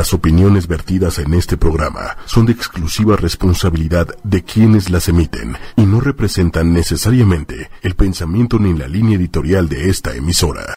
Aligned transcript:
Las 0.00 0.14
opiniones 0.14 0.66
vertidas 0.66 1.18
en 1.18 1.34
este 1.34 1.58
programa 1.58 2.16
son 2.24 2.46
de 2.46 2.52
exclusiva 2.52 3.16
responsabilidad 3.16 4.06
de 4.24 4.42
quienes 4.42 4.88
las 4.88 5.10
emiten 5.10 5.58
y 5.76 5.82
no 5.82 6.00
representan 6.00 6.72
necesariamente 6.72 7.68
el 7.82 7.94
pensamiento 7.96 8.58
ni 8.58 8.72
la 8.72 8.88
línea 8.88 9.18
editorial 9.18 9.68
de 9.68 9.90
esta 9.90 10.16
emisora. 10.16 10.74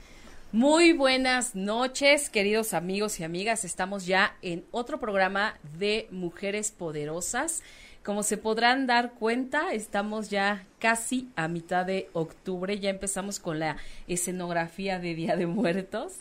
Muy 0.52 0.92
buenas 0.92 1.56
noches, 1.56 2.30
queridos 2.30 2.74
amigos 2.74 3.22
y 3.22 3.24
amigas. 3.24 3.64
Estamos 3.64 4.06
ya 4.06 4.36
en 4.42 4.66
otro 4.72 5.00
programa 5.00 5.54
de 5.80 6.10
Mujeres 6.12 6.72
Poderosas. 6.72 7.64
Como 8.04 8.24
se 8.24 8.36
podrán 8.36 8.88
dar 8.88 9.14
cuenta, 9.14 9.72
estamos 9.72 10.32
ya 10.32 10.66
casi 10.80 11.30
a 11.38 11.48
mitad 11.48 11.86
de 11.86 12.10
octubre. 12.12 12.78
Ya 12.78 12.90
empezamos 12.90 13.40
con 13.40 13.58
la 13.58 13.78
escenografía 14.10 15.00
de 15.00 15.16
Día 15.16 15.38
de 15.38 15.48
Muertos. 15.48 16.12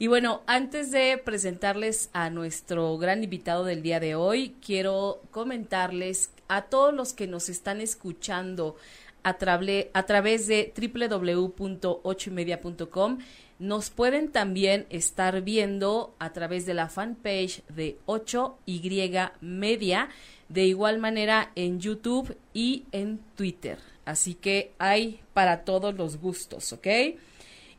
Y 0.00 0.06
bueno, 0.06 0.42
antes 0.46 0.90
de 0.92 1.18
presentarles 1.22 2.08
a 2.14 2.30
nuestro 2.30 2.96
gran 2.96 3.22
invitado 3.22 3.66
del 3.66 3.82
día 3.82 4.00
de 4.00 4.14
hoy, 4.14 4.56
quiero 4.64 5.20
comentarles 5.30 6.30
a 6.48 6.62
todos 6.62 6.94
los 6.94 7.12
que 7.12 7.26
nos 7.26 7.50
están 7.50 7.82
escuchando 7.82 8.76
a, 9.22 9.36
través 9.36 10.46
de 10.46 10.72
www.ochoymedia.com, 10.74 13.18
nos 13.58 13.90
pueden 13.90 14.32
también 14.32 14.86
estar 14.88 15.42
viendo 15.42 16.14
a 16.18 16.32
través 16.32 16.64
de 16.64 16.72
la 16.72 16.88
fanpage 16.88 17.62
de 17.68 17.98
8Y 18.06 19.32
Media, 19.42 20.08
de 20.48 20.64
igual 20.64 20.98
manera 20.98 21.52
en 21.56 21.78
YouTube 21.78 22.38
y 22.54 22.86
en 22.92 23.18
Twitter. 23.36 23.76
Así 24.06 24.32
que 24.32 24.72
hay 24.78 25.20
para 25.34 25.66
todos 25.66 25.94
los 25.94 26.16
gustos, 26.16 26.72
¿ok? 26.72 26.86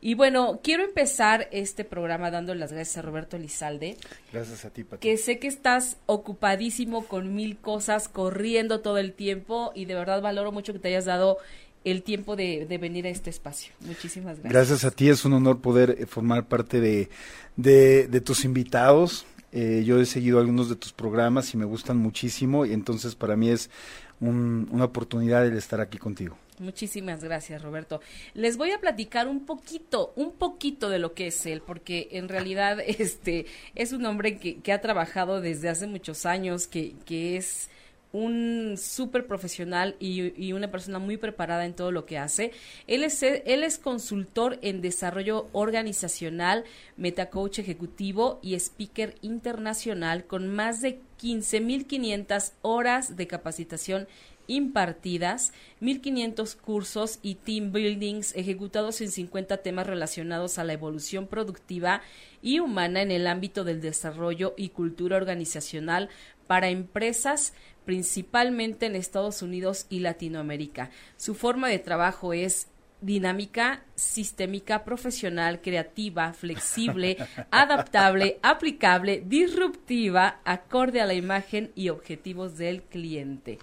Y 0.04 0.14
bueno, 0.14 0.58
quiero 0.64 0.82
empezar 0.82 1.48
este 1.52 1.84
programa 1.84 2.32
dando 2.32 2.56
las 2.56 2.72
gracias 2.72 2.98
a 2.98 3.02
Roberto 3.02 3.38
Lizalde. 3.38 3.96
Gracias 4.32 4.64
a 4.64 4.70
ti, 4.70 4.82
Pati. 4.82 5.00
Que 5.00 5.16
sé 5.16 5.38
que 5.38 5.46
estás 5.46 5.96
ocupadísimo 6.06 7.06
con 7.06 7.36
mil 7.36 7.56
cosas, 7.56 8.08
corriendo 8.08 8.80
todo 8.80 8.98
el 8.98 9.12
tiempo 9.12 9.70
y 9.76 9.84
de 9.84 9.94
verdad 9.94 10.20
valoro 10.20 10.50
mucho 10.50 10.72
que 10.72 10.80
te 10.80 10.88
hayas 10.88 11.04
dado 11.04 11.38
el 11.84 12.02
tiempo 12.02 12.34
de, 12.34 12.66
venir 12.80 13.06
a 13.06 13.10
este 13.10 13.30
espacio. 13.30 13.72
Muchísimas 13.78 14.40
gracias. 14.40 14.52
Gracias 14.52 14.84
a 14.84 14.90
ti, 14.90 15.08
es 15.08 15.24
un 15.24 15.34
honor 15.34 15.60
poder 15.60 15.96
eh, 15.96 16.06
formar 16.06 16.46
parte 16.48 16.80
de, 16.80 17.08
de, 17.54 18.20
tus 18.20 18.44
invitados. 18.44 19.24
Eh, 19.52 19.84
yo 19.86 20.00
he 20.00 20.06
seguido 20.06 20.40
algunos 20.40 20.68
de 20.68 20.74
tus 20.74 20.92
programas 20.92 21.54
y 21.54 21.56
me 21.56 21.64
gustan 21.64 21.98
muchísimo 21.98 22.66
y 22.66 22.72
entonces 22.72 23.14
para 23.14 23.36
mí 23.36 23.50
es 23.50 23.70
una 24.18 24.84
oportunidad 24.84 25.46
el 25.46 25.56
estar 25.56 25.80
aquí 25.80 25.98
contigo. 25.98 26.36
Muchísimas 26.58 27.24
gracias, 27.24 27.62
Roberto. 27.62 28.00
Les 28.34 28.56
voy 28.56 28.72
a 28.72 28.80
platicar 28.80 29.26
un 29.26 29.46
poquito, 29.46 30.12
un 30.16 30.32
poquito 30.32 30.90
de 30.90 30.98
lo 30.98 31.14
que 31.14 31.28
es 31.28 31.46
él, 31.46 31.62
porque 31.62 32.08
en 32.12 32.28
realidad 32.28 32.78
este 32.86 33.46
es 33.74 33.92
un 33.92 34.04
hombre 34.04 34.38
que, 34.38 34.72
ha 34.72 34.80
trabajado 34.80 35.40
desde 35.40 35.68
hace 35.68 35.86
muchos 35.86 36.26
años, 36.26 36.66
que, 36.66 36.94
que 37.06 37.36
es 37.36 37.68
un 38.12 38.74
súper 38.76 39.26
profesional 39.26 39.96
y, 39.98 40.34
y, 40.36 40.52
una 40.52 40.70
persona 40.70 40.98
muy 40.98 41.16
preparada 41.16 41.64
en 41.64 41.72
todo 41.72 41.90
lo 41.90 42.04
que 42.04 42.18
hace. 42.18 42.52
Él 42.86 43.04
es, 43.04 43.22
él 43.22 43.64
es 43.64 43.78
consultor 43.78 44.58
en 44.60 44.82
desarrollo 44.82 45.48
organizacional, 45.52 46.64
metacoach 46.98 47.58
ejecutivo 47.58 48.38
y 48.42 48.54
speaker 48.54 49.14
internacional 49.22 50.26
con 50.26 50.54
más 50.54 50.82
de 50.82 51.00
15.500 51.22 52.52
horas 52.60 53.16
de 53.16 53.26
capacitación 53.26 54.06
impartidas, 54.52 55.52
1.500 55.80 56.56
cursos 56.56 57.18
y 57.22 57.36
team 57.36 57.72
buildings 57.72 58.34
ejecutados 58.36 59.00
en 59.00 59.10
50 59.10 59.58
temas 59.58 59.86
relacionados 59.86 60.58
a 60.58 60.64
la 60.64 60.74
evolución 60.74 61.26
productiva 61.26 62.02
y 62.42 62.60
humana 62.60 63.02
en 63.02 63.10
el 63.10 63.26
ámbito 63.26 63.64
del 63.64 63.80
desarrollo 63.80 64.54
y 64.56 64.70
cultura 64.70 65.16
organizacional 65.16 66.08
para 66.46 66.68
empresas 66.68 67.54
principalmente 67.84 68.86
en 68.86 68.96
Estados 68.96 69.42
Unidos 69.42 69.86
y 69.88 70.00
Latinoamérica. 70.00 70.90
Su 71.16 71.34
forma 71.34 71.68
de 71.68 71.78
trabajo 71.78 72.32
es 72.32 72.68
dinámica, 73.02 73.82
sistémica, 73.94 74.84
profesional, 74.84 75.60
creativa, 75.60 76.32
flexible, 76.32 77.16
adaptable, 77.50 78.38
aplicable, 78.42 79.22
disruptiva, 79.26 80.40
acorde 80.44 81.00
a 81.00 81.06
la 81.06 81.14
imagen 81.14 81.72
y 81.74 81.88
objetivos 81.90 82.56
del 82.56 82.82
cliente. 82.82 83.58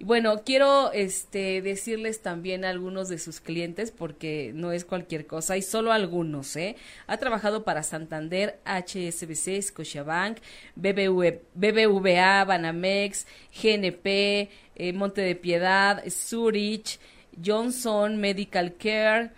Bueno, 0.00 0.42
quiero 0.44 0.92
este, 0.92 1.62
decirles 1.62 2.20
también 2.20 2.64
a 2.64 2.70
algunos 2.70 3.08
de 3.08 3.18
sus 3.18 3.40
clientes, 3.40 3.92
porque 3.92 4.50
no 4.54 4.72
es 4.72 4.84
cualquier 4.84 5.26
cosa, 5.26 5.56
y 5.56 5.62
solo 5.62 5.92
algunos, 5.92 6.56
¿eh? 6.56 6.76
Ha 7.06 7.16
trabajado 7.18 7.62
para 7.64 7.84
Santander, 7.84 8.58
HSBC, 8.64 9.62
Scotiabank, 9.62 10.38
BBVA, 10.74 12.44
Banamex, 12.44 13.26
GNP, 13.62 14.50
eh, 14.74 14.92
Monte 14.92 15.20
de 15.22 15.36
Piedad, 15.36 16.02
Zurich, 16.10 16.98
Johnson, 17.42 18.16
Medical 18.16 18.74
Care, 18.74 19.30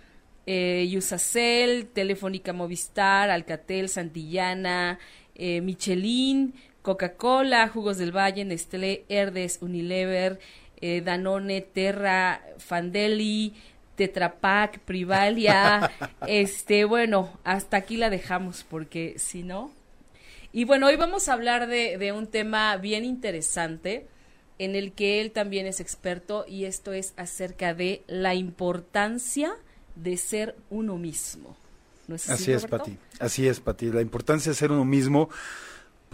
eh, 0.46 0.88
Telefónica 1.92 2.52
Movistar, 2.52 3.30
Alcatel, 3.30 3.88
Santillana, 3.88 4.98
eh, 5.34 5.60
Michelin, 5.60 6.54
Coca-Cola, 6.86 7.66
Jugos 7.66 7.98
del 7.98 8.16
Valle, 8.16 8.44
Nestlé, 8.44 9.04
Herdes, 9.08 9.58
Unilever, 9.60 10.38
eh, 10.80 11.00
Danone, 11.04 11.60
Terra, 11.60 12.40
Fandeli, 12.58 13.54
Tetra 13.96 14.36
Pak, 14.36 14.78
Privalia, 14.78 15.90
este, 16.28 16.84
bueno, 16.84 17.40
hasta 17.42 17.76
aquí 17.76 17.96
la 17.96 18.08
dejamos 18.08 18.64
porque 18.70 19.16
si 19.18 19.42
no. 19.42 19.72
Y 20.52 20.64
bueno, 20.64 20.86
hoy 20.86 20.94
vamos 20.94 21.28
a 21.28 21.32
hablar 21.32 21.66
de, 21.66 21.98
de 21.98 22.12
un 22.12 22.28
tema 22.28 22.76
bien 22.76 23.04
interesante 23.04 24.06
en 24.60 24.76
el 24.76 24.92
que 24.92 25.20
él 25.20 25.32
también 25.32 25.66
es 25.66 25.80
experto 25.80 26.44
y 26.46 26.66
esto 26.66 26.92
es 26.92 27.14
acerca 27.16 27.74
de 27.74 28.04
la 28.06 28.36
importancia 28.36 29.56
de 29.96 30.16
ser 30.16 30.54
uno 30.70 30.98
mismo. 30.98 31.56
¿No 32.06 32.14
es 32.14 32.30
así, 32.30 32.44
así 32.44 32.52
es, 32.52 32.66
Pati. 32.66 32.96
Así 33.18 33.48
es, 33.48 33.58
Pati. 33.58 33.90
La 33.90 34.02
importancia 34.02 34.52
de 34.52 34.56
ser 34.56 34.70
uno 34.70 34.84
mismo 34.84 35.28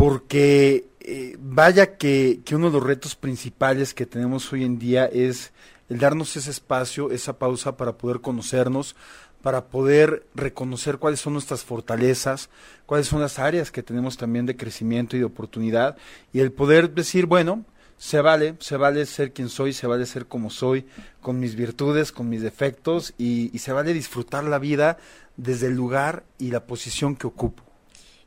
porque 0.02 0.88
eh, 0.98 1.36
vaya 1.38 1.96
que, 1.96 2.40
uno 2.50 2.72
de 2.72 2.72
los 2.72 2.82
retos 2.82 3.14
principales 3.14 3.94
que 3.94 4.04
tenemos 4.04 4.52
hoy 4.52 4.64
en 4.64 4.76
día 4.76 5.06
es 5.06 5.52
el 5.88 6.00
darnos 6.00 6.36
ese 6.36 6.50
espacio, 6.50 7.12
esa 7.12 7.38
pausa 7.38 7.76
para 7.76 7.98
poder 7.98 8.20
conocernos, 8.20 8.96
para 9.42 9.66
poder 9.66 10.26
reconocer 10.34 10.98
cuáles 10.98 11.20
son 11.20 11.34
nuestras 11.34 11.62
fortalezas, 11.62 12.50
cuáles 12.84 13.06
son 13.06 13.20
las 13.20 13.38
áreas 13.38 13.70
que 13.70 13.84
tenemos 13.84 14.16
también 14.16 14.44
de 14.44 14.56
crecimiento 14.56 15.14
y 15.14 15.20
de 15.20 15.24
oportunidad, 15.24 15.96
y 16.32 16.40
el 16.40 16.50
poder 16.50 16.90
decir, 16.90 17.26
bueno, 17.26 17.64
se 17.96 18.20
vale, 18.20 18.56
se 18.58 18.76
vale 18.76 19.06
ser 19.06 19.32
quien 19.32 19.48
soy, 19.48 19.72
se 19.72 19.86
vale 19.86 20.04
ser 20.06 20.26
como 20.26 20.50
soy, 20.50 20.84
con 21.20 21.38
mis 21.38 21.54
virtudes, 21.54 22.10
con 22.10 22.28
mis 22.28 22.42
defectos, 22.42 23.14
y 23.18 23.56
se 23.56 23.72
vale 23.72 23.92
disfrutar 23.92 24.42
la 24.42 24.58
vida 24.58 24.98
desde 25.36 25.68
el 25.68 25.74
lugar 25.74 26.24
y 26.40 26.50
la 26.50 26.66
posición 26.66 27.14
que 27.14 27.28
ocupo. 27.28 27.71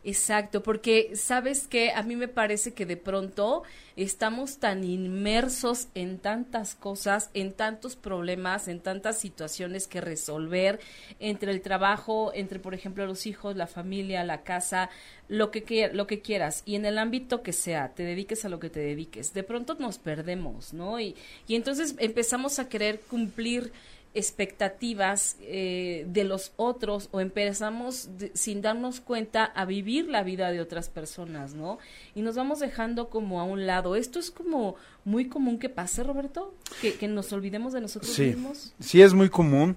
Exacto, 0.08 0.62
porque 0.62 1.16
sabes 1.16 1.68
que 1.68 1.90
a 1.92 2.04
mí 2.04 2.16
me 2.16 2.28
parece 2.28 2.76
que 2.76 2.86
de 2.86 2.96
pronto 2.96 3.64
estamos 3.96 4.60
tan 4.60 4.84
inmersos 4.84 5.88
en 5.96 6.20
tantas 6.20 6.76
cosas, 6.76 7.32
en 7.34 7.54
tantos 7.54 7.96
problemas, 7.96 8.68
en 8.68 8.82
tantas 8.82 9.18
situaciones 9.18 9.88
que 9.88 10.02
resolver 10.02 10.80
entre 11.20 11.52
el 11.52 11.62
trabajo, 11.62 12.32
entre 12.36 12.60
por 12.60 12.76
ejemplo 12.76 13.08
los 13.08 13.26
hijos, 13.26 13.56
la 13.56 13.66
familia, 13.66 14.24
la 14.24 14.44
casa, 14.44 14.92
lo 15.28 15.50
que 15.50 15.90
lo 15.92 16.06
que 16.06 16.22
quieras 16.22 16.62
y 16.68 16.76
en 16.76 16.86
el 16.86 17.00
ámbito 17.00 17.42
que 17.42 17.52
sea, 17.52 17.96
te 17.96 18.04
dediques 18.04 18.46
a 18.46 18.50
lo 18.50 18.60
que 18.60 18.70
te 18.70 18.82
dediques. 18.82 19.34
De 19.34 19.42
pronto 19.42 19.74
nos 19.80 19.98
perdemos, 19.98 20.72
¿no? 20.72 21.00
Y 21.00 21.16
y 21.48 21.56
entonces 21.56 21.96
empezamos 21.98 22.60
a 22.60 22.70
querer 22.70 23.00
cumplir 23.00 23.72
expectativas 24.16 25.38
eh, 25.42 26.06
de 26.08 26.24
los 26.24 26.54
otros 26.56 27.10
o 27.12 27.20
empezamos 27.20 28.10
sin 28.34 28.62
darnos 28.62 29.02
cuenta 29.02 29.44
a 29.44 29.66
vivir 29.66 30.08
la 30.08 30.24
vida 30.24 30.52
de 30.52 30.62
otras 30.62 30.90
personas, 30.90 31.54
¿no? 31.54 31.78
Y 32.16 32.22
nos 32.22 32.36
vamos 32.36 32.60
dejando 32.60 33.10
como 33.10 33.40
a 33.42 33.44
un 33.44 33.68
lado. 33.68 33.96
Esto 33.96 34.18
es 34.20 34.32
como 34.32 34.76
muy 35.04 35.28
común 35.28 35.60
que 35.60 35.70
pase, 35.70 36.04
Roberto, 36.04 36.56
que, 36.82 36.96
que 36.96 37.08
nos 37.08 37.32
olvidemos 37.34 37.74
de 37.74 37.82
nosotros 37.82 38.18
mismos. 38.18 38.74
Sí, 38.80 39.02
es 39.02 39.14
muy 39.14 39.30
común. 39.30 39.76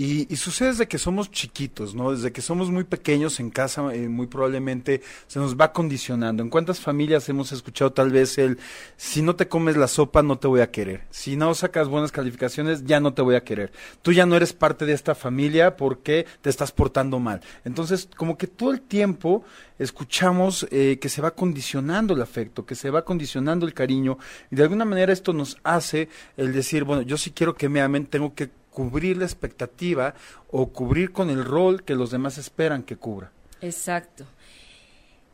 Y, 0.00 0.36
sucede 0.36 0.68
desde 0.68 0.86
que 0.86 0.96
somos 0.96 1.28
chiquitos, 1.28 1.92
¿no? 1.92 2.12
Desde 2.12 2.30
que 2.30 2.40
somos 2.40 2.70
muy 2.70 2.84
pequeños 2.84 3.40
en 3.40 3.50
casa, 3.50 3.92
eh, 3.92 4.08
muy 4.08 4.28
probablemente 4.28 5.02
se 5.26 5.40
nos 5.40 5.56
va 5.56 5.72
condicionando. 5.72 6.40
¿En 6.40 6.50
cuántas 6.50 6.78
familias 6.78 7.28
hemos 7.28 7.50
escuchado 7.50 7.92
tal 7.92 8.12
vez 8.12 8.38
el, 8.38 8.60
si 8.96 9.22
no 9.22 9.34
te 9.34 9.48
comes 9.48 9.76
la 9.76 9.88
sopa, 9.88 10.22
no 10.22 10.38
te 10.38 10.46
voy 10.46 10.60
a 10.60 10.70
querer? 10.70 11.08
Si 11.10 11.34
no 11.34 11.52
sacas 11.52 11.88
buenas 11.88 12.12
calificaciones, 12.12 12.84
ya 12.84 13.00
no 13.00 13.12
te 13.12 13.22
voy 13.22 13.34
a 13.34 13.42
querer. 13.42 13.72
Tú 14.00 14.12
ya 14.12 14.24
no 14.24 14.36
eres 14.36 14.52
parte 14.52 14.86
de 14.86 14.92
esta 14.92 15.16
familia 15.16 15.76
porque 15.76 16.26
te 16.42 16.48
estás 16.48 16.70
portando 16.70 17.18
mal. 17.18 17.40
Entonces, 17.64 18.08
como 18.16 18.38
que 18.38 18.46
todo 18.46 18.70
el 18.70 18.82
tiempo 18.82 19.42
escuchamos 19.80 20.68
eh, 20.70 20.98
que 21.00 21.08
se 21.08 21.22
va 21.22 21.32
condicionando 21.32 22.14
el 22.14 22.22
afecto, 22.22 22.64
que 22.64 22.76
se 22.76 22.90
va 22.90 23.04
condicionando 23.04 23.66
el 23.66 23.74
cariño, 23.74 24.16
y 24.48 24.54
de 24.54 24.62
alguna 24.62 24.84
manera 24.84 25.12
esto 25.12 25.32
nos 25.32 25.58
hace 25.64 26.08
el 26.36 26.52
decir, 26.52 26.84
bueno, 26.84 27.02
yo 27.02 27.16
sí 27.16 27.32
quiero 27.32 27.56
que 27.56 27.68
me 27.68 27.80
amen, 27.80 28.06
tengo 28.06 28.32
que 28.32 28.50
cubrir 28.78 29.16
la 29.16 29.24
expectativa 29.24 30.14
o 30.52 30.68
cubrir 30.68 31.10
con 31.10 31.30
el 31.30 31.44
rol 31.44 31.82
que 31.82 31.96
los 31.96 32.12
demás 32.12 32.38
esperan 32.38 32.84
que 32.84 32.94
cubra. 32.94 33.32
Exacto. 33.60 34.24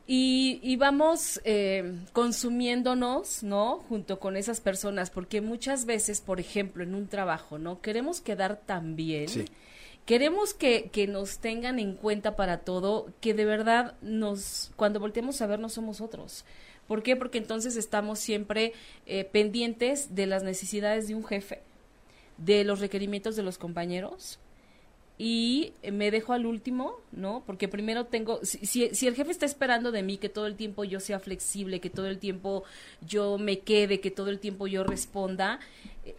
y, 0.07 0.75
vamos 0.77 1.39
eh, 1.43 1.93
consumiéndonos, 2.11 3.43
¿no? 3.43 3.83
Junto 3.87 4.19
con 4.19 4.35
esas 4.35 4.61
personas, 4.61 5.11
porque 5.11 5.41
muchas 5.41 5.85
veces, 5.85 6.21
por 6.21 6.39
ejemplo, 6.39 6.83
en 6.83 6.95
un 6.95 7.07
trabajo, 7.07 7.59
¿no? 7.59 7.81
Queremos 7.81 8.19
quedar 8.19 8.61
tan 8.65 8.95
bien. 8.95 9.27
Queremos 10.07 10.55
que, 10.55 10.89
que, 10.91 11.05
nos 11.05 11.37
tengan 11.37 11.77
en 11.77 11.93
cuenta 11.93 12.35
para 12.35 12.61
todo, 12.61 13.13
que 13.21 13.35
de 13.35 13.45
verdad 13.45 13.93
nos, 14.01 14.71
cuando 14.75 14.99
volteemos 14.99 15.39
a 15.43 15.45
ver, 15.45 15.59
no 15.59 15.69
somos 15.69 16.01
otros. 16.01 16.45
¿Por 16.87 17.03
qué? 17.03 17.15
Porque 17.15 17.37
entonces 17.37 17.75
estamos 17.75 18.17
siempre 18.17 18.73
eh, 19.05 19.23
pendientes 19.23 20.15
de 20.15 20.25
las 20.25 20.41
necesidades 20.41 21.07
de 21.07 21.13
un 21.13 21.23
jefe, 21.23 21.61
de 22.37 22.63
los 22.63 22.79
requerimientos 22.79 23.35
de 23.35 23.43
los 23.43 23.57
compañeros, 23.57 24.39
y 25.17 25.71
me 25.93 26.11
dejo 26.11 26.33
al 26.33 26.45
último, 26.45 26.95
¿no? 27.13 27.41
Porque 27.45 27.69
primero 27.69 28.05
tengo, 28.05 28.41
si, 28.43 28.65
si, 28.93 29.07
el 29.07 29.15
jefe 29.15 29.31
está 29.31 29.45
esperando 29.45 29.93
de 29.93 30.03
mí 30.03 30.17
que 30.17 30.27
todo 30.27 30.45
el 30.45 30.55
tiempo 30.55 30.83
yo 30.83 30.99
sea 30.99 31.19
flexible, 31.19 31.79
que 31.79 31.89
todo 31.89 32.07
el 32.07 32.19
tiempo 32.19 32.65
yo 33.07 33.37
me 33.37 33.59
quede, 33.59 34.01
que 34.01 34.11
todo 34.11 34.29
el 34.29 34.39
tiempo 34.39 34.67
yo 34.67 34.83
responda, 34.83 35.59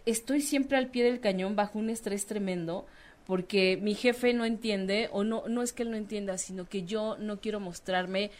estoy 0.07 0.41
siempre 0.41 0.77
al 0.77 0.89
pie 0.89 1.03
del 1.03 1.19
cañón 1.19 1.55
bajo 1.55 1.77
un 1.77 1.91
estrés 1.91 2.25
tremendo 2.25 2.87
porque 3.27 3.77
mi 3.79 3.93
jefe 3.93 4.33
no 4.33 4.45
entiende 4.45 5.09
o 5.11 5.23
no 5.23 5.43
no 5.47 5.61
es 5.61 5.73
que 5.73 5.83
él 5.83 5.91
no 5.91 5.97
entienda, 5.97 6.37
sino 6.37 6.67
que 6.67 6.83
yo 6.83 7.17
no 7.19 7.39
quiero 7.39 7.59
mostrarme 7.59 8.31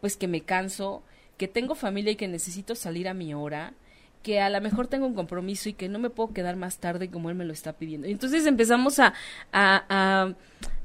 pues 0.00 0.16
que 0.16 0.28
me 0.28 0.42
canso, 0.42 1.02
que 1.38 1.48
tengo 1.48 1.74
familia 1.74 2.12
y 2.12 2.16
que 2.16 2.28
necesito 2.28 2.74
salir 2.74 3.08
a 3.08 3.14
mi 3.14 3.32
hora 3.32 3.72
que 4.24 4.40
a 4.40 4.50
lo 4.50 4.60
mejor 4.60 4.88
tengo 4.88 5.06
un 5.06 5.14
compromiso 5.14 5.68
y 5.68 5.74
que 5.74 5.88
no 5.88 6.00
me 6.00 6.10
puedo 6.10 6.32
quedar 6.32 6.56
más 6.56 6.78
tarde 6.78 7.10
como 7.10 7.28
él 7.30 7.36
me 7.36 7.44
lo 7.44 7.52
está 7.52 7.74
pidiendo. 7.74 8.08
Entonces 8.08 8.46
empezamos 8.46 8.98
a, 8.98 9.12
a, 9.52 10.34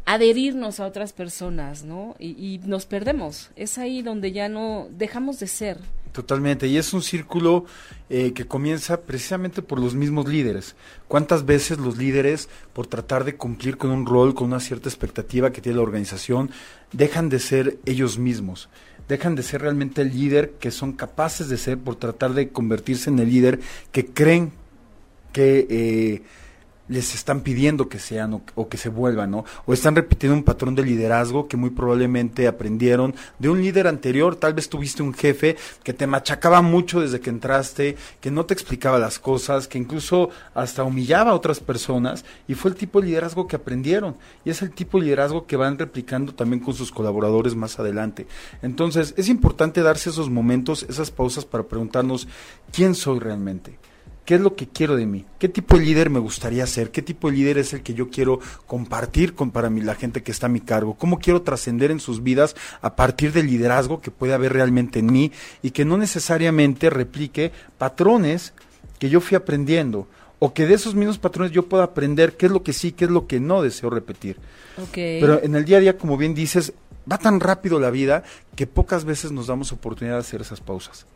adherirnos 0.06 0.80
a 0.80 0.86
otras 0.86 1.14
personas, 1.14 1.84
¿no? 1.84 2.16
Y, 2.20 2.60
nos 2.66 2.86
perdemos. 2.86 3.50
Es 3.56 3.78
ahí 3.78 4.04
donde 4.04 4.32
ya 4.32 4.50
no 4.50 4.88
dejamos 4.92 5.40
de 5.40 5.48
ser. 5.48 5.78
Totalmente, 6.12 6.68
y 6.68 6.78
es 6.78 6.94
un 6.94 7.02
círculo 7.02 7.66
eh, 8.10 8.34
que 8.34 8.46
comienza 8.46 9.02
precisamente 9.02 9.62
por 9.62 9.80
los 9.80 9.96
mismos 9.96 10.28
líderes. 10.28 10.76
¿Cuántas 11.08 11.46
veces 11.46 11.78
los 11.78 11.98
líderes, 11.98 12.50
por 12.74 12.88
tratar 12.88 13.24
de 13.24 13.38
cumplir 13.38 13.78
con 13.78 13.92
un 13.92 14.06
rol, 14.06 14.34
con 14.34 14.48
una 14.48 14.60
cierta 14.60 14.90
expectativa 14.90 15.52
que 15.52 15.62
tiene 15.62 15.78
la 15.78 15.84
organización, 15.84 16.50
dejan 16.92 17.30
de 17.30 17.40
ser 17.40 17.78
ellos 17.86 18.18
mismos? 18.18 18.70
Dejan 19.10 19.36
de 19.36 19.44
ser 19.44 19.64
realmente 19.64 20.04
el 20.04 20.14
líder 20.14 20.52
que 20.60 20.72
son 20.72 20.94
capaces 20.94 21.50
de 21.50 21.58
ser 21.58 21.78
por 21.80 21.96
tratar 21.96 22.34
de 22.34 22.50
convertirse 22.50 23.10
en 23.10 23.20
el 23.20 23.30
líder 23.30 23.60
que 23.92 24.06
creen 24.06 24.54
que 25.34 25.68
eh, 25.70 26.22
les 26.90 27.14
están 27.14 27.42
pidiendo 27.42 27.88
que 27.88 28.00
sean 28.00 28.42
o, 28.56 28.68
que 28.68 28.78
se 28.78 28.90
vuelvan, 28.90 29.32
¿no? 29.32 29.46
O 29.66 29.74
están 29.74 29.96
repitiendo 29.96 30.36
un 30.36 30.44
patrón 30.44 30.76
de 30.76 30.84
liderazgo 30.84 31.48
que 31.48 31.56
muy 31.56 31.70
probablemente 31.70 32.48
aprendieron 32.48 33.16
de 33.38 33.50
un 33.50 33.62
líder 33.62 33.88
anterior, 33.88 34.36
tal 34.36 34.56
vez 34.56 34.68
tuviste 34.70 35.04
un 35.04 35.14
jefe 35.14 35.56
que 35.84 35.94
te 35.94 36.08
machacaba 36.08 36.62
mucho 36.62 37.00
desde 37.00 37.20
que 37.20 37.30
entraste, 37.30 37.96
que 38.20 38.32
no 38.32 38.46
te 38.46 38.54
explicaba 38.54 38.98
las 39.00 39.20
cosas, 39.20 39.68
que 39.68 39.78
incluso 39.78 40.30
hasta 40.54 40.84
humillaba 40.84 41.32
a 41.32 41.36
otras 41.36 41.60
personas 41.60 42.26
y 42.48 42.56
fue 42.56 42.72
el 42.72 42.78
tipo 42.78 43.00
de 43.00 43.08
liderazgo 43.08 43.48
que 43.48 43.56
aprendieron 43.56 44.16
y 44.44 44.50
es 44.50 44.62
el 44.62 44.72
tipo 44.72 44.98
de 45.00 45.06
liderazgo 45.06 45.46
que 45.46 45.56
van 45.56 45.78
replicando 45.78 46.34
también 46.34 46.62
con 46.62 46.74
sus 46.74 46.92
colaboradores 46.92 47.56
más 47.56 47.80
adelante. 47.80 48.26
Entonces, 48.64 49.14
es 49.16 49.30
importante 49.30 49.82
darse 49.82 50.10
esos 50.10 50.30
momentos, 50.30 50.86
esas 50.90 51.12
pausas 51.12 51.46
para 51.46 51.64
preguntarnos 51.64 52.28
quién 52.72 52.96
soy 52.96 53.20
realmente 53.20 53.78
¿Qué 54.30 54.36
es 54.36 54.42
lo 54.42 54.56
que 54.56 54.68
quiero 54.68 54.96
de 54.96 55.08
mí? 55.08 55.26
¿Qué 55.40 55.50
tipo 55.50 55.76
de 55.76 55.84
líder 55.84 56.12
me 56.12 56.20
gustaría 56.20 56.68
ser? 56.68 56.92
¿Qué 56.92 57.02
tipo 57.02 57.32
de 57.32 57.38
líder 57.38 57.58
es 57.58 57.74
el 57.74 57.82
que 57.82 57.96
yo 57.96 58.12
quiero 58.12 58.40
compartir 58.68 59.34
con 59.34 59.50
para 59.50 59.72
mí 59.72 59.82
la 59.82 59.96
gente 59.96 60.22
que 60.22 60.32
está 60.32 60.46
a 60.46 60.50
mi 60.50 60.62
cargo? 60.62 60.94
¿Cómo 60.94 61.18
quiero 61.18 61.42
trascender 61.42 61.90
en 61.90 62.00
sus 62.00 62.22
vidas 62.22 62.56
a 62.84 62.96
partir 62.96 63.34
del 63.34 63.48
liderazgo 63.48 64.02
que 64.02 64.12
puede 64.12 64.36
haber 64.36 64.54
realmente 64.54 65.00
en 65.00 65.12
mí 65.12 65.32
y 65.64 65.72
que 65.72 65.84
no 65.84 65.98
necesariamente 65.98 66.92
replique 66.92 67.52
patrones 67.80 68.54
que 69.00 69.10
yo 69.10 69.20
fui 69.20 69.36
aprendiendo? 69.36 70.08
o 70.38 70.54
que 70.54 70.68
de 70.68 70.76
esos 70.76 70.94
mismos 70.94 71.18
patrones 71.18 71.52
yo 71.52 71.68
pueda 71.68 71.84
aprender 71.84 72.38
qué 72.38 72.46
es 72.46 72.52
lo 72.52 72.62
que 72.62 72.72
sí, 72.72 72.92
qué 72.92 73.06
es 73.06 73.12
lo 73.12 73.26
que 73.26 73.40
no 73.40 73.64
deseo 73.64 73.90
repetir. 73.90 74.38
Pero 74.94 75.44
en 75.44 75.56
el 75.56 75.66
día 75.66 75.78
a 75.78 75.82
día, 75.82 75.98
como 75.98 76.18
bien 76.18 76.34
dices, 76.36 76.72
va 77.12 77.18
tan 77.18 77.40
rápido 77.40 77.80
la 77.80 77.90
vida 77.90 78.24
que 78.56 78.68
pocas 78.68 79.06
veces 79.06 79.32
nos 79.32 79.48
damos 79.48 79.74
oportunidad 79.74 80.16
de 80.16 80.22
hacer 80.22 80.40
esas 80.40 80.62
pausas. 80.62 81.08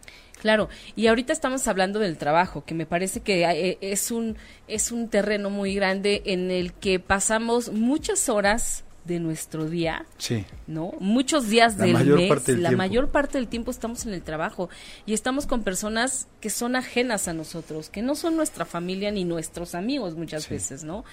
Claro, 0.44 0.68
y 0.98 1.08
ahorita 1.08 1.32
estamos 1.32 1.70
hablando 1.70 2.00
del 2.00 2.18
trabajo, 2.18 2.66
que 2.66 2.76
me 2.76 2.86
parece 2.86 3.22
que 3.22 3.46
eh, 3.46 3.78
es 3.80 4.12
un 4.12 4.36
es 4.68 4.92
un 4.92 5.08
terreno 5.08 5.50
muy 5.50 5.74
grande 5.74 6.22
en 6.26 6.52
el 6.52 6.74
que 6.74 7.00
pasamos 7.00 7.72
muchas 7.72 8.28
horas 8.28 8.84
de 9.06 9.22
nuestro 9.22 9.70
día, 9.70 10.06
sí. 10.18 10.46
¿no? 10.68 10.96
Muchos 11.00 11.48
días 11.48 11.78
del 11.78 11.94
mes, 11.94 12.48
la 12.60 12.72
mayor 12.72 13.08
parte 13.10 13.38
del 13.38 13.48
tiempo 13.48 13.72
estamos 13.72 14.06
en 14.06 14.14
el 14.14 14.22
trabajo 14.22 14.70
y 15.06 15.14
estamos 15.14 15.46
con 15.46 15.64
personas 15.64 16.28
que 16.42 16.50
son 16.50 16.76
ajenas 16.76 17.30
a 17.30 17.34
nosotros, 17.34 17.90
que 17.90 18.02
no 18.02 18.16
son 18.16 18.36
nuestra 18.36 18.66
familia 18.66 19.12
ni 19.12 19.24
nuestros 19.24 19.76
amigos 19.76 20.16
muchas 20.16 20.50
veces, 20.50 20.84
¿no? 20.84 21.06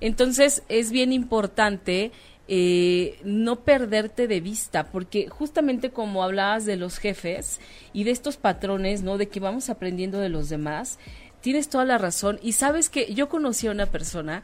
Entonces 0.00 0.64
es 0.68 0.90
bien 0.90 1.12
importante 1.12 2.10
eh, 2.54 3.18
no 3.24 3.60
perderte 3.60 4.28
de 4.28 4.42
vista, 4.42 4.84
porque 4.84 5.26
justamente 5.30 5.88
como 5.88 6.22
hablabas 6.22 6.66
de 6.66 6.76
los 6.76 6.98
jefes 6.98 7.60
y 7.94 8.04
de 8.04 8.10
estos 8.10 8.36
patrones, 8.36 9.02
¿no? 9.02 9.16
De 9.16 9.28
que 9.28 9.40
vamos 9.40 9.70
aprendiendo 9.70 10.18
de 10.18 10.28
los 10.28 10.50
demás, 10.50 10.98
tienes 11.40 11.70
toda 11.70 11.86
la 11.86 11.96
razón. 11.96 12.38
Y 12.42 12.52
sabes 12.52 12.90
que 12.90 13.14
yo 13.14 13.30
conocí 13.30 13.68
a 13.68 13.70
una 13.70 13.86
persona 13.86 14.42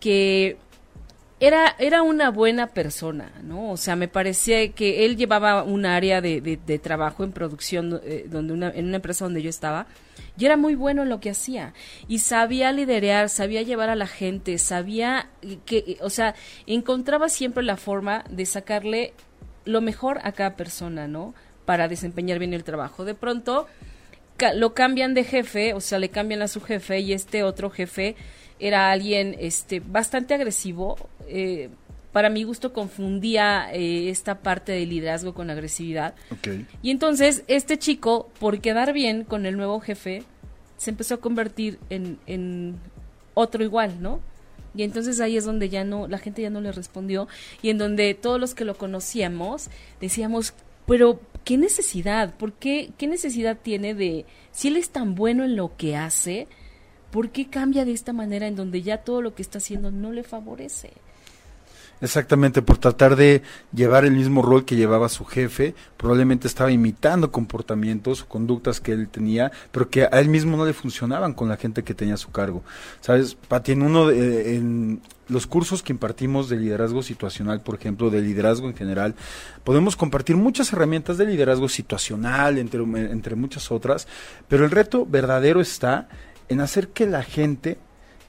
que 0.00 0.58
era, 1.40 1.74
era 1.78 2.02
una 2.02 2.28
buena 2.30 2.66
persona, 2.66 3.32
¿no? 3.42 3.70
O 3.70 3.78
sea, 3.78 3.96
me 3.96 4.08
parecía 4.08 4.70
que 4.72 5.06
él 5.06 5.16
llevaba 5.16 5.62
un 5.62 5.86
área 5.86 6.20
de, 6.20 6.42
de, 6.42 6.78
trabajo 6.78 7.24
en 7.24 7.32
producción 7.32 8.02
eh, 8.04 8.26
donde 8.28 8.52
una, 8.52 8.68
en 8.68 8.84
una 8.84 8.96
empresa 8.96 9.24
donde 9.24 9.40
yo 9.40 9.48
estaba 9.48 9.86
y 10.38 10.44
era 10.44 10.56
muy 10.56 10.74
bueno 10.74 11.02
en 11.02 11.08
lo 11.08 11.20
que 11.20 11.30
hacía 11.30 11.72
y 12.08 12.18
sabía 12.20 12.72
liderar, 12.72 13.28
sabía 13.28 13.62
llevar 13.62 13.88
a 13.88 13.96
la 13.96 14.06
gente, 14.06 14.58
sabía 14.58 15.28
que, 15.64 15.98
o 16.00 16.10
sea, 16.10 16.34
encontraba 16.66 17.28
siempre 17.28 17.62
la 17.62 17.76
forma 17.76 18.24
de 18.30 18.46
sacarle 18.46 19.12
lo 19.64 19.80
mejor 19.80 20.20
a 20.22 20.32
cada 20.32 20.56
persona, 20.56 21.08
¿no? 21.08 21.34
Para 21.64 21.88
desempeñar 21.88 22.38
bien 22.38 22.54
el 22.54 22.64
trabajo. 22.64 23.04
De 23.04 23.14
pronto 23.14 23.66
lo 24.54 24.74
cambian 24.74 25.14
de 25.14 25.24
jefe, 25.24 25.74
o 25.74 25.80
sea, 25.80 25.98
le 25.98 26.10
cambian 26.10 26.42
a 26.42 26.48
su 26.48 26.60
jefe 26.60 27.00
y 27.00 27.12
este 27.12 27.42
otro 27.42 27.70
jefe 27.70 28.16
era 28.58 28.90
alguien 28.90 29.36
este 29.38 29.80
bastante 29.80 30.34
agresivo. 30.34 30.96
Eh, 31.26 31.70
para 32.16 32.30
mi 32.30 32.44
gusto 32.44 32.72
confundía 32.72 33.68
eh, 33.74 34.08
esta 34.08 34.40
parte 34.40 34.72
de 34.72 34.86
liderazgo 34.86 35.34
con 35.34 35.50
agresividad. 35.50 36.14
Y 36.80 36.90
entonces 36.90 37.44
este 37.46 37.78
chico, 37.78 38.30
por 38.40 38.58
quedar 38.62 38.94
bien 38.94 39.22
con 39.22 39.44
el 39.44 39.58
nuevo 39.58 39.80
jefe, 39.80 40.22
se 40.78 40.88
empezó 40.88 41.16
a 41.16 41.20
convertir 41.20 41.78
en, 41.90 42.18
en 42.26 42.76
otro 43.34 43.62
igual, 43.62 44.00
¿no? 44.00 44.20
Y 44.74 44.82
entonces 44.82 45.20
ahí 45.20 45.36
es 45.36 45.44
donde 45.44 45.68
ya 45.68 45.84
no, 45.84 46.08
la 46.08 46.16
gente 46.16 46.40
ya 46.40 46.48
no 46.48 46.62
le 46.62 46.72
respondió 46.72 47.28
y 47.60 47.68
en 47.68 47.76
donde 47.76 48.14
todos 48.14 48.40
los 48.40 48.54
que 48.54 48.64
lo 48.64 48.78
conocíamos 48.78 49.68
decíamos, 50.00 50.54
pero 50.86 51.20
¿qué 51.44 51.58
necesidad? 51.58 52.34
¿Por 52.34 52.54
qué? 52.54 52.92
¿Qué 52.96 53.08
necesidad 53.08 53.58
tiene 53.62 53.92
de, 53.94 54.24
si 54.52 54.68
él 54.68 54.78
es 54.78 54.88
tan 54.88 55.16
bueno 55.16 55.44
en 55.44 55.54
lo 55.54 55.76
que 55.76 55.96
hace, 55.96 56.48
¿por 57.10 57.28
qué 57.28 57.50
cambia 57.50 57.84
de 57.84 57.92
esta 57.92 58.14
manera 58.14 58.46
en 58.46 58.56
donde 58.56 58.80
ya 58.80 59.04
todo 59.04 59.20
lo 59.20 59.34
que 59.34 59.42
está 59.42 59.58
haciendo 59.58 59.90
no 59.90 60.12
le 60.12 60.22
favorece? 60.22 60.94
Exactamente, 62.00 62.60
por 62.60 62.76
tratar 62.76 63.16
de 63.16 63.42
llevar 63.72 64.04
el 64.04 64.12
mismo 64.12 64.42
rol 64.42 64.66
que 64.66 64.76
llevaba 64.76 65.08
su 65.08 65.24
jefe, 65.24 65.74
probablemente 65.96 66.46
estaba 66.46 66.70
imitando 66.70 67.32
comportamientos 67.32 68.22
o 68.22 68.26
conductas 68.28 68.80
que 68.80 68.92
él 68.92 69.08
tenía, 69.08 69.50
pero 69.72 69.88
que 69.88 70.04
a 70.04 70.20
él 70.20 70.28
mismo 70.28 70.58
no 70.58 70.66
le 70.66 70.74
funcionaban 70.74 71.32
con 71.32 71.48
la 71.48 71.56
gente 71.56 71.84
que 71.84 71.94
tenía 71.94 72.14
a 72.14 72.18
su 72.18 72.30
cargo. 72.30 72.62
¿Sabes, 73.00 73.34
Pati? 73.34 73.72
En 73.72 73.80
uno 73.80 74.08
de, 74.08 74.56
en 74.56 75.00
los 75.28 75.46
cursos 75.46 75.82
que 75.82 75.94
impartimos 75.94 76.50
de 76.50 76.56
liderazgo 76.56 77.02
situacional, 77.02 77.62
por 77.62 77.76
ejemplo, 77.76 78.10
de 78.10 78.20
liderazgo 78.20 78.68
en 78.68 78.76
general, 78.76 79.14
podemos 79.64 79.96
compartir 79.96 80.36
muchas 80.36 80.72
herramientas 80.74 81.16
de 81.16 81.24
liderazgo 81.24 81.68
situacional, 81.68 82.58
entre, 82.58 82.82
entre 82.82 83.36
muchas 83.36 83.72
otras, 83.72 84.06
pero 84.48 84.66
el 84.66 84.70
reto 84.70 85.06
verdadero 85.06 85.62
está 85.62 86.08
en 86.50 86.60
hacer 86.60 86.88
que 86.88 87.06
la 87.06 87.22
gente 87.22 87.78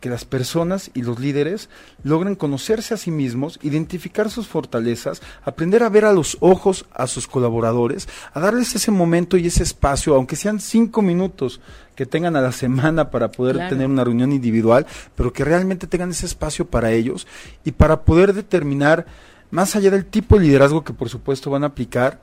que 0.08 0.12
las 0.12 0.24
personas 0.24 0.90
y 0.94 1.02
los 1.02 1.20
líderes 1.20 1.68
logren 2.02 2.36
conocerse 2.36 2.94
a 2.94 2.98
sí 2.98 3.12
mismos, 3.12 3.60
identificar 3.62 4.30
sus 4.30 4.48
fortalezas, 4.48 5.22
aprender 5.44 5.84
a 5.84 5.90
ver 5.90 6.06
a 6.06 6.14
los 6.14 6.38
ojos 6.40 6.86
a 6.94 7.08
sus 7.08 7.28
colaboradores, 7.28 8.08
a 8.34 8.40
darles 8.40 8.74
ese 8.74 8.90
momento 8.90 9.36
y 9.36 9.48
ese 9.48 9.64
espacio, 9.64 10.16
aunque 10.16 10.38
sean 10.38 10.62
cinco 10.62 11.02
minutos 11.02 11.60
que 11.94 12.06
tengan 12.06 12.38
a 12.38 12.42
la 12.42 12.54
semana 12.54 13.12
para 13.12 13.32
poder 13.32 13.68
tener 13.68 13.88
una 13.88 14.06
reunión 14.06 14.32
individual, 14.32 14.86
pero 15.14 15.34
que 15.34 15.44
realmente 15.44 15.88
tengan 15.88 16.12
ese 16.12 16.26
espacio 16.26 16.66
para 16.68 16.94
ellos 16.94 17.28
y 17.66 17.74
para 17.74 18.04
poder 18.04 18.32
determinar, 18.32 19.08
más 19.52 19.76
allá 19.76 19.92
del 19.92 20.06
tipo 20.06 20.40
de 20.40 20.46
liderazgo 20.46 20.86
que 20.86 20.94
por 20.94 21.10
supuesto 21.10 21.52
van 21.52 21.66
a 21.66 21.68
aplicar, 21.68 22.22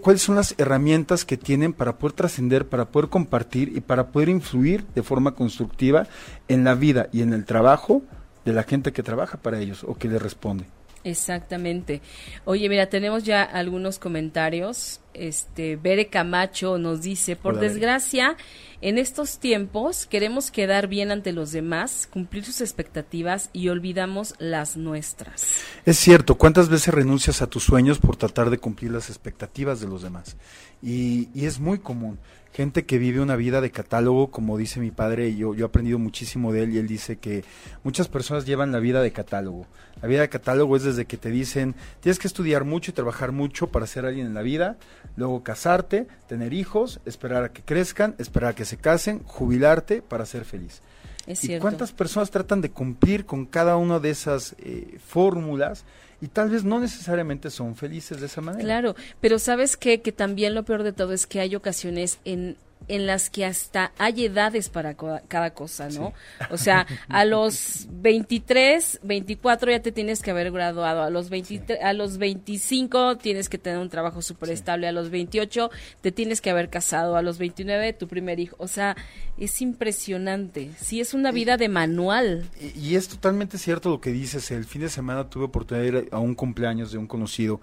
cuáles 0.00 0.22
son 0.22 0.36
las 0.36 0.54
herramientas 0.58 1.24
que 1.24 1.36
tienen 1.36 1.72
para 1.72 1.98
poder 1.98 2.14
trascender, 2.14 2.68
para 2.68 2.84
poder 2.86 3.08
compartir 3.08 3.72
y 3.74 3.80
para 3.80 4.08
poder 4.08 4.28
influir 4.28 4.84
de 4.94 5.02
forma 5.02 5.34
constructiva 5.34 6.06
en 6.46 6.62
la 6.62 6.74
vida 6.74 7.08
y 7.12 7.22
en 7.22 7.32
el 7.32 7.44
trabajo 7.44 8.02
de 8.44 8.52
la 8.52 8.62
gente 8.62 8.92
que 8.92 9.02
trabaja 9.02 9.38
para 9.38 9.58
ellos 9.60 9.82
o 9.82 9.94
que 9.94 10.08
le 10.08 10.20
responde. 10.20 10.66
Exactamente. 11.06 12.02
Oye, 12.44 12.68
mira, 12.68 12.88
tenemos 12.88 13.22
ya 13.22 13.44
algunos 13.44 14.00
comentarios. 14.00 15.00
Este, 15.14 15.76
Bere 15.76 16.08
Camacho 16.08 16.78
nos 16.78 17.00
dice, 17.02 17.36
por 17.36 17.60
desgracia, 17.60 18.36
en 18.80 18.98
estos 18.98 19.38
tiempos 19.38 20.04
queremos 20.04 20.50
quedar 20.50 20.88
bien 20.88 21.12
ante 21.12 21.32
los 21.32 21.52
demás, 21.52 22.08
cumplir 22.12 22.44
sus 22.44 22.60
expectativas 22.60 23.50
y 23.52 23.68
olvidamos 23.68 24.34
las 24.38 24.76
nuestras. 24.76 25.62
Es 25.86 25.96
cierto, 25.96 26.34
¿cuántas 26.34 26.68
veces 26.68 26.92
renuncias 26.92 27.40
a 27.40 27.46
tus 27.46 27.62
sueños 27.62 28.00
por 28.00 28.16
tratar 28.16 28.50
de 28.50 28.58
cumplir 28.58 28.90
las 28.90 29.08
expectativas 29.08 29.80
de 29.80 29.86
los 29.86 30.02
demás? 30.02 30.36
Y, 30.82 31.28
y 31.34 31.46
es 31.46 31.60
muy 31.60 31.78
común 31.78 32.18
gente 32.56 32.86
que 32.86 32.96
vive 32.96 33.20
una 33.20 33.36
vida 33.36 33.60
de 33.60 33.70
catálogo, 33.70 34.30
como 34.30 34.56
dice 34.56 34.80
mi 34.80 34.90
padre, 34.90 35.28
y 35.28 35.36
yo, 35.36 35.54
yo 35.54 35.66
he 35.66 35.68
aprendido 35.68 35.98
muchísimo 35.98 36.54
de 36.54 36.62
él, 36.62 36.72
y 36.72 36.78
él 36.78 36.86
dice 36.86 37.18
que 37.18 37.44
muchas 37.84 38.08
personas 38.08 38.46
llevan 38.46 38.72
la 38.72 38.78
vida 38.78 39.02
de 39.02 39.12
catálogo. 39.12 39.66
La 40.02 40.08
vida 40.08 40.20
de 40.20 40.28
catálogo 40.28 40.76
es 40.76 40.82
desde 40.82 41.06
que 41.06 41.16
te 41.16 41.30
dicen, 41.30 41.74
tienes 42.00 42.18
que 42.18 42.26
estudiar 42.26 42.64
mucho 42.64 42.90
y 42.90 42.94
trabajar 42.94 43.32
mucho 43.32 43.68
para 43.68 43.86
ser 43.86 44.04
alguien 44.04 44.26
en 44.26 44.34
la 44.34 44.42
vida, 44.42 44.76
luego 45.16 45.42
casarte, 45.42 46.06
tener 46.28 46.52
hijos, 46.52 47.00
esperar 47.06 47.44
a 47.44 47.52
que 47.52 47.62
crezcan, 47.62 48.14
esperar 48.18 48.50
a 48.50 48.54
que 48.54 48.64
se 48.64 48.76
casen, 48.76 49.22
jubilarte 49.24 50.02
para 50.02 50.26
ser 50.26 50.44
feliz. 50.44 50.82
Es 51.26 51.42
¿Y 51.44 51.58
cuántas 51.58 51.92
personas 51.92 52.30
tratan 52.30 52.60
de 52.60 52.70
cumplir 52.70 53.26
con 53.26 53.46
cada 53.46 53.76
una 53.76 53.98
de 53.98 54.10
esas 54.10 54.54
eh, 54.58 54.98
fórmulas? 55.04 55.84
y 56.20 56.28
tal 56.28 56.50
vez 56.50 56.64
no 56.64 56.80
necesariamente 56.80 57.50
son 57.50 57.76
felices 57.76 58.20
de 58.20 58.26
esa 58.26 58.40
manera. 58.40 58.64
Claro, 58.64 58.96
pero 59.20 59.38
sabes 59.38 59.76
qué? 59.76 60.00
que 60.00 60.12
también 60.12 60.54
lo 60.54 60.64
peor 60.64 60.82
de 60.82 60.92
todo 60.92 61.12
es 61.12 61.26
que 61.26 61.40
hay 61.40 61.54
ocasiones 61.54 62.18
en 62.24 62.56
en 62.88 63.06
las 63.06 63.30
que 63.30 63.44
hasta 63.44 63.92
hay 63.98 64.26
edades 64.26 64.68
para 64.68 64.94
cada 64.94 65.50
cosa, 65.50 65.88
¿no? 65.88 66.12
O 66.50 66.56
sea, 66.56 66.86
a 67.08 67.24
los 67.24 67.86
23, 67.90 69.00
24 69.02 69.72
ya 69.72 69.82
te 69.82 69.92
tienes 69.92 70.22
que 70.22 70.30
haber 70.30 70.52
graduado, 70.52 71.02
a 71.02 71.10
los 71.10 71.28
23, 71.28 71.82
a 71.82 71.92
los 71.92 72.18
25 72.18 73.18
tienes 73.18 73.48
que 73.48 73.58
tener 73.58 73.78
un 73.78 73.88
trabajo 73.88 74.22
súper 74.22 74.50
estable, 74.50 74.86
a 74.86 74.92
los 74.92 75.10
28 75.10 75.70
te 76.00 76.12
tienes 76.12 76.40
que 76.40 76.50
haber 76.50 76.70
casado, 76.70 77.16
a 77.16 77.22
los 77.22 77.38
29 77.38 77.92
tu 77.94 78.06
primer 78.06 78.38
hijo, 78.38 78.56
o 78.58 78.68
sea, 78.68 78.96
es 79.36 79.60
impresionante, 79.60 80.70
sí 80.78 81.00
es 81.00 81.12
una 81.12 81.32
vida 81.32 81.56
de 81.56 81.68
manual. 81.68 82.48
Y, 82.60 82.90
y 82.90 82.96
es 82.96 83.08
totalmente 83.08 83.58
cierto 83.58 83.90
lo 83.90 84.00
que 84.00 84.12
dices, 84.12 84.50
el 84.50 84.64
fin 84.64 84.82
de 84.82 84.88
semana 84.88 85.28
tuve 85.28 85.46
oportunidad 85.46 85.82
de 85.82 85.88
ir 85.88 86.08
a 86.12 86.18
un 86.18 86.34
cumpleaños 86.34 86.92
de 86.92 86.98
un 86.98 87.06
conocido 87.06 87.60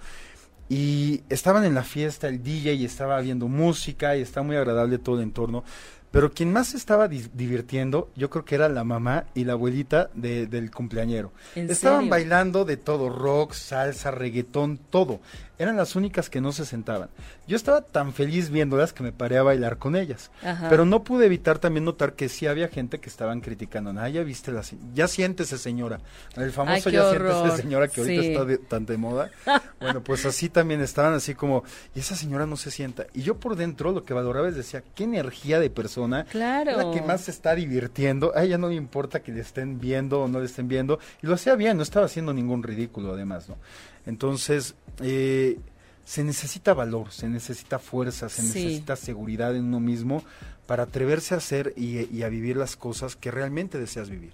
y 0.70 1.24
estaban 1.30 1.66
en 1.66 1.76
la 1.76 1.84
fiesta, 1.84 2.28
el 2.28 2.42
DJ 2.42 2.74
y 2.74 2.86
estaba 2.86 3.20
viendo 3.22 3.48
música 3.48 4.16
y 4.16 4.22
estaba 4.22 4.46
muy 4.46 4.56
agradable 4.56 4.98
todo 4.98 5.18
el 5.18 5.24
entorno. 5.24 5.64
Pero 6.12 6.32
quien 6.32 6.54
más 6.54 6.76
estaba 6.76 7.08
divirtiendo, 7.08 8.12
yo 8.16 8.30
creo 8.30 8.46
que 8.46 8.54
era 8.54 8.70
la 8.70 8.84
mamá 8.84 9.26
y 9.34 9.46
la 9.46 9.54
abuelita 9.54 10.12
del 10.14 10.70
cumpleañero. 10.70 11.32
Estaban 11.56 12.08
bailando 12.08 12.66
de 12.66 12.78
todo, 12.78 13.10
rock, 13.10 13.54
salsa, 13.54 14.12
reggaetón, 14.12 14.78
todo 14.78 15.22
eran 15.58 15.78
las 15.78 15.96
únicas 15.96 16.30
que 16.30 16.42
no 16.42 16.52
se 16.52 16.66
sentaban. 16.66 17.10
Yo 17.48 17.56
estaba 17.56 17.82
tan 17.82 18.14
feliz 18.14 18.50
viéndolas 18.50 18.94
que 18.94 19.04
me 19.04 19.12
paré 19.12 19.38
a 19.38 19.44
bailar 19.44 19.78
con 19.78 19.96
ellas. 19.96 20.32
Pero 20.70 20.86
no 20.86 21.04
pude 21.04 21.26
evitar 21.26 21.60
también 21.60 21.86
notar 21.86 22.14
que 22.14 22.30
sí 22.30 22.48
había 22.48 22.68
gente 22.68 23.00
que 23.00 23.10
estaban 23.10 23.42
criticando. 23.42 23.94
Ah, 24.00 24.10
ya 24.10 24.24
viste 24.24 24.52
la 24.52 24.64
ya 24.94 25.08
siéntese 25.08 25.58
señora. 25.58 26.00
El 26.36 26.52
famoso 26.52 26.90
ya 26.90 27.10
siéntese 27.10 27.62
señora 27.62 27.88
que 27.88 28.02
ahorita 28.02 28.24
está 28.24 28.68
tan 28.68 28.86
de 28.86 28.98
moda. 28.98 29.30
bueno, 29.80 30.04
pues 30.04 30.26
así 30.26 30.50
también 30.50 30.82
estaban 30.82 31.14
así 31.14 31.36
como, 31.36 31.64
y 31.96 32.00
esa 32.00 32.16
señora 32.16 32.46
no 32.46 32.58
se 32.58 32.72
sienta. 32.72 33.06
Y 33.14 33.22
yo 33.22 33.40
por 33.40 33.56
dentro 33.56 33.92
lo 33.92 34.04
que 34.04 34.14
valoraba 34.14 34.50
es 34.50 34.56
decía, 34.56 34.84
qué 34.96 35.04
energía 35.04 35.60
de 35.60 35.70
persona. 35.70 36.26
Claro. 36.26 36.78
La 36.78 36.92
que 36.92 37.02
más 37.02 37.22
se 37.22 37.32
está 37.32 37.56
divirtiendo. 37.56 38.32
A 38.36 38.44
ella 38.44 38.58
no 38.58 38.70
le 38.70 38.76
importa 38.76 39.22
que 39.22 39.32
le 39.32 39.42
estén 39.42 39.80
viendo 39.80 40.22
o 40.22 40.28
no 40.28 40.40
le 40.40 40.46
estén 40.46 40.68
viendo. 40.68 41.00
Y 41.22 41.28
lo 41.28 41.36
hacía 41.36 41.56
bien, 41.56 41.78
no 41.78 41.84
estaba 41.84 42.06
haciendo 42.06 42.34
ningún 42.34 42.64
ridículo 42.64 43.14
además, 43.14 43.50
¿no? 43.50 43.58
Entonces, 44.06 44.76
eh, 45.02 45.58
se 46.06 46.24
necesita 46.24 46.74
valor, 46.74 47.12
se 47.12 47.28
necesita 47.30 47.80
fuerza, 47.80 48.30
se 48.30 48.44
necesita 48.44 48.96
seguridad 48.96 49.56
en 49.56 49.66
uno 49.66 49.80
mismo 49.80 50.24
para 50.66 50.84
atreverse 50.84 51.34
a 51.34 51.38
hacer 51.38 51.74
y, 51.78 52.24
a 52.24 52.30
vivir 52.30 52.58
las 52.58 52.76
cosas 52.76 53.16
que 53.16 53.32
realmente 53.32 53.80
deseas 53.80 54.10
vivir. 54.10 54.32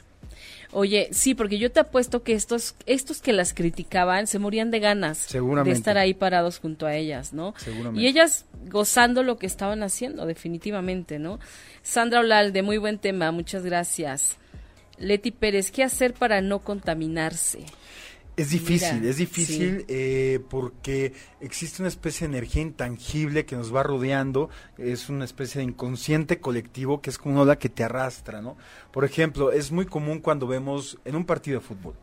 Oye, 0.72 1.10
sí, 1.12 1.34
porque 1.34 1.58
yo 1.58 1.72
te 1.72 1.80
apuesto 1.80 2.22
que 2.22 2.34
estos, 2.34 2.76
estos 2.86 3.22
que 3.22 3.34
las 3.34 3.54
criticaban 3.54 4.28
se 4.28 4.38
morían 4.38 4.70
de 4.70 4.80
ganas 4.80 5.28
de 5.32 5.72
estar 5.72 5.98
ahí 5.98 6.14
parados 6.14 6.60
junto 6.60 6.86
a 6.86 6.96
ellas, 6.96 7.34
¿no? 7.34 7.56
Seguramente. 7.58 8.02
Y 8.02 8.08
ellas 8.08 8.46
gozando 8.68 9.24
lo 9.24 9.38
que 9.38 9.48
estaban 9.48 9.82
haciendo, 9.82 10.28
definitivamente, 10.28 11.18
¿no? 11.18 11.40
Sandra 11.82 12.20
Olalde, 12.20 12.62
muy 12.62 12.78
buen 12.78 13.00
tema, 13.00 13.32
muchas 13.32 13.64
gracias. 13.64 14.38
Leti 15.00 15.32
Pérez, 15.32 15.72
¿qué 15.72 15.84
hacer 15.84 16.14
para 16.14 16.42
no 16.42 16.60
contaminarse? 16.60 17.66
Es 18.40 18.52
difícil, 18.52 19.04
es 19.04 19.18
difícil 19.18 19.84
eh, 19.90 20.40
porque 20.50 21.12
existe 21.42 21.82
una 21.82 21.90
especie 21.90 22.26
de 22.26 22.38
energía 22.38 22.62
intangible 22.62 23.46
que 23.46 23.58
nos 23.58 23.76
va 23.76 23.84
rodeando, 23.84 24.50
es 24.78 25.10
una 25.10 25.26
especie 25.26 25.60
de 25.60 25.66
inconsciente 25.66 26.40
colectivo 26.40 27.02
que 27.02 27.10
es 27.10 27.18
como 27.18 27.36
una 27.36 27.42
ola 27.42 27.60
que 27.60 27.68
te 27.68 27.84
arrastra, 27.84 28.42
¿no? 28.42 28.56
Por 28.94 29.04
ejemplo, 29.04 29.52
es 29.52 29.74
muy 29.74 29.86
común 29.86 30.20
cuando 30.20 30.48
vemos 30.48 30.98
en 31.04 31.18
un 31.18 31.26
partido 31.26 31.60
de 31.60 31.66
fútbol. 31.66 31.96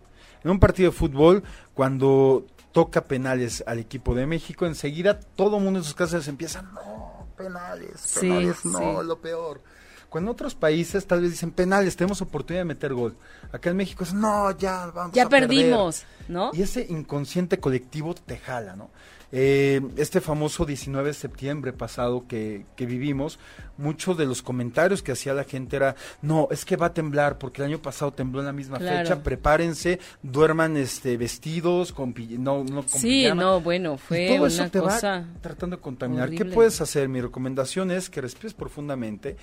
En 0.44 0.50
un 0.50 0.60
partido 0.60 0.90
de 0.90 0.96
fútbol, 0.96 1.42
cuando 1.72 2.44
toca 2.70 3.04
penales 3.04 3.64
al 3.66 3.78
equipo 3.78 4.14
de 4.14 4.26
México, 4.26 4.66
enseguida 4.66 5.18
todo 5.18 5.56
el 5.56 5.64
mundo 5.64 5.78
en 5.78 5.84
sus 5.84 5.94
casas 5.94 6.28
empieza, 6.28 6.60
no, 6.60 7.26
penales, 7.34 8.18
penales, 8.20 8.62
no, 8.66 9.02
lo 9.02 9.18
peor. 9.22 9.62
Cuando 10.08 10.30
en 10.30 10.34
otros 10.34 10.54
países 10.54 11.06
tal 11.06 11.20
vez 11.20 11.30
dicen 11.30 11.50
penales, 11.50 11.96
tenemos 11.96 12.22
oportunidad 12.22 12.60
de 12.60 12.66
meter 12.66 12.94
gol. 12.94 13.16
Acá 13.52 13.70
en 13.70 13.76
México 13.76 14.04
es, 14.04 14.14
no, 14.14 14.56
ya 14.56 14.86
vamos 14.86 15.14
ya 15.14 15.28
perdimos, 15.28 16.04
¿no? 16.28 16.50
Y 16.54 16.62
ese 16.62 16.86
inconsciente 16.88 17.58
colectivo 17.58 18.14
te 18.14 18.38
jala, 18.38 18.76
¿no? 18.76 18.90
Eh, 19.32 19.80
este 19.96 20.20
famoso 20.20 20.64
19 20.64 21.08
de 21.08 21.14
septiembre 21.14 21.72
pasado 21.72 22.26
que, 22.28 22.64
que, 22.76 22.86
vivimos, 22.86 23.40
muchos 23.76 24.16
de 24.16 24.24
los 24.24 24.40
comentarios 24.40 25.02
que 25.02 25.10
hacía 25.10 25.34
la 25.34 25.42
gente 25.42 25.74
era, 25.74 25.96
no, 26.22 26.46
es 26.52 26.64
que 26.64 26.76
va 26.76 26.86
a 26.86 26.94
temblar 26.94 27.36
porque 27.36 27.60
el 27.60 27.68
año 27.68 27.82
pasado 27.82 28.12
tembló 28.12 28.38
en 28.38 28.46
la 28.46 28.52
misma 28.52 28.78
fecha, 28.78 29.24
prepárense, 29.24 29.98
duerman 30.22 30.76
este 30.76 31.16
vestidos, 31.16 31.92
con, 31.92 32.14
no, 32.38 32.62
no 32.62 32.84
con 32.84 33.00
Sí, 33.00 33.26
no, 33.34 33.60
bueno, 33.60 33.98
fue 33.98 34.36
todo 34.36 34.46
eso 34.46 34.70
te 34.70 34.78
va 34.78 35.26
tratando 35.40 35.76
de 35.76 35.82
contaminar. 35.82 36.30
¿Qué 36.30 36.44
puedes 36.44 36.80
hacer? 36.80 37.08
Mi 37.08 37.20
recomendación 37.20 37.90
es 37.90 38.08
que 38.08 38.20
respires 38.20 38.54
profundamente 38.54 39.36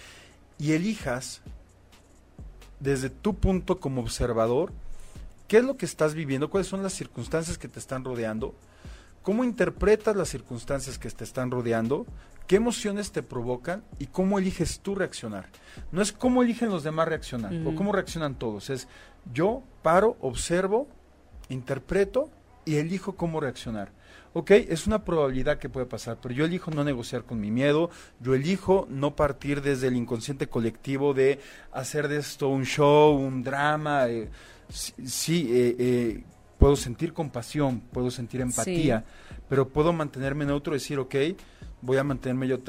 y 0.60 0.74
elijas 0.74 1.41
desde 2.79 3.10
tu 3.10 3.36
punto 3.36 3.79
como 3.79 4.01
observador 4.01 4.72
qué 5.48 5.57
es 5.57 5.63
lo 5.63 5.77
que 5.77 5.86
estás 5.86 6.13
viviendo, 6.13 6.50
cuáles 6.50 6.67
son 6.67 6.83
las 6.83 6.93
circunstancias 6.93 7.57
que 7.57 7.67
te 7.67 7.79
están 7.79 8.03
rodeando, 8.03 8.55
cómo 9.22 9.43
interpretas 9.43 10.15
las 10.15 10.29
circunstancias 10.29 10.98
que 10.98 11.10
te 11.10 11.24
están 11.24 11.51
rodeando, 11.51 12.05
qué 12.48 12.57
emociones 12.57 13.12
te 13.12 13.24
provocan 13.24 13.83
y 14.00 14.07
cómo 14.07 14.38
eliges 14.38 14.79
tú 14.79 14.95
reaccionar. 14.95 15.48
No 15.91 16.01
es 16.01 16.12
cómo 16.12 16.43
eligen 16.43 16.69
los 16.69 16.83
demás 16.83 17.07
reaccionar 17.07 17.53
o 17.65 17.75
cómo 17.75 17.91
reaccionan 17.91 18.36
todos, 18.36 18.69
es 18.69 18.88
yo 19.33 19.63
paro, 19.81 20.17
observo, 20.19 20.88
interpreto 21.50 22.29
y 22.65 22.75
elijo 22.75 23.15
cómo 23.15 23.39
reaccionar 23.39 23.91
ok, 24.33 24.51
es 24.51 24.87
una 24.87 25.03
probabilidad 25.03 25.59
que 25.59 25.69
puede 25.69 25.85
pasar, 25.85 26.17
pero 26.21 26.33
yo 26.33 26.45
elijo 26.45 26.71
no 26.71 26.83
negociar 26.83 27.23
con 27.23 27.39
mi 27.39 27.51
miedo, 27.51 27.89
yo 28.19 28.33
elijo 28.33 28.87
no 28.89 29.15
partir 29.15 29.61
desde 29.61 29.87
el 29.87 29.95
inconsciente 29.95 30.47
colectivo 30.47 31.13
de 31.13 31.39
hacer 31.71 32.07
de 32.07 32.17
esto 32.17 32.49
un 32.49 32.65
show, 32.65 33.15
un 33.15 33.43
drama. 33.43 34.09
Eh, 34.09 34.29
sí, 34.69 35.49
eh, 35.51 35.75
eh, 35.77 36.23
puedo 36.57 36.75
sentir 36.75 37.13
compasión, 37.13 37.79
puedo 37.79 38.09
sentir 38.09 38.41
empatía, 38.41 39.05
pero 39.47 39.69
puedo 39.69 39.93
mantenerme 39.93 40.45
neutro 40.45 40.73
y 40.73 40.79
decir, 40.79 40.97
ok, 40.97 41.15
voy 41.81 41.97
a 41.97 42.03
mantenerme 42.03 42.47
yo 42.47 42.59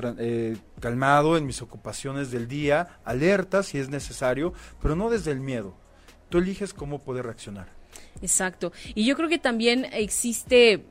calmado 0.81 1.37
en 1.39 1.47
mis 1.47 1.63
ocupaciones 1.63 2.31
del 2.31 2.47
día, 2.47 2.99
alerta 3.05 3.63
si 3.63 3.79
es 3.79 3.89
necesario, 3.89 4.53
pero 4.83 4.97
no 4.97 5.09
desde 5.09 5.31
el 5.31 5.41
miedo. 5.41 5.75
Tú 6.29 6.39
eliges 6.39 6.75
cómo 6.75 6.99
poder 7.01 7.25
reaccionar. 7.25 7.69
Exacto. 8.21 8.73
Y 8.95 9.05
yo 9.05 9.17
creo 9.17 9.29
que 9.29 9.39
también 9.39 9.87
existe 9.93 10.85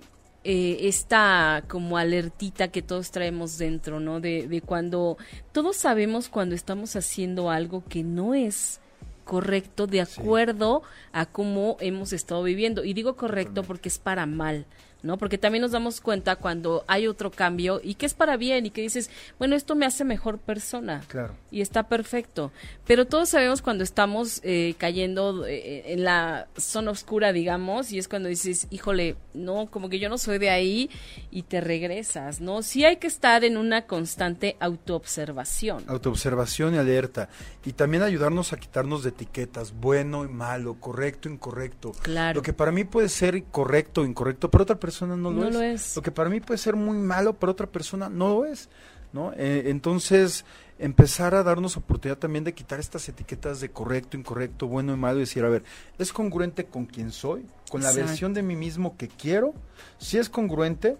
eh, 0.44 0.88
esta 0.88 1.64
como 1.68 1.98
alertita 1.98 2.68
que 2.70 2.82
todos 2.82 3.12
traemos 3.12 3.58
dentro, 3.58 4.00
¿no? 4.00 4.20
De, 4.20 4.48
de 4.48 4.62
cuando 4.62 5.18
todos 5.52 5.78
sabemos 5.78 6.30
cuando 6.30 6.56
estamos 6.56 6.96
haciendo 6.96 7.50
algo 7.50 7.84
que 7.88 8.04
no 8.04 8.34
es 8.34 8.82
correcto 9.24 9.88
de 9.88 10.02
acuerdo 10.02 10.84
a 11.12 11.26
cómo 11.26 11.78
hemos 11.80 12.14
estado 12.14 12.44
viviendo. 12.44 12.84
Y 12.84 12.94
digo 12.94 13.16
correcto 13.16 13.64
porque 13.64 13.90
es 13.90 14.00
para 14.00 14.26
mal. 14.26 14.66
¿No? 15.04 15.18
Porque 15.18 15.38
también 15.38 15.62
nos 15.62 15.72
damos 15.72 16.02
cuenta 16.02 16.38
cuando 16.38 16.84
hay 16.88 17.08
otro 17.08 17.30
cambio 17.30 17.82
y 17.84 17.96
que 17.96 18.06
es 18.06 18.14
para 18.14 18.38
bien 18.38 18.66
y 18.66 18.72
que 18.72 18.82
dices, 18.82 19.10
bueno, 19.38 19.56
esto 19.56 19.76
me 19.76 19.86
hace 19.86 20.06
mejor 20.06 20.40
persona. 20.40 21.04
Claro. 21.08 21.36
Y 21.52 21.62
está 21.62 21.84
perfecto. 21.84 22.52
Pero 22.88 23.06
todos 23.06 23.30
sabemos 23.30 23.62
cuando 23.62 23.84
estamos 23.84 24.40
eh, 24.44 24.76
cayendo 24.78 25.46
eh, 25.46 25.94
en 25.94 26.06
la 26.06 26.48
zona 26.58 26.92
oscura, 26.92 27.34
digamos, 27.34 27.92
y 27.92 28.00
es 28.00 28.08
cuando 28.08 28.30
dices, 28.30 28.68
híjole, 28.72 29.18
no, 29.34 29.68
como 29.68 29.90
que 29.90 30.00
yo 30.00 30.08
no 30.08 30.18
soy 30.18 30.38
de 30.40 30.50
ahí 30.50 30.90
y 31.30 31.44
te 31.44 31.60
regresas, 31.60 32.40
¿no? 32.40 32.64
Sí 32.64 32.86
hay 32.86 32.96
que 32.96 33.08
estar 33.08 33.44
en 33.44 33.58
una 33.58 33.86
constante 33.86 34.56
autoobservación. 34.62 35.84
Autoobservación 35.88 36.76
y 36.76 36.78
alerta. 36.78 37.28
Y 37.66 37.74
también 37.74 38.04
ayudarnos 38.04 38.54
a 38.54 38.58
quitarnos 38.58 39.04
de 39.04 39.10
etiquetas, 39.10 39.74
bueno 39.74 40.24
y 40.24 40.30
malo, 40.30 40.76
correcto, 40.80 41.28
incorrecto. 41.28 41.92
Claro. 42.02 42.38
Lo 42.38 42.42
que 42.42 42.54
para 42.54 42.72
mí 42.72 42.86
puede 42.86 43.10
ser 43.10 43.44
correcto 43.46 44.02
o 44.02 44.06
incorrecto, 44.06 44.50
para 44.50 44.64
otra 44.64 44.80
persona 44.80 44.93
no, 45.02 45.16
lo, 45.18 45.32
No 45.32 45.48
es. 45.48 45.54
lo 45.54 45.62
es. 45.62 45.96
Lo 45.96 46.02
que 46.02 46.12
para 46.12 46.30
mí 46.30 46.40
puede 46.40 46.58
ser 46.58 46.76
muy 46.76 46.98
malo, 46.98 47.34
para 47.34 47.52
otra 47.52 47.68
persona 47.68 48.10
no 48.10 48.30
lo 48.30 48.46
es. 48.46 48.70
¿no? 49.14 49.32
Eh, 49.34 49.66
entonces, 49.68 50.44
empezar 50.80 51.36
a 51.36 51.44
darnos 51.44 51.78
oportunidad 51.78 52.18
también 52.18 52.44
de 52.44 52.54
quitar 52.54 52.80
estas 52.80 53.08
etiquetas 53.08 53.62
de 53.62 53.70
correcto, 53.70 54.18
incorrecto, 54.18 54.68
bueno 54.68 54.94
y 54.94 54.98
malo 54.98 55.18
y 55.18 55.22
decir, 55.22 55.46
a 55.46 55.50
ver, 55.50 55.64
¿es 56.00 56.12
congruente 56.12 56.66
con 56.66 56.86
quien 56.86 57.12
soy? 57.12 57.46
¿Con 57.70 57.82
la 57.82 57.90
Exacto. 57.90 58.08
versión 58.08 58.34
de 58.34 58.42
mí 58.42 58.56
mismo 58.56 58.98
que 58.98 59.08
quiero? 59.08 59.54
Si 60.00 60.18
es 60.18 60.30
congruente, 60.30 60.98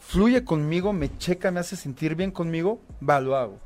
fluye 0.00 0.44
conmigo, 0.44 0.92
me 0.92 1.16
checa, 1.18 1.50
me 1.50 1.60
hace 1.60 1.76
sentir 1.76 2.16
bien 2.16 2.32
conmigo, 2.32 2.80
va, 3.08 3.20
lo 3.20 3.36
hago. 3.36 3.58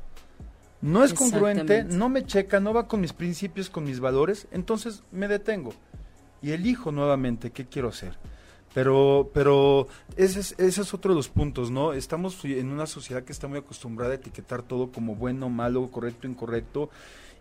No 0.79 1.03
es 1.03 1.13
congruente, 1.15 1.83
no 1.83 2.07
me 2.07 2.23
checa, 2.23 2.59
no 2.59 2.71
va 2.71 2.87
con 2.87 3.01
mis 3.01 3.11
principios, 3.13 3.67
con 3.67 3.83
mis 3.83 3.99
valores, 3.99 4.47
entonces 4.51 5.01
me 5.11 5.27
detengo 5.27 5.73
y 6.39 6.51
elijo 6.51 6.91
nuevamente 6.91 7.49
qué 7.49 7.65
quiero 7.65 7.89
hacer. 7.89 8.15
Pero, 8.77 9.31
pero 9.33 9.87
ese 10.17 10.39
es, 10.39 10.51
ese 10.59 10.81
es 10.81 10.93
otro 10.93 11.11
de 11.11 11.15
los 11.15 11.29
puntos, 11.29 11.71
¿no? 11.71 11.93
Estamos 11.93 12.45
en 12.45 12.69
una 12.69 12.85
sociedad 12.85 13.23
que 13.23 13.31
está 13.31 13.47
muy 13.47 13.57
acostumbrada 13.57 14.11
a 14.11 14.15
etiquetar 14.17 14.61
todo 14.61 14.91
como 14.91 15.15
bueno, 15.15 15.49
malo, 15.49 15.89
correcto, 15.89 16.27
incorrecto. 16.27 16.91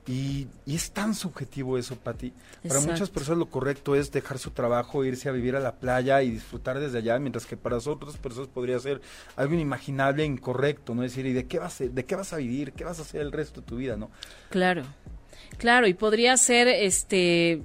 Y, 0.06 0.46
y 0.64 0.76
es 0.76 0.92
tan 0.92 1.14
subjetivo 1.14 1.76
eso, 1.76 1.94
Pati. 1.96 2.30
Para 2.30 2.76
Exacto. 2.76 2.90
muchas 2.90 3.10
personas 3.10 3.38
lo 3.40 3.50
correcto 3.50 3.94
es 3.94 4.10
dejar 4.10 4.38
su 4.38 4.52
trabajo, 4.52 5.04
irse 5.04 5.28
a 5.28 5.32
vivir 5.32 5.56
a 5.56 5.60
la 5.60 5.74
playa 5.74 6.22
y 6.22 6.30
disfrutar 6.30 6.80
desde 6.80 7.00
allá, 7.00 7.18
mientras 7.18 7.44
que 7.44 7.58
para 7.58 7.76
otras 7.76 8.16
personas 8.16 8.48
podría 8.48 8.78
ser 8.78 9.02
algo 9.36 9.52
inimaginable 9.52 10.22
e 10.22 10.26
incorrecto, 10.26 10.94
¿no? 10.94 11.02
Es 11.02 11.12
decir, 11.12 11.26
¿y 11.26 11.34
de 11.34 11.46
qué 11.46 11.58
vas 11.58 11.82
a, 11.82 11.84
de 11.84 12.04
qué 12.06 12.16
vas 12.16 12.32
a 12.32 12.38
vivir? 12.38 12.72
¿Qué 12.72 12.84
vas 12.84 12.98
a 12.98 13.02
hacer 13.02 13.20
el 13.20 13.30
resto 13.30 13.60
de 13.60 13.66
tu 13.66 13.76
vida, 13.76 13.98
no? 13.98 14.10
Claro, 14.48 14.84
claro, 15.58 15.86
y 15.86 15.92
podría 15.92 16.34
ser, 16.38 16.66
este, 16.66 17.60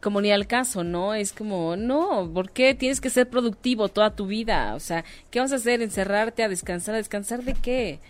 como 0.00 0.20
ni 0.20 0.32
al 0.32 0.46
caso, 0.46 0.82
¿no? 0.82 1.14
Es 1.14 1.32
como, 1.32 1.76
no, 1.76 2.30
¿por 2.32 2.50
qué 2.50 2.74
tienes 2.74 3.00
que 3.00 3.10
ser 3.10 3.28
productivo 3.28 3.88
toda 3.88 4.14
tu 4.14 4.26
vida? 4.26 4.74
O 4.74 4.80
sea, 4.80 5.04
¿qué 5.30 5.40
vas 5.40 5.52
a 5.52 5.56
hacer? 5.56 5.82
¿Encerrarte 5.82 6.42
a 6.42 6.48
descansar? 6.48 6.94
¿A 6.94 6.98
descansar 6.98 7.44
de 7.44 7.54
qué? 7.54 8.00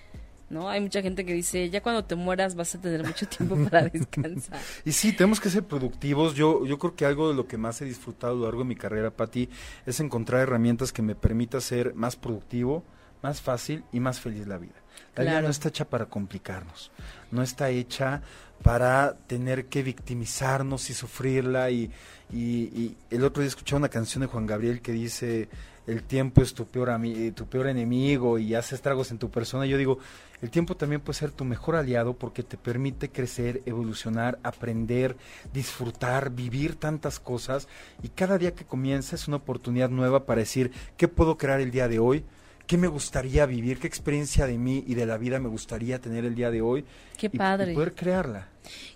¿No? 0.49 0.69
Hay 0.69 0.81
mucha 0.81 1.03
gente 1.03 1.25
que 1.25 1.33
dice, 1.33 1.71
ya 1.71 1.81
cuando 1.81 2.05
te 2.05 2.15
mueras 2.15 2.55
vas 2.55 2.75
a 2.75 2.81
tener 2.81 3.05
mucho 3.05 3.27
tiempo 3.27 3.57
para 3.71 3.89
descansar. 3.89 4.59
Y 4.85 4.93
sí, 4.93 5.13
tenemos 5.13 5.41
que 5.41 5.51
ser 5.51 5.65
productivos. 5.65 6.35
Yo, 6.35 6.65
yo 6.65 6.79
creo 6.79 6.95
que 6.95 7.07
algo 7.07 7.29
de 7.29 7.35
lo 7.35 7.47
que 7.47 7.57
más 7.57 7.81
he 7.83 7.85
disfrutado 7.85 8.35
a 8.35 8.37
lo 8.37 8.45
largo 8.45 8.61
de 8.61 8.69
mi 8.69 8.77
carrera, 8.77 9.11
Pati, 9.11 9.49
es 9.87 10.01
encontrar 10.01 10.43
herramientas 10.43 10.93
que 10.93 11.03
me 11.03 11.15
permita 11.15 11.61
ser 11.61 11.95
más 11.95 12.17
productivo, 12.17 12.85
más 13.23 13.41
fácil 13.41 13.85
y 13.93 14.01
más 14.01 14.21
feliz 14.21 14.47
la 14.47 14.59
vida. 14.59 14.75
La 15.17 15.25
vida 15.25 15.43
no 15.43 15.49
está 15.51 15.69
hecha 15.69 15.85
para 15.85 16.07
complicarnos, 16.07 16.91
no 17.31 17.43
está 17.43 17.71
hecha 17.71 18.23
para 18.63 19.15
tener 19.27 19.67
que 19.67 19.83
victimizarnos 19.83 20.91
y 20.91 20.95
sufrirla. 20.95 21.71
Y, 21.71 21.91
y, 22.33 22.39
y 22.39 22.97
el 23.11 23.25
otro 23.25 23.43
día 23.43 23.49
escuchaba 23.49 23.79
una 23.79 23.89
canción 23.89 24.21
de 24.23 24.29
Juan 24.29 24.47
Gabriel 24.47 24.81
que 24.81 24.93
dice, 24.93 25.49
el 25.87 26.03
tiempo 26.05 26.43
es 26.43 26.55
tu 26.55 26.67
peor, 26.67 26.91
ami- 26.91 27.35
tu 27.35 27.47
peor 27.47 27.67
enemigo 27.67 28.39
y 28.39 28.55
hace 28.55 28.75
estragos 28.75 29.11
en 29.11 29.19
tu 29.19 29.31
persona. 29.31 29.67
Yo 29.67 29.77
digo, 29.79 29.99
el 30.43 30.51
tiempo 30.51 30.77
también 30.77 31.01
puede 31.01 31.19
ser 31.19 31.33
tu 31.33 31.45
mejor 31.45 31.75
aliado 31.75 32.15
porque 32.15 32.43
te 32.43 32.57
permite 32.57 33.11
crecer, 33.11 33.63
evolucionar, 33.67 34.39
aprender, 34.43 35.17
disfrutar, 35.53 36.31
vivir 36.31 36.77
tantas 36.77 37.19
cosas 37.19 37.67
y 38.03 38.09
cada 38.09 38.39
día 38.39 38.55
que 38.55 38.65
comienza 38.65 39.17
es 39.17 39.27
una 39.27 39.39
oportunidad 39.39 39.91
nueva 39.91 40.25
para 40.25 40.41
decir, 40.41 40.71
¿qué 40.97 41.09
puedo 41.09 41.37
crear 41.37 41.61
el 41.61 41.71
día 41.71 41.89
de 41.89 41.99
hoy? 41.99 42.25
¿Qué 42.71 42.79
me 42.79 42.87
gustaría 42.87 43.47
vivir? 43.47 43.81
¿Qué 43.81 43.89
experiencia 43.89 44.47
de 44.47 44.57
mí 44.57 44.85
y 44.87 44.95
de 44.95 45.05
la 45.05 45.19
vida 45.19 45.41
me 45.41 45.49
gustaría 45.49 45.99
tener 46.01 46.25
el 46.25 46.37
día 46.37 46.53
de 46.53 46.61
hoy? 46.63 46.85
Qué 47.19 47.27
Y- 47.33 47.37
padre. 47.37 47.73
Y 47.73 47.75
poder 47.75 47.95
crearla. 47.97 48.47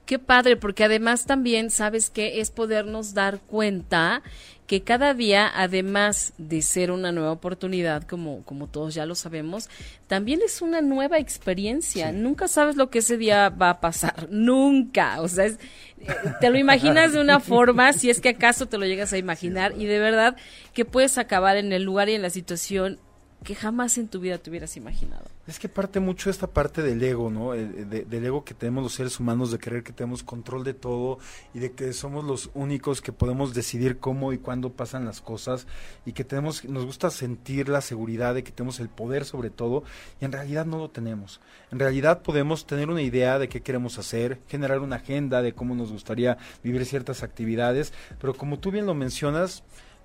Qué 0.06 0.20
padre, 0.20 0.56
porque 0.56 0.84
además 0.84 1.26
también, 1.26 1.70
¿sabes 1.70 2.08
qué? 2.08 2.40
Es 2.40 2.52
podernos 2.52 3.14
dar 3.14 3.40
cuenta 3.40 4.22
que 4.68 4.82
cada 4.84 5.12
día, 5.12 5.50
además 5.52 6.34
de 6.38 6.62
ser 6.62 6.92
una 6.92 7.10
nueva 7.10 7.32
oportunidad, 7.32 8.04
como, 8.04 8.44
como 8.44 8.68
todos 8.68 8.94
ya 8.94 9.06
lo 9.06 9.16
sabemos, 9.16 9.68
también 10.06 10.40
es 10.44 10.62
una 10.62 10.80
nueva 10.80 11.18
experiencia. 11.18 12.12
Sí. 12.12 12.16
Nunca 12.16 12.46
sabes 12.46 12.76
lo 12.76 12.90
que 12.90 13.00
ese 13.00 13.16
día 13.16 13.48
va 13.48 13.70
a 13.70 13.80
pasar. 13.80 14.28
Nunca. 14.30 15.20
O 15.20 15.26
sea, 15.26 15.46
es- 15.46 15.58
eh, 16.00 16.06
te 16.40 16.48
lo 16.50 16.58
imaginas 16.58 17.12
de 17.12 17.20
una 17.20 17.40
forma, 17.40 17.92
si 17.92 18.08
es 18.08 18.20
que 18.20 18.28
acaso 18.28 18.66
te 18.66 18.78
lo 18.78 18.86
llegas 18.86 19.12
a 19.12 19.18
imaginar, 19.18 19.72
y 19.76 19.86
de 19.86 19.98
verdad 19.98 20.36
que 20.74 20.84
puedes 20.84 21.18
acabar 21.18 21.56
en 21.56 21.72
el 21.72 21.82
lugar 21.82 22.08
y 22.08 22.14
en 22.14 22.22
la 22.22 22.30
situación 22.30 23.00
que 23.44 23.54
jamás 23.54 23.98
en 23.98 24.08
tu 24.08 24.20
vida 24.20 24.38
te 24.38 24.48
hubieras 24.50 24.76
imaginado. 24.76 25.26
Es 25.46 25.58
que 25.58 25.68
parte 25.68 26.00
mucho 26.00 26.30
esta 26.30 26.46
parte 26.46 26.82
del 26.82 27.02
ego, 27.02 27.30
¿no? 27.30 27.52
El- 27.52 27.88
de- 27.90 28.04
del 28.06 28.24
ego 28.24 28.42
que 28.44 28.54
tenemos 28.54 28.82
los 28.82 28.94
seres 28.94 29.20
humanos, 29.20 29.50
de 29.52 29.58
creer 29.58 29.82
que 29.82 29.92
tenemos 29.92 30.22
control 30.22 30.64
de 30.64 30.72
todo 30.72 31.18
y 31.52 31.58
de 31.58 31.72
que 31.72 31.92
somos 31.92 32.24
los 32.24 32.50
únicos 32.54 33.02
que 33.02 33.12
podemos 33.12 33.52
decidir 33.52 33.98
cómo 33.98 34.32
y 34.32 34.38
cuándo 34.38 34.72
pasan 34.72 35.04
las 35.04 35.20
cosas 35.20 35.66
y 36.06 36.12
que 36.12 36.24
tenemos, 36.24 36.64
nos 36.64 36.86
gusta 36.86 37.10
sentir 37.10 37.68
la 37.68 37.82
seguridad 37.82 38.34
de 38.34 38.42
que 38.42 38.50
tenemos 38.52 38.80
el 38.80 38.88
poder 38.88 39.26
sobre 39.26 39.50
todo 39.50 39.84
y 40.20 40.24
en 40.24 40.32
realidad 40.32 40.64
no 40.64 40.78
lo 40.78 40.88
tenemos. 40.90 41.40
En 41.70 41.78
realidad 41.78 42.22
podemos 42.22 42.66
tener 42.66 42.88
una 42.88 43.02
idea 43.02 43.38
de 43.38 43.48
qué 43.50 43.60
queremos 43.60 43.98
hacer, 43.98 44.40
generar 44.48 44.78
una 44.80 44.96
agenda 44.96 45.42
de 45.42 45.52
cómo 45.52 45.74
nos 45.74 45.92
gustaría 45.92 46.38
vivir 46.62 46.86
ciertas 46.86 47.22
actividades, 47.22 47.92
pero 48.18 48.32
como 48.34 48.58
tú 48.58 48.70
bien 48.70 48.86
lo 48.86 48.94
mencionas, 48.94 49.62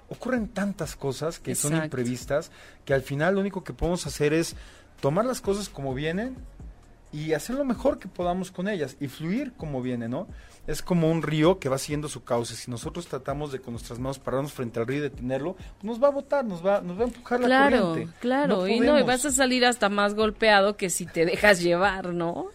ocurren 0.10 0.48
tantas 0.48 0.96
cosas 0.96 1.40
que 1.40 1.56
son 1.56 1.76
imprevistas 1.76 2.52
que 2.86 2.94
al 2.94 3.02
final 3.02 3.36
lo 3.36 3.42
único 3.42 3.64
que 3.64 3.74
podemos 3.74 4.06
hacer 4.08 4.34
es 4.34 4.56
tomar 5.02 5.26
las 5.26 5.42
cosas 5.42 5.70
como 5.70 5.94
vienen 5.94 6.36
y 7.12 7.34
hacer 7.34 7.56
lo 7.56 7.66
mejor 7.66 7.98
que 7.98 8.08
podamos 8.08 8.52
con 8.52 8.68
ellas 8.68 8.96
y 9.00 9.08
fluir 9.08 9.54
como 9.58 9.82
viene, 9.82 10.08
¿no? 10.08 10.28
Es 10.68 10.84
como 10.84 11.10
un 11.10 11.24
río 11.24 11.58
que 11.58 11.68
va 11.68 11.80
siguiendo 11.80 12.08
su 12.08 12.24
cauce. 12.24 12.54
Si 12.56 12.70
nosotros 12.70 13.08
tratamos 13.08 13.52
de 13.52 13.60
con 13.60 13.74
nuestras 13.74 13.98
manos 13.98 14.20
pararnos 14.20 14.54
frente 14.54 14.80
al 14.80 14.86
río 14.86 15.00
y 15.00 15.02
detenerlo, 15.02 15.54
pues 15.56 15.84
nos 15.84 16.04
va 16.04 16.10
a 16.10 16.12
botar, 16.12 16.46
nos 16.46 16.64
va, 16.64 16.82
nos 16.82 17.00
va 17.00 17.04
a 17.04 17.08
empujar 17.08 17.40
la 17.40 17.48
Claro, 17.48 17.88
corriente. 17.90 18.14
claro, 18.20 18.68
y 18.68 18.80
no, 18.80 19.00
y 19.00 19.04
vas 19.04 19.26
a 19.26 19.32
salir 19.32 19.66
hasta 19.66 19.90
más 19.90 20.14
golpeado 20.14 20.78
que 20.78 20.92
si 20.92 21.08
te 21.08 21.26
dejas 21.26 21.62
llevar, 21.62 22.14
¿no? 22.14 22.48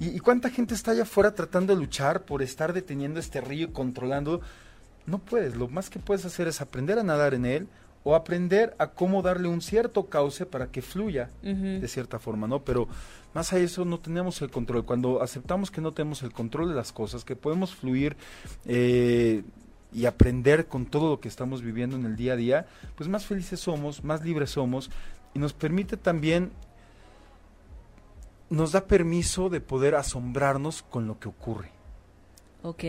¿Y, 0.00 0.08
y 0.08 0.18
cuánta 0.18 0.50
gente 0.50 0.74
está 0.74 0.90
allá 0.90 1.04
afuera 1.04 1.34
tratando 1.36 1.72
de 1.72 1.80
luchar 1.80 2.24
por 2.24 2.42
estar 2.42 2.72
deteniendo 2.72 3.20
este 3.20 3.40
río 3.40 3.68
y 3.68 3.72
controlando? 3.72 4.40
No 5.06 5.18
puedes, 5.18 5.56
lo 5.56 5.68
más 5.68 5.90
que 5.90 5.98
puedes 5.98 6.24
hacer 6.24 6.48
es 6.48 6.60
aprender 6.60 6.98
a 6.98 7.02
nadar 7.02 7.34
en 7.34 7.46
él 7.46 7.68
o 8.02 8.14
aprender 8.14 8.76
a 8.78 8.88
cómo 8.88 9.20
darle 9.20 9.48
un 9.48 9.60
cierto 9.60 10.06
cauce 10.06 10.46
para 10.46 10.68
que 10.68 10.80
fluya 10.80 11.28
de 11.42 11.88
cierta 11.88 12.20
forma, 12.20 12.46
¿no? 12.46 12.62
Pero 12.62 12.86
más 13.34 13.52
a 13.52 13.58
eso 13.58 13.84
no 13.84 13.98
tenemos 13.98 14.40
el 14.42 14.50
control. 14.50 14.84
Cuando 14.84 15.22
aceptamos 15.22 15.72
que 15.72 15.80
no 15.80 15.90
tenemos 15.90 16.22
el 16.22 16.32
control 16.32 16.68
de 16.68 16.76
las 16.76 16.92
cosas, 16.92 17.24
que 17.24 17.34
podemos 17.34 17.74
fluir 17.74 18.16
eh, 18.64 19.42
y 19.92 20.06
aprender 20.06 20.66
con 20.66 20.86
todo 20.86 21.10
lo 21.10 21.20
que 21.20 21.26
estamos 21.26 21.62
viviendo 21.62 21.96
en 21.96 22.06
el 22.06 22.14
día 22.14 22.34
a 22.34 22.36
día, 22.36 22.66
pues 22.94 23.08
más 23.08 23.26
felices 23.26 23.58
somos, 23.58 24.04
más 24.04 24.24
libres 24.24 24.50
somos 24.50 24.88
y 25.34 25.40
nos 25.40 25.52
permite 25.52 25.96
también 25.96 26.52
nos 28.50 28.70
da 28.70 28.86
permiso 28.86 29.48
de 29.48 29.60
poder 29.60 29.96
asombrarnos 29.96 30.82
con 30.82 31.08
lo 31.08 31.18
que 31.18 31.28
ocurre. 31.28 31.70
Ok, 32.62 32.84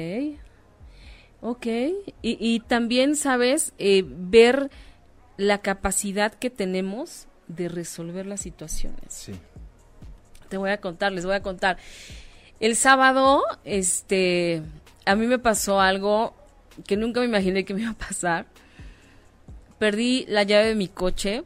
ok. 1.42 1.66
Y, 1.66 1.96
y 2.22 2.60
también, 2.62 3.16
¿sabes? 3.16 3.74
Eh, 3.78 4.04
ver 4.06 4.70
la 5.38 5.60
capacidad 5.60 6.34
que 6.34 6.50
tenemos 6.50 7.28
de 7.48 7.70
resolver 7.70 8.26
las 8.26 8.42
situaciones. 8.42 9.06
Sí. 9.10 9.34
Te 10.50 10.58
voy 10.58 10.72
a 10.72 10.80
contar, 10.80 11.12
les 11.12 11.26
voy 11.26 11.36
a 11.36 11.42
contar. 11.42 11.78
El 12.60 12.76
sábado, 12.76 13.44
este, 13.64 14.64
a 15.06 15.16
mí 15.16 15.28
me 15.28 15.40
pasó 15.40 15.80
algo 15.80 16.34
que 16.86 16.98
nunca 16.98 17.20
me 17.20 17.28
imaginé 17.28 17.66
que 17.66 17.74
me 17.74 17.82
iba 17.82 17.92
a 17.92 17.98
pasar. 17.98 18.46
Perdí 19.80 20.26
la 20.28 20.44
llave 20.44 20.68
de 20.68 20.76
mi 20.76 20.88
coche. 20.88 21.44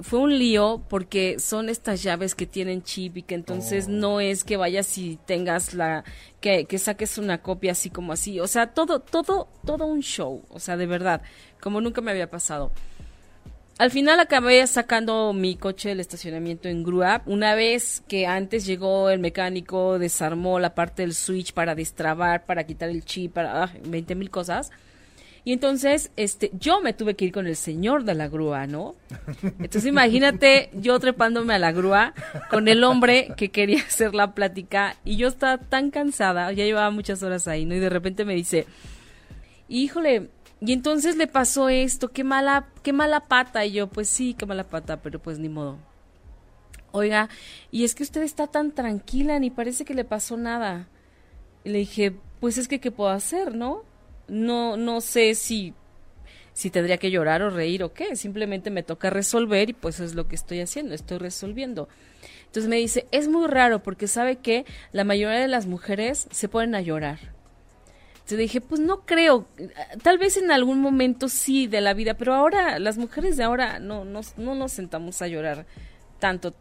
Fue 0.00 0.18
un 0.18 0.38
lío 0.38 0.82
porque 0.88 1.38
son 1.38 1.68
estas 1.68 2.02
llaves 2.02 2.34
que 2.34 2.46
tienen 2.46 2.82
chip 2.82 3.16
y 3.18 3.22
que 3.22 3.34
entonces 3.34 3.86
Oh. 3.88 3.92
no 3.92 4.20
es 4.20 4.44
que 4.44 4.56
vayas 4.56 4.96
y 4.98 5.18
tengas 5.26 5.74
la 5.74 6.04
que, 6.40 6.66
que 6.66 6.78
saques 6.78 7.18
una 7.18 7.42
copia 7.42 7.72
así 7.72 7.90
como 7.90 8.12
así, 8.12 8.40
o 8.40 8.46
sea, 8.46 8.68
todo 8.68 9.00
todo 9.00 9.48
todo 9.64 9.86
un 9.86 10.00
show, 10.00 10.42
o 10.50 10.60
sea, 10.60 10.76
de 10.76 10.86
verdad, 10.86 11.22
como 11.60 11.80
nunca 11.80 12.00
me 12.00 12.10
había 12.10 12.30
pasado. 12.30 12.72
Al 13.78 13.90
final 13.90 14.20
acabé 14.20 14.66
sacando 14.66 15.34
mi 15.34 15.56
coche 15.56 15.90
del 15.90 16.00
estacionamiento 16.00 16.66
en 16.66 16.82
grúa. 16.82 17.20
Una 17.26 17.54
vez 17.54 18.02
que 18.08 18.26
antes 18.26 18.64
llegó 18.64 19.10
el 19.10 19.18
mecánico, 19.18 19.98
desarmó 19.98 20.58
la 20.58 20.74
parte 20.74 21.02
del 21.02 21.12
switch 21.12 21.52
para 21.52 21.74
destrabar, 21.74 22.46
para 22.46 22.64
quitar 22.64 22.88
el 22.88 23.04
chip, 23.04 23.34
para 23.34 23.64
ah, 23.64 23.72
20 23.84 24.14
mil 24.14 24.30
cosas. 24.30 24.70
Y 25.46 25.52
entonces, 25.52 26.10
este, 26.16 26.50
yo 26.58 26.80
me 26.80 26.92
tuve 26.92 27.14
que 27.14 27.26
ir 27.26 27.30
con 27.30 27.46
el 27.46 27.54
señor 27.54 28.02
de 28.02 28.14
la 28.14 28.26
grúa, 28.26 28.66
¿no? 28.66 28.96
Entonces 29.42 29.86
imagínate 29.86 30.70
yo 30.74 30.98
trepándome 30.98 31.54
a 31.54 31.60
la 31.60 31.70
grúa 31.70 32.14
con 32.50 32.66
el 32.66 32.82
hombre 32.82 33.28
que 33.36 33.52
quería 33.52 33.78
hacer 33.86 34.12
la 34.12 34.34
plática 34.34 34.96
y 35.04 35.14
yo 35.14 35.28
estaba 35.28 35.58
tan 35.58 35.92
cansada, 35.92 36.50
ya 36.50 36.64
llevaba 36.64 36.90
muchas 36.90 37.22
horas 37.22 37.46
ahí, 37.46 37.64
¿no? 37.64 37.76
Y 37.76 37.78
de 37.78 37.88
repente 37.88 38.24
me 38.24 38.34
dice, 38.34 38.66
híjole, 39.68 40.30
y 40.60 40.72
entonces 40.72 41.16
le 41.16 41.28
pasó 41.28 41.68
esto, 41.68 42.10
qué 42.10 42.24
mala, 42.24 42.66
qué 42.82 42.92
mala 42.92 43.20
pata. 43.20 43.64
Y 43.64 43.70
yo, 43.70 43.86
pues 43.86 44.08
sí, 44.08 44.34
qué 44.34 44.46
mala 44.46 44.64
pata, 44.64 45.00
pero 45.00 45.20
pues 45.20 45.38
ni 45.38 45.48
modo. 45.48 45.78
Oiga, 46.90 47.28
y 47.70 47.84
es 47.84 47.94
que 47.94 48.02
usted 48.02 48.22
está 48.22 48.48
tan 48.48 48.72
tranquila, 48.72 49.38
ni 49.38 49.50
parece 49.50 49.84
que 49.84 49.94
le 49.94 50.04
pasó 50.04 50.36
nada. 50.36 50.88
Y 51.62 51.68
le 51.68 51.78
dije, 51.78 52.16
pues 52.40 52.58
es 52.58 52.66
que 52.66 52.80
qué 52.80 52.90
puedo 52.90 53.10
hacer, 53.10 53.54
¿no? 53.54 53.84
No, 54.28 54.76
no 54.76 55.00
sé 55.00 55.34
si, 55.34 55.74
si 56.52 56.70
tendría 56.70 56.98
que 56.98 57.10
llorar 57.10 57.42
o 57.42 57.50
reír 57.50 57.82
o 57.82 57.92
qué. 57.92 58.16
Simplemente 58.16 58.70
me 58.70 58.82
toca 58.82 59.10
resolver 59.10 59.70
y 59.70 59.72
pues 59.72 60.00
es 60.00 60.14
lo 60.14 60.28
que 60.28 60.36
estoy 60.36 60.60
haciendo, 60.60 60.94
estoy 60.94 61.18
resolviendo. 61.18 61.88
Entonces 62.46 62.68
me 62.68 62.76
dice, 62.76 63.06
es 63.10 63.28
muy 63.28 63.46
raro 63.48 63.82
porque 63.82 64.08
sabe 64.08 64.36
que 64.36 64.64
la 64.92 65.04
mayoría 65.04 65.38
de 65.38 65.48
las 65.48 65.66
mujeres 65.66 66.26
se 66.30 66.48
ponen 66.48 66.74
a 66.74 66.80
llorar. 66.80 67.18
Entonces 68.14 68.38
dije, 68.38 68.60
pues 68.60 68.80
no 68.80 69.06
creo, 69.06 69.46
tal 70.02 70.18
vez 70.18 70.36
en 70.36 70.50
algún 70.50 70.80
momento 70.80 71.28
sí 71.28 71.68
de 71.68 71.80
la 71.80 71.94
vida, 71.94 72.14
pero 72.14 72.34
ahora 72.34 72.80
las 72.80 72.98
mujeres 72.98 73.36
de 73.36 73.44
ahora 73.44 73.78
no, 73.78 74.04
no, 74.04 74.20
no 74.36 74.54
nos 74.56 74.72
sentamos 74.72 75.22
a 75.22 75.28
llorar 75.28 75.64
tanto 76.18 76.54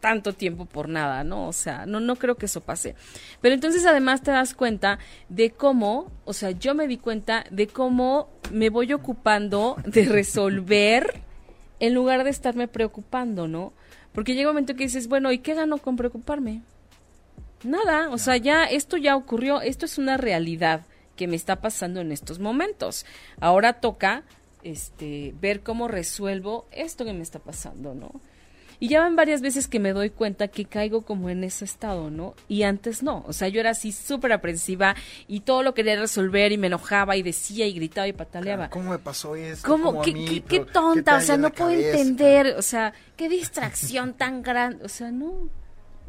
tanto 0.00 0.32
tiempo 0.32 0.66
por 0.66 0.88
nada, 0.88 1.24
¿no? 1.24 1.48
O 1.48 1.52
sea, 1.52 1.86
no, 1.86 2.00
no 2.00 2.16
creo 2.16 2.36
que 2.36 2.46
eso 2.46 2.60
pase. 2.60 2.94
Pero 3.40 3.54
entonces 3.54 3.84
además 3.86 4.22
te 4.22 4.30
das 4.30 4.54
cuenta 4.54 4.98
de 5.28 5.50
cómo, 5.50 6.10
o 6.24 6.32
sea, 6.32 6.50
yo 6.50 6.74
me 6.74 6.86
di 6.86 6.98
cuenta 6.98 7.44
de 7.50 7.66
cómo 7.66 8.28
me 8.52 8.70
voy 8.70 8.92
ocupando 8.92 9.76
de 9.84 10.04
resolver 10.04 11.22
en 11.80 11.94
lugar 11.94 12.24
de 12.24 12.30
estarme 12.30 12.68
preocupando, 12.68 13.48
¿no? 13.48 13.72
Porque 14.12 14.34
llega 14.34 14.50
un 14.50 14.54
momento 14.54 14.74
que 14.74 14.84
dices, 14.84 15.08
bueno, 15.08 15.32
¿y 15.32 15.38
qué 15.38 15.54
gano 15.54 15.78
con 15.78 15.96
preocuparme? 15.96 16.62
Nada, 17.64 18.10
o 18.10 18.18
sea, 18.18 18.36
ya 18.36 18.64
esto 18.64 18.96
ya 18.96 19.16
ocurrió, 19.16 19.60
esto 19.60 19.84
es 19.84 19.98
una 19.98 20.16
realidad 20.16 20.82
que 21.16 21.26
me 21.26 21.36
está 21.36 21.60
pasando 21.60 22.00
en 22.00 22.12
estos 22.12 22.38
momentos. 22.38 23.04
Ahora 23.40 23.80
toca 23.80 24.22
este 24.62 25.34
ver 25.40 25.60
cómo 25.62 25.88
resuelvo 25.88 26.66
esto 26.70 27.04
que 27.04 27.12
me 27.12 27.22
está 27.22 27.40
pasando, 27.40 27.94
¿no? 27.94 28.20
Y 28.80 28.88
ya 28.88 29.00
van 29.00 29.16
varias 29.16 29.40
veces 29.40 29.66
que 29.66 29.80
me 29.80 29.92
doy 29.92 30.10
cuenta 30.10 30.48
que 30.48 30.64
caigo 30.64 31.02
como 31.02 31.30
en 31.30 31.42
ese 31.42 31.64
estado, 31.64 32.10
¿no? 32.10 32.34
Y 32.46 32.62
antes 32.62 33.02
no. 33.02 33.24
O 33.26 33.32
sea, 33.32 33.48
yo 33.48 33.58
era 33.60 33.70
así 33.70 33.90
súper 33.90 34.32
aprensiva 34.32 34.94
y 35.26 35.40
todo 35.40 35.64
lo 35.64 35.74
quería 35.74 35.98
resolver 35.98 36.52
y 36.52 36.58
me 36.58 36.68
enojaba 36.68 37.16
y 37.16 37.22
decía 37.22 37.66
y 37.66 37.72
gritaba 37.72 38.06
y 38.06 38.12
pataleaba. 38.12 38.70
¿Cómo 38.70 38.90
me 38.90 38.98
pasó 38.98 39.34
esto? 39.34 39.66
¿Cómo? 39.66 40.00
¿Qué, 40.02 40.42
qué, 40.46 40.60
tonta? 40.60 41.16
o 41.16 41.20
sea, 41.20 41.36
no 41.36 41.50
puedo 41.50 41.70
entender. 41.70 42.54
O 42.56 42.62
sea, 42.62 42.92
qué 43.16 43.28
distracción 43.28 44.14
tan 44.14 44.42
grande. 44.42 44.84
O 44.84 44.88
sea, 44.88 45.10
no. 45.10 45.48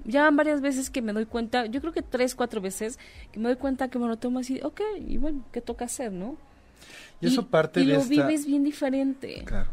Ya 0.06 0.24
van 0.24 0.36
varias 0.36 0.62
veces 0.62 0.90
que 0.90 1.02
me 1.02 1.12
doy 1.12 1.26
cuenta, 1.26 1.66
yo 1.66 1.82
creo 1.82 1.92
que 1.92 2.02
tres, 2.02 2.34
cuatro 2.34 2.62
veces, 2.62 2.98
que 3.32 3.40
me 3.40 3.50
doy 3.50 3.58
cuenta 3.58 3.90
que 3.90 4.00
me 4.00 4.08
lo 4.08 4.18
tomo 4.18 4.40
así, 4.40 4.60
ok, 4.64 4.82
y 5.06 5.18
bueno, 5.18 5.44
¿qué 5.52 5.60
toca 5.60 5.86
hacer, 5.86 6.12
no? 6.12 6.38
Y 7.20 7.28
eso 7.28 7.48
parte 7.48 7.82
y 7.82 7.86
de 7.86 7.96
lo 7.96 8.04
vives 8.04 8.46
bien 8.46 8.64
diferente. 8.64 9.44
Claro. 9.46 9.70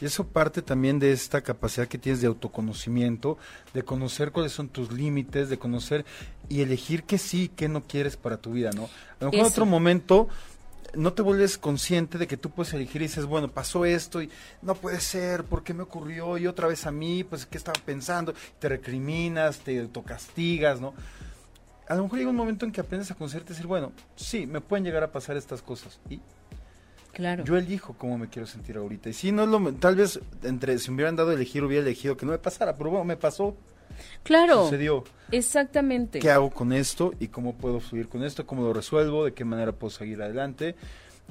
Y 0.00 0.04
eso 0.04 0.26
parte 0.26 0.62
también 0.62 0.98
de 0.98 1.12
esta 1.12 1.40
capacidad 1.40 1.88
que 1.88 1.98
tienes 1.98 2.20
de 2.20 2.28
autoconocimiento, 2.28 3.38
de 3.74 3.82
conocer 3.82 4.32
cuáles 4.32 4.52
son 4.52 4.68
tus 4.68 4.92
límites, 4.92 5.48
de 5.48 5.58
conocer 5.58 6.04
y 6.48 6.60
elegir 6.62 7.04
qué 7.04 7.18
sí, 7.18 7.50
qué 7.54 7.68
no 7.68 7.82
quieres 7.82 8.16
para 8.16 8.36
tu 8.36 8.52
vida, 8.52 8.70
¿no? 8.70 8.84
A 9.20 9.24
lo 9.24 9.30
mejor 9.30 9.40
en 9.40 9.46
otro 9.46 9.66
momento 9.66 10.28
no 10.94 11.12
te 11.12 11.22
vuelves 11.22 11.58
consciente 11.58 12.18
de 12.18 12.26
que 12.26 12.36
tú 12.36 12.50
puedes 12.50 12.72
elegir 12.72 13.02
y 13.02 13.06
dices, 13.06 13.26
bueno, 13.26 13.48
pasó 13.48 13.84
esto 13.84 14.22
y 14.22 14.30
no 14.62 14.74
puede 14.74 15.00
ser, 15.00 15.44
¿por 15.44 15.62
qué 15.62 15.74
me 15.74 15.82
ocurrió? 15.82 16.38
Y 16.38 16.46
otra 16.46 16.68
vez 16.68 16.86
a 16.86 16.90
mí, 16.90 17.24
pues, 17.24 17.46
¿qué 17.46 17.58
estaba 17.58 17.78
pensando? 17.84 18.34
Te 18.58 18.68
recriminas, 18.68 19.58
te 19.58 19.78
autocastigas, 19.80 20.80
¿no? 20.80 20.94
A 21.88 21.94
lo 21.94 22.04
mejor 22.04 22.18
llega 22.18 22.30
un 22.30 22.36
momento 22.36 22.66
en 22.66 22.72
que 22.72 22.80
aprendes 22.80 23.10
a 23.10 23.14
conocerte 23.14 23.52
y 23.52 23.54
decir, 23.54 23.66
bueno, 23.66 23.92
sí, 24.16 24.46
me 24.46 24.60
pueden 24.60 24.84
llegar 24.84 25.02
a 25.02 25.12
pasar 25.12 25.36
estas 25.36 25.62
cosas. 25.62 25.98
Y 26.10 26.20
Claro. 27.18 27.42
Yo 27.42 27.56
elijo 27.56 27.94
cómo 27.98 28.16
me 28.16 28.28
quiero 28.28 28.46
sentir 28.46 28.76
ahorita. 28.76 29.08
Y 29.08 29.12
si 29.12 29.32
no 29.32 29.44
lo, 29.44 29.72
tal 29.72 29.96
vez 29.96 30.20
entre 30.44 30.78
si 30.78 30.92
me 30.92 30.98
hubieran 30.98 31.16
dado 31.16 31.30
a 31.30 31.34
elegir 31.34 31.64
hubiera 31.64 31.84
elegido 31.84 32.16
que 32.16 32.24
no 32.24 32.30
me 32.30 32.38
pasara, 32.38 32.76
pero 32.76 32.90
bueno, 32.90 33.04
me 33.04 33.16
pasó. 33.16 33.56
Claro. 34.22 34.66
Sucedió. 34.66 35.02
Exactamente. 35.32 36.20
¿Qué 36.20 36.30
hago 36.30 36.48
con 36.50 36.72
esto 36.72 37.12
y 37.18 37.26
cómo 37.26 37.56
puedo 37.56 37.80
fluir 37.80 38.08
con 38.08 38.22
esto? 38.22 38.46
¿Cómo 38.46 38.62
lo 38.62 38.72
resuelvo? 38.72 39.24
¿De 39.24 39.34
qué 39.34 39.44
manera 39.44 39.72
puedo 39.72 39.90
seguir 39.90 40.22
adelante? 40.22 40.76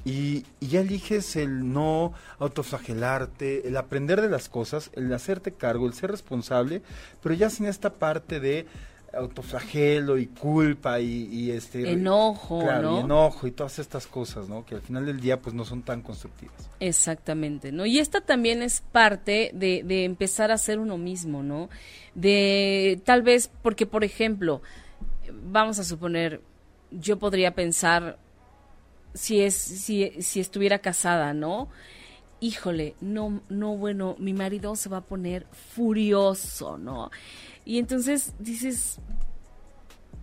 Y, 0.04 0.46
y 0.60 0.68
ya 0.68 0.82
eliges 0.82 1.38
el 1.38 1.72
no 1.72 2.12
autoflagelarte, 2.40 3.66
el 3.66 3.78
aprender 3.78 4.20
de 4.20 4.28
las 4.28 4.50
cosas, 4.50 4.92
el 4.94 5.14
hacerte 5.14 5.54
cargo, 5.54 5.88
el 5.88 5.94
ser 5.94 6.12
responsable, 6.12 6.82
pero 7.24 7.34
ya 7.34 7.50
sin 7.50 7.66
esta 7.66 7.94
parte 7.94 8.42
de 8.42 8.66
autoflagelo 9.14 10.18
y 10.18 10.28
culpa 10.28 11.00
y, 11.00 11.52
este 11.52 11.92
enojo, 11.92 12.64
¿no? 12.64 12.98
y 12.98 13.00
enojo 13.02 13.48
y 13.48 13.52
todas 13.52 13.80
estas 13.80 14.08
cosas, 14.08 14.50
¿no? 14.50 14.66
Que 14.66 14.76
al 14.76 14.82
final 14.82 15.06
del 15.06 15.20
día 15.20 15.42
pues 15.42 15.56
no 15.56 15.66
son 15.66 15.82
tan 15.84 16.02
constructivas. 16.02 16.70
Exactamente, 16.80 17.72
¿no? 17.72 17.86
Y 17.86 18.00
esta 18.00 18.22
también 18.22 18.62
es 18.62 18.82
parte 18.92 19.52
de, 19.54 19.84
de 19.84 20.04
empezar 20.04 20.52
a 20.52 20.58
ser 20.58 20.80
uno 20.80 20.98
mismo, 20.98 21.44
¿no? 21.44 21.70
De 22.16 23.02
tal 23.06 23.22
vez 23.22 23.50
porque 23.62 23.86
por 23.86 24.04
ejemplo, 24.04 24.62
vamos 25.32 25.80
a 25.80 25.84
suponer 25.84 26.42
yo 26.92 27.18
podría 27.20 27.54
pensar 27.54 28.18
si 29.14 29.42
es 29.42 29.56
si, 29.56 30.22
si 30.22 30.40
estuviera 30.40 30.80
casada, 30.80 31.34
¿no? 31.34 31.70
Híjole, 32.40 32.96
no 33.02 33.42
no 33.50 33.76
bueno, 33.76 34.16
mi 34.20 34.34
marido 34.34 34.76
se 34.76 34.90
va 34.90 34.98
a 34.98 35.02
poner 35.02 35.48
furioso, 35.52 36.78
¿no? 36.78 37.10
Y 37.68 37.80
entonces 37.80 38.34
dices, 38.40 38.98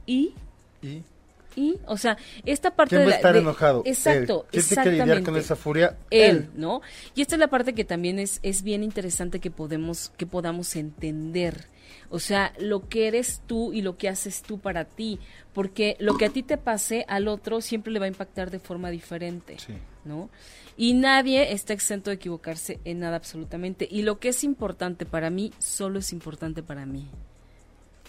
¿y? 0.06 0.32
¿Y? 0.80 1.02
¿Y? 1.56 1.78
O 1.86 1.98
sea, 1.98 2.16
esta 2.46 2.74
parte 2.74 2.96
¿Quién 2.96 3.02
de 3.02 3.08
la, 3.08 3.12
a 3.12 3.16
estar 3.18 3.34
de- 3.34 3.40
enojado? 3.40 3.82
Exacto, 3.84 4.46
Él. 4.50 4.50
¿Quién 4.50 4.64
tiene 4.64 4.82
que 4.82 4.90
lidiar 4.90 5.22
con 5.22 5.36
esa 5.36 5.54
furia? 5.54 5.98
él, 6.10 6.48
¿no? 6.54 6.80
Y 7.14 7.20
esta 7.20 7.34
es 7.34 7.38
la 7.38 7.48
parte 7.48 7.74
que 7.74 7.84
también 7.84 8.18
es, 8.18 8.40
es 8.42 8.62
bien 8.62 8.82
interesante 8.82 9.40
que 9.40 9.50
podemos, 9.50 10.10
que 10.16 10.26
podamos 10.26 10.74
entender. 10.74 11.66
O 12.08 12.18
sea, 12.18 12.54
lo 12.58 12.88
que 12.88 13.08
eres 13.08 13.42
tú 13.46 13.74
y 13.74 13.82
lo 13.82 13.98
que 13.98 14.08
haces 14.08 14.40
tú 14.42 14.58
para 14.58 14.86
ti. 14.86 15.18
Porque 15.52 15.96
lo 16.00 16.16
que 16.16 16.24
a 16.24 16.30
ti 16.30 16.42
te 16.42 16.56
pase 16.56 17.04
al 17.08 17.28
otro 17.28 17.60
siempre 17.60 17.92
le 17.92 17.98
va 17.98 18.06
a 18.06 18.08
impactar 18.08 18.50
de 18.50 18.58
forma 18.58 18.88
diferente. 18.88 19.58
Sí. 19.58 19.74
¿no? 20.04 20.30
Y 20.76 20.94
nadie 20.94 21.52
está 21.52 21.72
exento 21.72 22.10
de 22.10 22.16
equivocarse 22.16 22.80
en 22.84 23.00
nada 23.00 23.16
absolutamente. 23.16 23.86
Y 23.90 24.02
lo 24.02 24.18
que 24.18 24.30
es 24.30 24.44
importante 24.44 25.06
para 25.06 25.30
mí, 25.30 25.52
solo 25.58 25.98
es 25.98 26.12
importante 26.12 26.62
para 26.62 26.86
mí. 26.86 27.08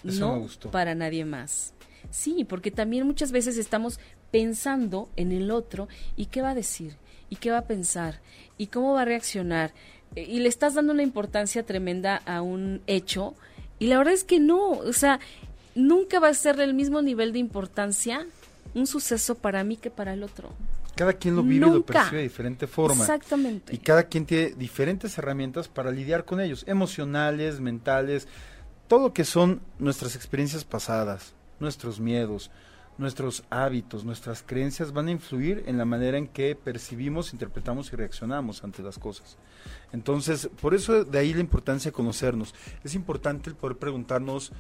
Eso 0.03 0.27
no 0.27 0.33
me 0.33 0.39
gustó. 0.39 0.71
para 0.71 0.95
nadie 0.95 1.25
más. 1.25 1.73
Sí, 2.11 2.45
porque 2.47 2.71
también 2.71 3.05
muchas 3.07 3.31
veces 3.31 3.57
estamos 3.57 3.99
pensando 4.31 5.09
en 5.15 5.31
el 5.31 5.51
otro 5.51 5.87
y 6.15 6.27
qué 6.27 6.41
va 6.41 6.51
a 6.51 6.55
decir, 6.55 6.97
y 7.29 7.37
qué 7.37 7.51
va 7.51 7.59
a 7.59 7.65
pensar, 7.67 8.21
y 8.57 8.67
cómo 8.67 8.93
va 8.93 9.01
a 9.03 9.05
reaccionar. 9.05 9.73
Eh, 10.15 10.23
Y 10.29 10.39
le 10.39 10.49
estás 10.49 10.73
dando 10.75 10.93
una 10.93 11.03
importancia 11.03 11.65
tremenda 11.65 12.17
a 12.25 12.41
un 12.41 12.81
hecho, 12.87 13.33
y 13.79 13.87
la 13.87 13.97
verdad 13.97 14.13
es 14.13 14.23
que 14.23 14.39
no, 14.39 14.69
o 14.71 14.93
sea, 14.93 15.19
nunca 15.73 16.19
va 16.19 16.29
a 16.29 16.33
ser 16.33 16.55
del 16.57 16.73
mismo 16.73 17.01
nivel 17.01 17.33
de 17.33 17.39
importancia 17.39 18.25
un 18.73 18.87
suceso 18.87 19.35
para 19.35 19.63
mí 19.63 19.77
que 19.77 19.89
para 19.89 20.13
el 20.13 20.23
otro. 20.23 20.49
Cada 20.95 21.13
quien 21.13 21.35
lo 21.35 21.43
vive 21.43 21.67
y 21.67 21.69
lo 21.69 21.85
percibe 21.85 22.17
de 22.17 22.23
diferente 22.23 22.67
forma. 22.67 23.01
Exactamente. 23.03 23.75
Y 23.75 23.79
cada 23.79 24.03
quien 24.03 24.25
tiene 24.25 24.51
diferentes 24.55 25.17
herramientas 25.17 25.67
para 25.67 25.91
lidiar 25.91 26.23
con 26.23 26.39
ellos, 26.39 26.63
emocionales, 26.67 27.59
mentales, 27.59 28.27
todo 28.87 29.07
lo 29.07 29.13
que 29.13 29.25
son 29.25 29.61
nuestras 29.79 30.15
experiencias 30.15 30.63
pasadas, 30.63 31.33
nuestros 31.59 31.99
miedos, 31.99 32.51
nuestros 32.97 33.43
hábitos, 33.49 34.05
nuestras 34.05 34.43
creencias 34.45 34.93
van 34.93 35.07
a 35.07 35.11
influir 35.11 35.63
en 35.67 35.77
la 35.77 35.85
manera 35.85 36.17
en 36.17 36.27
que 36.27 36.55
percibimos, 36.55 37.33
interpretamos 37.33 37.91
y 37.91 37.95
reaccionamos 37.95 38.63
ante 38.63 38.81
las 38.81 38.97
cosas. 38.97 39.37
Entonces, 39.91 40.49
por 40.61 40.73
eso 40.73 41.03
de 41.03 41.19
ahí 41.19 41.33
la 41.33 41.41
importancia 41.41 41.91
de 41.91 41.95
conocernos. 41.95 42.53
Es 42.83 42.95
importante 42.95 43.49
el 43.49 43.55
poder 43.55 43.77
preguntarnos, 43.77 44.51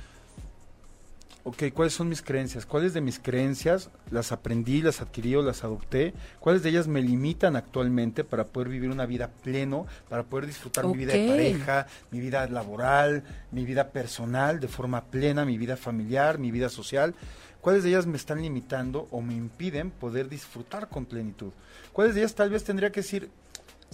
ok, 1.45 1.71
¿cuáles 1.73 1.93
son 1.93 2.09
mis 2.09 2.23
creencias? 2.23 2.65
¿Cuáles 2.65 2.95
de 2.95 3.01
mis 3.01 3.19
creencias 3.19 3.91
las 4.09 4.31
aprendí, 4.31 4.81
las 4.81 4.99
adquirí 4.99 5.35
o 5.35 5.43
las 5.43 5.63
adopté? 5.63 6.15
¿Cuáles 6.39 6.63
de 6.63 6.69
ellas 6.69 6.87
me 6.87 7.03
limitan 7.03 7.55
actualmente 7.55 8.23
para 8.23 8.45
poder 8.45 8.67
vivir 8.67 8.89
una 8.89 9.05
vida 9.05 9.29
pleno, 9.43 9.85
para 10.09 10.23
poder 10.23 10.47
disfrutar 10.47 10.87
mi 10.87 10.97
vida 10.97 11.13
de 11.13 11.27
pareja, 11.27 11.85
mi 12.09 12.19
vida 12.19 12.47
laboral, 12.47 13.23
mi 13.51 13.63
vida 13.63 13.91
personal 13.91 14.59
de 14.59 14.67
forma 14.67 15.05
plena, 15.05 15.45
mi 15.45 15.59
vida 15.59 15.77
familiar, 15.77 16.39
mi 16.39 16.49
vida 16.49 16.67
social? 16.67 17.13
¿Cuáles 17.61 17.83
de 17.83 17.89
ellas 17.89 18.07
me 18.07 18.17
están 18.17 18.41
limitando 18.41 19.07
o 19.11 19.21
me 19.21 19.35
impiden 19.35 19.91
poder 19.91 20.27
disfrutar 20.27 20.89
con 20.89 21.05
plenitud? 21.05 21.51
¿Cuáles 21.93 22.15
de 22.15 22.21
ellas 22.21 22.33
tal 22.33 22.49
vez 22.49 22.63
tendría 22.63 22.91
que 22.91 23.01
decir, 23.01 23.29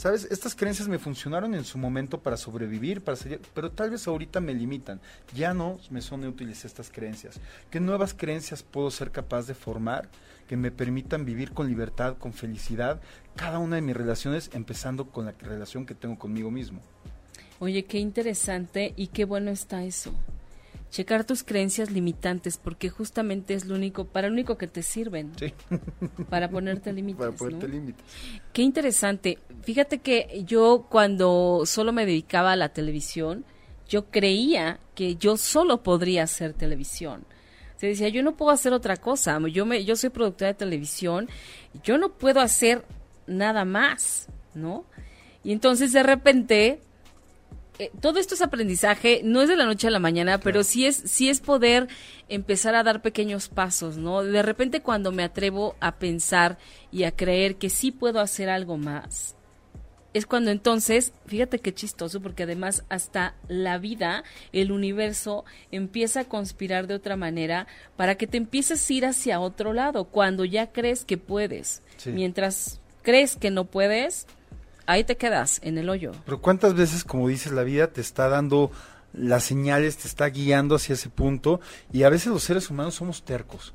¿sabes? 0.02 0.28
Estas 0.32 0.56
creencias 0.56 0.88
me 0.88 0.98
funcionaron 0.98 1.54
en 1.54 1.64
su 1.64 1.78
momento 1.78 2.20
para 2.20 2.36
sobrevivir, 2.36 3.02
para 3.02 3.16
seguir, 3.16 3.40
pero 3.54 3.70
tal 3.70 3.92
vez 3.92 4.08
ahorita 4.08 4.40
me 4.40 4.52
limitan. 4.52 5.00
Ya 5.36 5.54
no 5.54 5.78
me 5.92 6.02
son 6.02 6.26
útiles 6.26 6.66
estas 6.66 6.90
creencias. 6.90 7.40
¿Qué 7.70 7.80
nuevas 7.80 8.16
creencias 8.16 8.64
puedo 8.64 8.90
ser 8.90 9.12
capaz 9.12 9.46
de 9.46 9.54
formar 9.54 10.10
que 10.48 10.58
me 10.58 10.72
permitan 10.72 11.24
vivir 11.24 11.52
con 11.52 11.68
libertad, 11.68 12.18
con 12.18 12.34
felicidad, 12.34 13.00
cada 13.36 13.60
una 13.60 13.76
de 13.76 13.84
mis 13.84 13.96
relaciones, 13.96 14.50
empezando 14.54 15.06
con 15.06 15.26
la 15.26 15.34
relación 15.40 15.86
que 15.86 15.94
tengo 15.94 16.18
conmigo 16.18 16.50
mismo? 16.50 16.82
Oye, 17.60 17.86
qué 17.86 18.00
interesante 18.00 18.96
y 18.98 19.06
qué 19.06 19.26
bueno 19.26 19.52
está 19.52 19.84
eso 19.84 20.16
checar 20.92 21.24
tus 21.24 21.44
creencias 21.44 21.90
limitantes, 21.90 22.58
porque 22.58 22.90
justamente 22.90 23.54
es 23.54 23.66
lo 23.66 23.76
único, 23.76 24.06
para 24.06 24.28
lo 24.28 24.34
único 24.34 24.58
que 24.58 24.68
te 24.68 24.84
sirven. 24.84 25.32
Sí. 25.38 25.54
Para 26.30 26.50
ponerte 26.50 26.94
límites. 26.94 27.18
para 27.18 27.32
ponerte 27.32 27.68
límites. 27.68 28.06
Qué 28.54 28.62
interesante. 28.62 29.40
Fíjate 29.64 30.00
que 30.00 30.44
yo 30.46 30.86
cuando 30.90 31.64
solo 31.66 31.94
me 31.94 32.06
dedicaba 32.06 32.52
a 32.52 32.56
la 32.58 32.70
televisión, 32.70 33.46
yo 33.88 34.06
creía 34.12 34.80
que 34.94 35.16
yo 35.16 35.38
solo 35.38 35.82
podría 35.82 36.24
hacer 36.24 36.54
televisión. 36.54 37.26
Se 37.78 37.88
decía, 37.88 38.10
yo 38.10 38.22
no 38.22 38.36
puedo 38.36 38.52
hacer 38.52 38.74
otra 38.74 38.98
cosa. 38.98 39.40
Yo 39.48 39.66
me, 39.66 39.84
yo 39.86 39.96
soy 39.96 40.12
productora 40.12 40.50
de 40.50 40.54
televisión, 40.54 41.30
yo 41.84 41.98
no 41.98 42.10
puedo 42.14 42.42
hacer 42.42 42.86
nada 43.28 43.66
más, 43.66 44.28
¿no? 44.54 44.86
Y 45.44 45.52
entonces 45.52 45.92
de 45.92 46.04
repente 46.04 46.80
eh, 47.82 47.92
todo 48.00 48.20
esto 48.20 48.36
es 48.36 48.44
aprendizaje, 48.44 49.22
no 49.24 49.42
es 49.42 49.50
de 49.50 49.56
la 49.56 49.66
noche 49.66 49.88
a 49.88 49.92
la 49.92 49.98
mañana, 49.98 50.40
pero 50.40 50.64
sí 50.64 50.86
es, 50.86 50.98
sí 50.98 51.30
es 51.30 51.42
poder 51.42 51.88
empezar 52.30 52.76
a 52.76 52.84
dar 52.84 53.02
pequeños 53.02 53.50
pasos, 53.50 53.98
¿no? 53.98 54.22
De 54.22 54.44
repente 54.44 54.84
cuando 54.84 55.12
me 55.12 55.24
atrevo 55.24 55.76
a 55.80 55.96
pensar 55.96 56.60
y 56.92 57.06
a 57.06 57.16
creer 57.16 57.56
que 57.56 57.72
sí 57.72 57.92
puedo 57.92 58.20
hacer 58.20 58.52
algo 58.52 58.78
más, 58.78 59.36
es 60.14 60.28
cuando 60.28 60.52
entonces, 60.52 61.12
fíjate 61.26 61.58
qué 61.58 61.74
chistoso, 61.74 62.22
porque 62.22 62.44
además 62.44 62.84
hasta 62.90 63.34
la 63.48 63.80
vida, 63.80 64.26
el 64.52 64.72
universo 64.72 65.44
empieza 65.72 66.20
a 66.20 66.26
conspirar 66.26 66.86
de 66.86 66.94
otra 66.94 67.16
manera 67.16 67.66
para 67.96 68.14
que 68.14 68.28
te 68.28 68.38
empieces 68.38 68.88
a 68.88 68.94
ir 68.94 69.06
hacia 69.08 69.40
otro 69.40 69.74
lado, 69.74 70.06
cuando 70.06 70.46
ya 70.46 70.72
crees 70.72 71.04
que 71.04 71.18
puedes. 71.18 71.82
Mientras 72.06 72.80
crees 73.02 73.36
que 73.38 73.50
no 73.50 73.66
puedes, 73.66 74.28
ahí 74.86 75.04
te 75.04 75.18
quedas 75.18 75.60
en 75.64 75.78
el 75.78 75.90
hoyo. 75.90 76.12
Pero 76.26 76.42
cuántas 76.42 76.74
veces, 76.74 77.04
como 77.04 77.28
dices, 77.28 77.52
la 77.52 77.64
vida 77.64 77.88
te 77.88 78.02
está 78.02 78.30
dando 78.30 78.72
las 79.14 79.44
señales, 79.44 79.98
te 79.98 80.08
está 80.08 80.28
guiando 80.28 80.76
hacia 80.76 80.94
ese 80.94 81.10
punto 81.10 81.60
y 81.92 82.04
a 82.04 82.10
veces 82.10 82.28
los 82.28 82.44
seres 82.44 82.70
humanos 82.70 82.96
somos 82.96 83.24
tercos. 83.24 83.74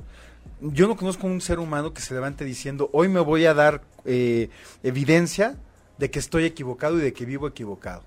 Yo 0.61 0.89
no 0.89 0.97
conozco 0.97 1.27
un 1.27 1.41
ser 1.41 1.59
humano 1.59 1.93
que 1.93 2.01
se 2.01 2.15
levante 2.15 2.45
diciendo, 2.45 2.89
hoy 2.93 3.09
me 3.09 3.21
voy 3.21 3.45
a 3.45 3.53
dar 3.53 3.83
eh, 4.05 4.49
evidencia 4.83 5.57
de 5.99 6.11
que 6.11 6.19
estoy 6.19 6.45
equivocado 6.45 6.99
y 6.99 7.03
de 7.03 7.13
que 7.13 7.27
vivo 7.27 7.47
equivocado. 7.47 8.03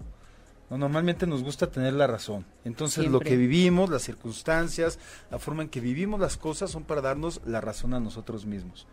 No, 0.70 0.78
normalmente 0.78 1.26
nos 1.26 1.44
gusta 1.44 1.68
tener 1.68 1.94
la 1.94 2.06
razón. 2.06 2.46
Entonces 2.64 3.08
lo 3.08 3.20
que 3.20 3.36
vivimos, 3.36 3.90
las 3.90 4.04
circunstancias, 4.04 5.00
la 5.32 5.40
forma 5.40 5.64
en 5.64 5.70
que 5.70 5.80
vivimos 5.80 6.20
las 6.20 6.38
cosas 6.38 6.70
son 6.70 6.84
para 6.84 7.02
darnos 7.02 7.42
la 7.46 7.60
razón 7.60 7.94
a 7.94 8.00
nosotros 8.00 8.46
mismos. 8.46 8.86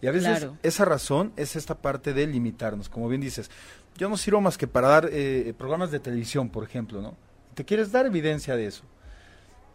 Y 0.00 0.06
a 0.06 0.12
veces 0.12 0.48
esa 0.62 0.84
razón 0.84 1.32
es 1.36 1.56
esta 1.56 1.76
parte 1.76 2.12
de 2.12 2.26
limitarnos. 2.26 2.88
Como 2.88 3.08
bien 3.08 3.20
dices, 3.20 3.50
yo 3.96 4.08
no 4.08 4.16
sirvo 4.16 4.40
más 4.40 4.58
que 4.58 4.66
para 4.66 4.88
dar 4.88 5.08
eh, 5.12 5.54
programas 5.56 5.90
de 5.90 6.00
televisión, 6.00 6.50
por 6.50 6.64
ejemplo, 6.64 7.00
¿no? 7.00 7.14
Te 7.54 7.64
quieres 7.64 7.92
dar 7.92 8.06
evidencia 8.06 8.56
de 8.56 8.66
eso. 8.66 8.84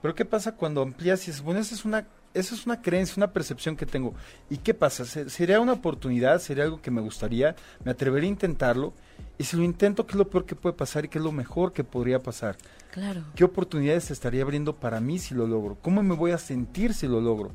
Pero 0.01 0.15
¿qué 0.15 0.25
pasa 0.25 0.55
cuando 0.55 0.81
amplías 0.81 1.23
y 1.23 1.27
dices, 1.27 1.41
bueno, 1.41 1.59
esa 1.59 1.75
es 1.75 1.83
una, 1.83 2.07
esa 2.33 2.55
es 2.55 2.65
una 2.65 2.81
creencia, 2.81 3.15
una 3.17 3.33
percepción 3.33 3.75
que 3.75 3.85
tengo? 3.85 4.13
¿Y 4.49 4.57
qué 4.57 4.73
pasa? 4.73 5.05
¿Sería 5.05 5.59
una 5.59 5.73
oportunidad? 5.73 6.39
¿Sería 6.39 6.63
algo 6.63 6.81
que 6.81 6.91
me 6.91 7.01
gustaría? 7.01 7.55
¿Me 7.83 7.91
atrevería 7.91 8.27
a 8.27 8.31
intentarlo? 8.31 8.93
Y 9.37 9.43
si 9.43 9.57
lo 9.57 9.63
intento, 9.63 10.05
¿qué 10.05 10.13
es 10.13 10.17
lo 10.17 10.29
peor 10.29 10.45
que 10.45 10.55
puede 10.55 10.75
pasar 10.75 11.05
y 11.05 11.09
qué 11.09 11.17
es 11.17 11.23
lo 11.23 11.31
mejor 11.31 11.73
que 11.73 11.83
podría 11.83 12.19
pasar? 12.19 12.57
Claro. 12.91 13.23
¿Qué 13.35 13.43
oportunidades 13.43 14.11
estaría 14.11 14.41
abriendo 14.41 14.75
para 14.75 14.99
mí 14.99 15.19
si 15.19 15.33
lo 15.33 15.47
logro? 15.47 15.77
¿Cómo 15.81 16.01
me 16.01 16.15
voy 16.15 16.31
a 16.31 16.37
sentir 16.37 16.93
si 16.93 17.07
lo 17.07 17.19
logro? 17.19 17.51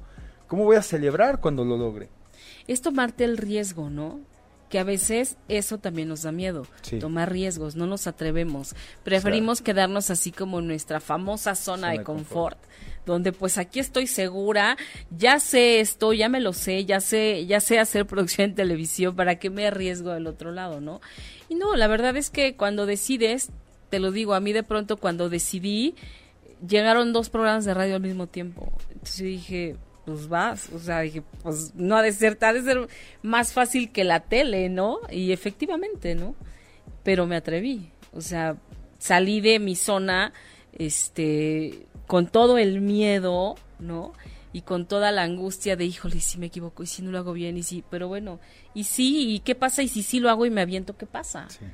¿Cómo 0.47 0.65
voy 0.65 0.77
a 0.77 0.83
celebrar 0.83 1.41
cuando 1.41 1.65
lo 1.65 1.77
logre? 1.77 2.09
Es 2.67 2.81
tomarte 2.83 3.25
el 3.25 3.37
riesgo, 3.37 3.91
¿no? 3.91 4.21
Que 4.69 4.79
a 4.79 4.85
veces 4.85 5.37
eso 5.49 5.79
también 5.79 6.09
nos 6.09 6.23
da 6.23 6.33
miedo, 6.33 6.67
tomar 6.99 7.31
riesgos, 7.31 7.77
no 7.77 7.87
nos 7.87 8.07
atrevemos, 8.07 8.75
preferimos 9.05 9.63
quedarnos 9.63 10.11
así 10.11 10.33
como 10.33 10.59
en 10.59 10.67
nuestra 10.67 11.01
famosa 11.01 11.55
zona, 11.55 11.91
de 11.91 12.03
confort, 12.03 12.59
donde 13.07 13.33
pues 13.33 13.59
aquí 13.59 13.79
estoy 13.79 14.09
segura, 14.09 14.77
ya 15.17 15.39
sé 15.39 15.79
esto, 15.79 16.13
ya 16.13 16.29
me 16.29 16.41
lo 16.41 16.53
sé, 16.53 16.87
ya 16.87 17.01
sé, 17.01 17.47
ya 17.47 17.61
sé 17.61 17.79
hacer 17.79 18.07
producción 18.07 18.51
en 18.51 18.55
televisión, 18.57 19.15
¿para 19.15 19.39
qué 19.39 19.49
me 19.49 19.67
arriesgo 19.67 20.11
del 20.11 20.27
otro 20.27 20.51
lado, 20.51 20.81
no? 20.81 21.01
Y 21.49 21.55
no, 21.55 21.77
la 21.77 21.87
verdad 21.87 22.17
es 22.17 22.31
que 22.31 22.57
cuando 22.57 22.87
decides, 22.87 23.51
te 23.91 24.01
lo 24.01 24.11
digo, 24.11 24.35
a 24.35 24.41
mí 24.41 24.53
de 24.53 24.65
pronto 24.65 24.97
cuando 24.97 25.29
decidí, 25.29 25.95
llegaron 26.67 27.13
dos 27.13 27.31
programas 27.31 27.65
de 27.65 27.75
radio 27.75 27.97
al 27.97 28.03
mismo 28.03 28.27
tiempo. 28.27 28.73
Entonces 28.91 29.19
dije, 29.21 29.77
pues 30.05 30.29
vas, 30.29 30.71
o 30.71 30.79
sea, 30.79 31.01
dije, 31.01 31.23
pues 31.43 31.75
no 31.75 31.97
ha 31.97 32.03
de 32.03 32.13
ser, 32.13 32.39
ha 32.41 32.53
de 32.53 32.63
ser 32.63 32.89
más 33.23 33.53
fácil 33.53 33.91
que 33.91 34.05
la 34.05 34.21
tele, 34.21 34.69
¿no? 34.69 34.99
Y 35.11 35.33
efectivamente, 35.33 36.15
¿no? 36.15 36.35
Pero 37.03 37.27
me 37.27 37.37
atreví, 37.37 37.91
o 38.13 38.21
sea, 38.21 38.57
salí 38.99 39.41
de 39.41 39.59
mi 39.59 39.77
zona, 39.77 40.33
este, 40.73 41.87
con 42.07 42.27
todo 42.27 42.59
el 42.59 42.81
miedo, 42.81 43.57
¿no? 43.79 44.13
Y 44.53 44.63
con 44.63 44.87
toda 44.87 45.11
la 45.11 45.23
angustia 45.23 45.77
de, 45.77 45.85
híjole, 45.85 46.21
si 46.21 46.39
me 46.39 46.47
equivoco, 46.47 46.83
y 46.83 46.87
si 46.87 47.03
no 47.03 47.11
lo 47.11 47.19
hago 47.19 47.33
bien, 47.33 47.57
y 47.57 47.63
si, 47.63 47.83
pero 47.91 48.09
bueno, 48.09 48.41
y 48.73 48.85
sí, 48.85 49.35
y 49.35 49.41
qué 49.41 49.55
pasa, 49.55 49.83
y 49.83 49.89
si 49.89 50.03
sí 50.03 50.21
lo 50.21 50.31
hago 50.31 50.47
y 50.47 50.51
me 50.51 50.61
aviento, 50.61 50.97
¿qué 50.97 51.07
pasa? 51.07 51.49
Sí. 51.49 51.65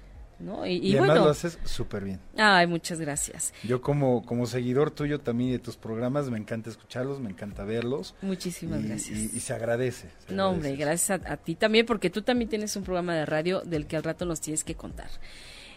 Y, 0.66 0.96
además 0.96 1.18
lo 1.18 1.30
haces 1.30 1.58
súper 1.64 2.04
bien. 2.04 2.20
Ay, 2.36 2.66
muchas 2.66 3.00
gracias. 3.00 3.52
Yo 3.62 3.80
como, 3.80 4.24
como 4.24 4.46
seguidor 4.46 4.90
tuyo 4.90 5.20
también 5.20 5.52
de 5.52 5.58
tus 5.58 5.76
programas, 5.76 6.30
me 6.30 6.38
encanta 6.38 6.70
escucharlos, 6.70 7.20
me 7.20 7.30
encanta 7.30 7.64
verlos. 7.64 8.14
Muchísimas 8.22 8.82
gracias. 8.82 9.18
Y, 9.18 9.40
se 9.40 9.52
agradece. 9.52 10.08
no, 10.30 10.50
hombre, 10.50 10.76
gracias 10.76 11.20
a, 11.24 11.36
ti 11.36 11.54
también, 11.54 11.84
porque 11.84 12.10
tú 12.10 12.22
también 12.22 12.48
tienes 12.48 12.74
un 12.76 12.84
programa 12.84 13.14
de 13.14 13.26
radio 13.26 13.60
del 13.60 13.86
que 13.86 13.96
al 13.96 14.02
rato 14.02 14.24
nos 14.24 14.40
tienes 14.40 14.64
que 14.64 14.74
contar. 14.74 15.10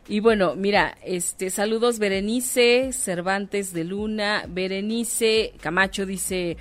Y 0.07 0.19
bueno, 0.19 0.55
mira, 0.55 0.97
este 1.03 1.49
saludos 1.49 1.97
Berenice 1.97 2.91
Cervantes 2.91 3.71
de 3.73 3.85
Luna, 3.85 4.45
Berenice 4.49 5.53
Camacho 5.61 6.05
dice, 6.05 6.57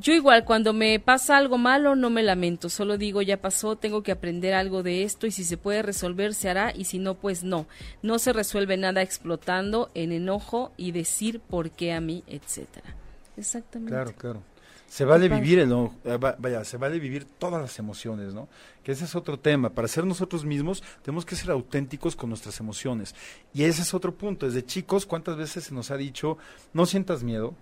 yo 0.00 0.12
igual, 0.12 0.44
cuando 0.44 0.72
me 0.72 1.00
pasa 1.00 1.36
algo 1.36 1.58
malo 1.58 1.96
no 1.96 2.08
me 2.08 2.22
lamento, 2.22 2.68
solo 2.68 2.96
digo 2.96 3.20
ya 3.20 3.40
pasó, 3.40 3.76
tengo 3.76 4.02
que 4.02 4.12
aprender 4.12 4.54
algo 4.54 4.82
de 4.82 5.02
esto 5.02 5.26
y 5.26 5.32
si 5.32 5.42
se 5.44 5.56
puede 5.56 5.82
resolver 5.82 6.34
se 6.34 6.48
hará 6.48 6.72
y 6.74 6.84
si 6.84 6.98
no, 6.98 7.14
pues 7.14 7.42
no. 7.42 7.66
No 8.02 8.18
se 8.18 8.32
resuelve 8.32 8.76
nada 8.76 9.02
explotando 9.02 9.90
en 9.94 10.12
enojo 10.12 10.72
y 10.76 10.92
decir 10.92 11.40
por 11.40 11.70
qué 11.70 11.92
a 11.92 12.00
mí, 12.00 12.22
etcétera. 12.28 12.94
Exactamente. 13.36 13.92
Claro, 13.92 14.12
claro. 14.16 14.42
Se 14.88 15.04
vale 15.04 15.28
vivir 15.28 15.58
el 15.58 15.70
eh, 16.04 16.16
vaya, 16.16 16.64
se 16.64 16.78
vale 16.78 16.98
vivir 16.98 17.26
todas 17.26 17.60
las 17.60 17.78
emociones, 17.78 18.32
¿no? 18.32 18.48
Que 18.82 18.92
ese 18.92 19.04
es 19.04 19.14
otro 19.14 19.38
tema. 19.38 19.68
Para 19.68 19.86
ser 19.86 20.06
nosotros 20.06 20.46
mismos 20.46 20.82
tenemos 21.02 21.26
que 21.26 21.36
ser 21.36 21.50
auténticos 21.50 22.16
con 22.16 22.30
nuestras 22.30 22.58
emociones. 22.58 23.14
Y 23.52 23.64
ese 23.64 23.82
es 23.82 23.92
otro 23.92 24.14
punto. 24.14 24.46
Desde 24.46 24.64
chicos, 24.64 25.04
¿cuántas 25.04 25.36
veces 25.36 25.64
se 25.64 25.74
nos 25.74 25.90
ha 25.90 25.98
dicho, 25.98 26.38
no 26.72 26.86
sientas 26.86 27.22
miedo, 27.22 27.54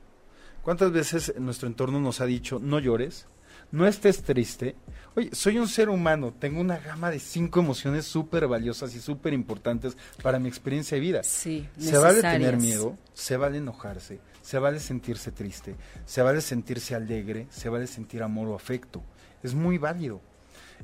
¿Cuántas 0.66 0.90
veces 0.90 1.32
nuestro 1.38 1.68
entorno 1.68 2.00
nos 2.00 2.20
ha 2.20 2.26
dicho, 2.26 2.58
no 2.58 2.80
llores, 2.80 3.28
no 3.70 3.86
estés 3.86 4.24
triste? 4.24 4.74
Oye, 5.14 5.30
soy 5.32 5.58
un 5.58 5.68
ser 5.68 5.88
humano, 5.88 6.34
tengo 6.36 6.60
una 6.60 6.78
gama 6.78 7.08
de 7.08 7.20
cinco 7.20 7.60
emociones 7.60 8.04
súper 8.04 8.48
valiosas 8.48 8.92
y 8.96 9.00
súper 9.00 9.32
importantes 9.32 9.96
para 10.24 10.40
mi 10.40 10.48
experiencia 10.48 10.96
de 10.96 11.00
vida. 11.02 11.22
Sí, 11.22 11.68
se 11.78 11.96
vale 11.96 12.20
tener 12.20 12.56
miedo, 12.56 12.98
se 13.14 13.36
vale 13.36 13.58
enojarse, 13.58 14.18
se 14.42 14.58
vale 14.58 14.80
sentirse 14.80 15.30
triste, 15.30 15.76
se 16.04 16.20
vale 16.22 16.40
sentirse 16.40 16.96
alegre, 16.96 17.46
se 17.48 17.68
vale 17.68 17.86
sentir 17.86 18.24
amor 18.24 18.48
o 18.48 18.56
afecto. 18.56 19.04
Es 19.44 19.54
muy 19.54 19.78
válido. 19.78 20.20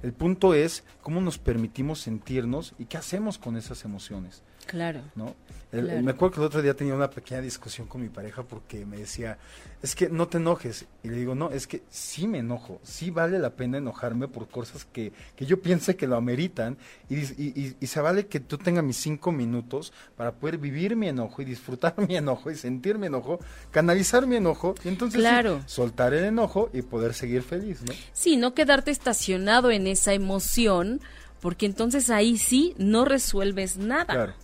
El 0.00 0.12
punto 0.12 0.54
es 0.54 0.84
cómo 1.00 1.20
nos 1.20 1.38
permitimos 1.38 1.98
sentirnos 1.98 2.74
y 2.78 2.84
qué 2.84 2.98
hacemos 2.98 3.36
con 3.36 3.56
esas 3.56 3.84
emociones. 3.84 4.44
Claro. 4.66 5.02
¿no? 5.14 5.34
me 5.72 6.10
acuerdo 6.10 6.34
que 6.34 6.40
el 6.40 6.46
otro 6.46 6.62
día 6.62 6.74
tenía 6.74 6.94
una 6.94 7.08
pequeña 7.08 7.40
discusión 7.40 7.86
con 7.86 8.02
mi 8.02 8.08
pareja 8.08 8.42
porque 8.42 8.84
me 8.84 8.98
decía, 8.98 9.38
es 9.82 9.94
que 9.94 10.10
no 10.10 10.28
te 10.28 10.36
enojes. 10.36 10.84
Y 11.02 11.08
le 11.08 11.16
digo, 11.16 11.34
no, 11.34 11.50
es 11.50 11.66
que 11.66 11.82
sí 11.88 12.26
me 12.28 12.38
enojo, 12.38 12.78
sí 12.82 13.10
vale 13.10 13.38
la 13.38 13.50
pena 13.50 13.78
enojarme 13.78 14.28
por 14.28 14.48
cosas 14.48 14.84
que, 14.84 15.12
que 15.34 15.46
yo 15.46 15.62
piense 15.62 15.96
que 15.96 16.06
lo 16.06 16.16
ameritan 16.16 16.76
y, 17.08 17.16
y, 17.16 17.76
y, 17.80 17.86
se 17.86 18.00
vale 18.02 18.26
que 18.26 18.40
tú 18.40 18.58
tengas 18.58 18.84
mis 18.84 18.98
cinco 18.98 19.32
minutos 19.32 19.94
para 20.14 20.32
poder 20.32 20.58
vivir 20.58 20.94
mi 20.94 21.08
enojo 21.08 21.40
y 21.40 21.46
disfrutar 21.46 21.94
mi 22.06 22.16
enojo 22.16 22.50
y 22.50 22.56
sentir 22.56 22.98
mi 22.98 23.06
enojo, 23.06 23.38
canalizar 23.70 24.26
mi 24.26 24.36
enojo 24.36 24.74
y 24.84 24.88
entonces 24.88 25.24
soltar 25.66 26.12
el 26.12 26.24
enojo 26.24 26.68
y 26.74 26.82
poder 26.82 27.14
seguir 27.14 27.42
feliz, 27.42 27.82
¿no? 27.82 27.94
Sí, 28.12 28.36
no 28.36 28.52
quedarte 28.52 28.90
estacionado 28.90 29.70
en 29.70 29.86
esa 29.86 30.12
emoción 30.12 31.00
porque 31.40 31.66
entonces 31.66 32.10
ahí 32.10 32.36
sí 32.38 32.74
no 32.78 33.04
resuelves 33.04 33.76
nada. 33.76 34.14
Claro. 34.14 34.34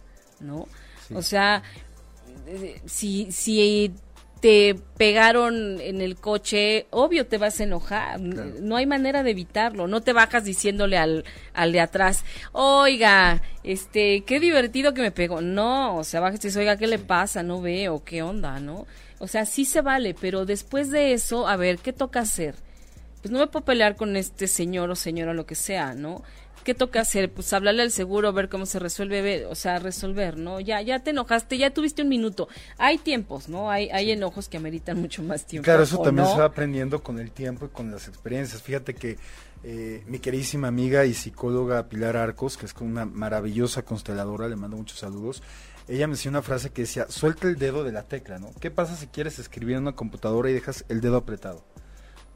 ¿No? 0.40 0.68
O 1.14 1.22
sea, 1.22 1.62
si, 2.86 3.32
si 3.32 3.94
te 4.40 4.76
pegaron 4.96 5.80
en 5.80 6.00
el 6.00 6.16
coche, 6.16 6.86
obvio 6.90 7.26
te 7.26 7.38
vas 7.38 7.60
a 7.60 7.64
enojar, 7.64 8.20
no 8.20 8.76
hay 8.76 8.86
manera 8.86 9.22
de 9.22 9.32
evitarlo, 9.32 9.88
no 9.88 10.00
te 10.00 10.12
bajas 10.12 10.44
diciéndole 10.44 10.96
al, 10.96 11.24
al 11.54 11.72
de 11.72 11.80
atrás, 11.80 12.24
oiga, 12.52 13.42
este, 13.64 14.22
qué 14.24 14.38
divertido 14.38 14.94
que 14.94 15.02
me 15.02 15.10
pegó, 15.10 15.40
no, 15.40 15.96
o 15.96 16.04
sea, 16.04 16.20
bajas 16.20 16.40
y 16.40 16.48
dices, 16.48 16.56
oiga, 16.56 16.76
¿qué 16.76 16.86
le 16.86 16.98
pasa? 16.98 17.42
No 17.42 17.60
veo, 17.60 18.04
¿qué 18.04 18.22
onda? 18.22 18.60
¿No? 18.60 18.86
O 19.18 19.26
sea, 19.26 19.44
sí 19.44 19.64
se 19.64 19.80
vale, 19.80 20.14
pero 20.14 20.46
después 20.46 20.90
de 20.90 21.12
eso, 21.12 21.48
a 21.48 21.56
ver, 21.56 21.78
¿qué 21.78 21.92
toca 21.92 22.20
hacer? 22.20 22.54
Pues 23.22 23.32
no 23.32 23.40
me 23.40 23.48
puedo 23.48 23.64
pelear 23.64 23.96
con 23.96 24.16
este 24.16 24.46
señor 24.46 24.90
o 24.90 24.94
señora, 24.94 25.34
lo 25.34 25.46
que 25.46 25.56
sea, 25.56 25.94
¿no? 25.94 26.22
¿Qué 26.68 26.74
toca 26.74 27.00
hacer? 27.00 27.32
Pues 27.32 27.50
hablarle 27.54 27.80
al 27.80 27.90
seguro, 27.90 28.30
ver 28.34 28.50
cómo 28.50 28.66
se 28.66 28.78
resuelve, 28.78 29.46
o 29.46 29.54
sea, 29.54 29.78
resolver, 29.78 30.36
¿no? 30.36 30.60
Ya, 30.60 30.82
ya 30.82 30.98
te 30.98 31.12
enojaste, 31.12 31.56
ya 31.56 31.70
tuviste 31.70 32.02
un 32.02 32.10
minuto. 32.10 32.46
Hay 32.76 32.98
tiempos, 32.98 33.48
¿no? 33.48 33.70
Hay, 33.70 33.88
hay 33.88 34.10
enojos 34.10 34.50
que 34.50 34.58
ameritan 34.58 34.98
mucho 35.00 35.22
más 35.22 35.46
tiempo. 35.46 35.64
Claro, 35.64 35.84
eso 35.84 36.02
también 36.02 36.28
se 36.28 36.36
va 36.36 36.44
aprendiendo 36.44 37.02
con 37.02 37.18
el 37.20 37.30
tiempo 37.30 37.64
y 37.64 37.68
con 37.70 37.90
las 37.90 38.06
experiencias. 38.06 38.60
Fíjate 38.60 38.92
que 38.92 39.16
eh, 39.64 40.02
mi 40.08 40.18
queridísima 40.18 40.68
amiga 40.68 41.06
y 41.06 41.14
psicóloga 41.14 41.88
Pilar 41.88 42.18
Arcos, 42.18 42.58
que 42.58 42.66
es 42.66 42.74
una 42.80 43.06
maravillosa 43.06 43.82
consteladora, 43.82 44.46
le 44.46 44.56
mando 44.56 44.76
muchos 44.76 44.98
saludos. 44.98 45.42
Ella 45.88 46.06
me 46.06 46.16
decía 46.16 46.30
una 46.30 46.42
frase 46.42 46.68
que 46.68 46.82
decía, 46.82 47.06
suelta 47.08 47.48
el 47.48 47.56
dedo 47.56 47.82
de 47.82 47.92
la 47.92 48.02
tecla, 48.02 48.38
¿no? 48.38 48.50
¿Qué 48.60 48.70
pasa 48.70 48.94
si 48.94 49.06
quieres 49.06 49.38
escribir 49.38 49.76
en 49.76 49.84
una 49.84 49.92
computadora 49.92 50.50
y 50.50 50.52
dejas 50.52 50.84
el 50.90 51.00
dedo 51.00 51.16
apretado? 51.16 51.64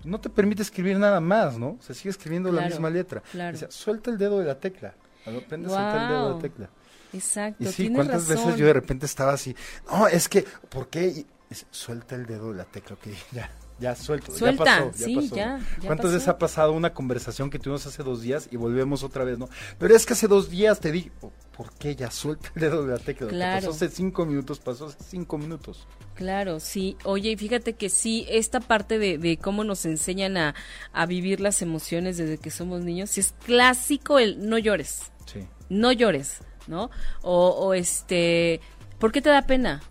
No 0.05 0.21
te 0.21 0.31
permite 0.31 0.62
escribir 0.62 0.99
nada 0.99 1.21
más, 1.21 1.59
¿no? 1.59 1.79
Se 1.81 1.95
sigue 1.95 2.11
escribiendo 2.11 2.51
la 2.53 2.62
misma 2.62 2.91
letra. 2.91 3.23
Claro. 3.33 3.59
suelta 3.71 4.11
el 4.11 4.19
dedo 4.19 4.38
de 4.38 4.47
la 4.47 4.59
tecla. 4.59 4.95
Aprende 5.27 5.69
a 5.69 5.71
soltar 5.71 6.03
el 6.03 6.09
dedo 6.09 6.29
de 6.29 6.35
la 6.35 6.41
tecla. 6.41 6.71
Exacto. 7.12 7.65
Y 7.65 7.67
sí, 7.69 7.91
¿cuántas 7.91 8.27
veces 8.27 8.57
yo 8.57 8.67
de 8.67 8.73
repente 8.73 9.07
estaba 9.07 9.33
así? 9.33 9.55
No, 9.91 10.09
es 10.09 10.29
que, 10.29 10.45
¿por 10.69 10.88
qué? 10.88 11.27
suelta 11.71 12.15
el 12.15 12.25
dedo 12.25 12.51
de 12.51 12.57
la 12.57 12.65
tecla, 12.65 12.97
ok, 12.97 13.09
ya. 13.33 13.51
Ya 13.78 13.96
suelto, 13.96 14.32
Suelta, 14.32 14.64
ya 14.64 14.85
pasó, 14.85 14.98
ya 14.98 15.06
sí, 15.06 15.14
pasó. 15.16 15.37
Ya, 15.37 15.61
¿Cuántas 15.87 16.12
veces 16.12 16.28
ha 16.28 16.38
pasado 16.38 16.72
una 16.72 16.94
conversación 16.94 17.50
que 17.50 17.58
tuvimos 17.58 17.87
hace 17.87 18.02
dos 18.02 18.22
días 18.22 18.48
y 18.52 18.56
volvemos 18.56 19.02
otra 19.02 19.24
vez, 19.24 19.38
no? 19.38 19.48
Pero 19.78 19.96
es 19.96 20.06
que 20.06 20.12
hace 20.12 20.28
dos 20.28 20.50
días 20.50 20.78
te 20.78 20.92
di, 20.92 21.11
¿por 21.56 21.72
qué 21.74 21.96
ya 21.96 22.11
suelta 22.11 22.50
el 22.54 22.61
dedo 22.61 22.87
de 22.87 22.92
la 22.92 22.98
tecla? 22.98 23.28
Claro. 23.28 23.66
Pasó 23.66 23.70
hace 23.70 23.88
cinco 23.94 24.24
minutos, 24.24 24.61
pasó 24.61 24.87
hace 24.87 24.98
cinco 25.08 25.37
minutos. 25.38 25.87
Claro, 26.14 26.61
sí. 26.61 26.96
Oye, 27.04 27.30
y 27.30 27.37
fíjate 27.37 27.72
que 27.72 27.88
sí, 27.88 28.26
esta 28.28 28.61
parte 28.61 28.98
de, 28.98 29.18
de 29.18 29.37
cómo 29.38 29.64
nos 29.64 29.85
enseñan 29.85 30.37
a, 30.37 30.54
a, 30.92 31.06
vivir 31.06 31.40
las 31.40 31.62
emociones 31.62 32.18
desde 32.18 32.38
que 32.38 32.50
somos 32.50 32.82
niños, 32.82 33.16
es 33.18 33.35
clásico 33.44 34.18
el 34.18 34.48
no 34.48 34.58
llores. 34.58 35.11
Sí. 35.26 35.40
No 35.68 35.90
llores, 35.92 36.38
¿no? 36.66 36.90
O, 37.22 37.48
o 37.48 37.74
este, 37.74 38.61
¿por 38.98 39.11
qué 39.11 39.22
te 39.22 39.30
da 39.30 39.42
pena? 39.42 39.82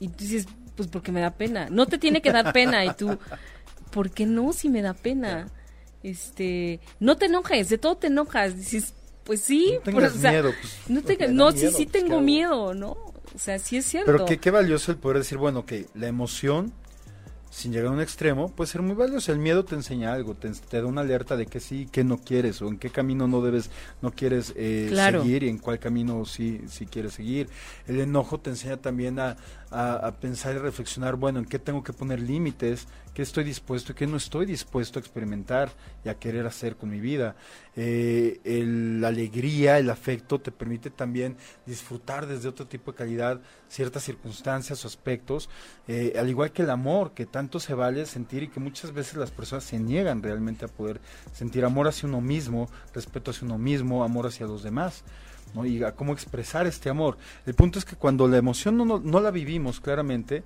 Y 0.00 0.08
tú 0.08 0.24
dices, 0.24 0.46
pues 0.78 0.88
porque 0.88 1.10
me 1.10 1.20
da 1.20 1.32
pena. 1.32 1.66
No 1.70 1.86
te 1.86 1.98
tiene 1.98 2.22
que 2.22 2.30
dar 2.30 2.52
pena 2.52 2.84
y 2.84 2.94
tú, 2.94 3.18
¿por 3.90 4.12
qué 4.12 4.26
no 4.26 4.52
si 4.52 4.68
me 4.68 4.80
da 4.80 4.94
pena? 4.94 5.48
Este, 6.04 6.78
no 7.00 7.16
te 7.16 7.26
enojes, 7.26 7.68
de 7.68 7.78
todo 7.78 7.96
te 7.96 8.06
enojas. 8.06 8.56
Dices, 8.56 8.94
pues 9.24 9.40
sí, 9.40 9.72
no 9.74 9.80
tengas 9.80 10.16
miedo. 10.18 10.52
Pues, 10.60 10.78
no, 10.88 11.46
no 11.46 11.50
sí, 11.50 11.66
sí 11.72 11.86
pues, 11.86 11.90
tengo 11.90 12.20
miedo, 12.20 12.74
¿no? 12.74 12.92
O 12.92 13.38
sea, 13.38 13.58
sí 13.58 13.76
es 13.76 13.86
cierto. 13.86 14.12
Pero 14.12 14.24
qué, 14.24 14.38
qué 14.38 14.52
valioso 14.52 14.92
el 14.92 14.98
poder 14.98 15.18
decir, 15.18 15.36
bueno, 15.36 15.66
que 15.66 15.86
la 15.94 16.06
emoción 16.06 16.72
sin 17.50 17.72
llegar 17.72 17.88
a 17.88 17.92
un 17.92 18.00
extremo, 18.00 18.54
puede 18.54 18.70
ser 18.70 18.82
muy 18.82 18.94
valioso. 18.94 19.32
El 19.32 19.38
miedo 19.38 19.64
te 19.64 19.74
enseña 19.74 20.12
algo, 20.12 20.34
te, 20.34 20.50
da 20.70 20.86
una 20.86 21.00
alerta 21.00 21.36
de 21.36 21.46
que 21.46 21.60
sí, 21.60 21.88
que 21.90 22.04
no 22.04 22.18
quieres, 22.18 22.60
o 22.62 22.68
en 22.68 22.78
qué 22.78 22.90
camino 22.90 23.26
no 23.26 23.42
debes, 23.42 23.70
no 24.02 24.12
quieres 24.12 24.52
eh, 24.56 24.90
seguir 24.92 25.42
y 25.42 25.48
en 25.48 25.58
cuál 25.58 25.78
camino 25.78 26.24
sí, 26.24 26.60
sí 26.68 26.86
quieres 26.86 27.14
seguir. 27.14 27.48
El 27.86 28.00
enojo 28.00 28.38
te 28.38 28.50
enseña 28.50 28.76
también 28.76 29.18
a, 29.18 29.36
a, 29.70 30.12
pensar 30.20 30.54
y 30.54 30.58
reflexionar, 30.58 31.16
bueno, 31.16 31.38
en 31.38 31.44
qué 31.44 31.58
tengo 31.58 31.82
que 31.82 31.92
poner 31.92 32.20
límites, 32.20 32.88
qué 33.12 33.22
estoy 33.22 33.44
dispuesto 33.44 33.92
y 33.92 33.94
qué 33.94 34.06
no 34.06 34.16
estoy 34.16 34.46
dispuesto 34.46 34.98
a 34.98 35.00
experimentar 35.00 35.70
y 36.04 36.08
a 36.08 36.18
querer 36.18 36.46
hacer 36.46 36.76
con 36.76 36.90
mi 36.90 37.00
vida. 37.00 37.36
Eh, 37.76 38.40
la 38.44 39.08
alegría, 39.08 39.78
el 39.78 39.90
afecto 39.90 40.40
te 40.40 40.50
permite 40.50 40.90
también 40.90 41.36
disfrutar 41.66 42.26
desde 42.26 42.48
otro 42.48 42.66
tipo 42.66 42.92
de 42.92 42.98
calidad 42.98 43.40
ciertas 43.68 44.04
circunstancias 44.04 44.84
o 44.84 44.88
aspectos, 44.88 45.50
eh, 45.86 46.14
al 46.18 46.28
igual 46.28 46.52
que 46.52 46.62
el 46.62 46.70
amor, 46.70 47.12
que 47.12 47.26
tanto 47.26 47.60
se 47.60 47.74
vale 47.74 48.06
sentir 48.06 48.44
y 48.44 48.48
que 48.48 48.60
muchas 48.60 48.92
veces 48.92 49.16
las 49.16 49.30
personas 49.30 49.64
se 49.64 49.78
niegan 49.78 50.22
realmente 50.22 50.64
a 50.64 50.68
poder 50.68 51.00
sentir 51.32 51.64
amor 51.64 51.88
hacia 51.88 52.08
uno 52.08 52.20
mismo, 52.20 52.68
respeto 52.94 53.30
hacia 53.30 53.44
uno 53.46 53.58
mismo, 53.58 54.02
amor 54.02 54.26
hacia 54.26 54.46
los 54.46 54.62
demás. 54.62 55.04
¿No? 55.54 55.66
y 55.66 55.82
a 55.82 55.92
cómo 55.92 56.12
expresar 56.12 56.66
este 56.66 56.88
amor. 56.90 57.18
El 57.46 57.54
punto 57.54 57.78
es 57.78 57.84
que 57.84 57.96
cuando 57.96 58.28
la 58.28 58.36
emoción 58.36 58.76
no, 58.76 58.84
no, 58.84 59.20
la 59.20 59.30
vivimos 59.30 59.80
claramente 59.80 60.42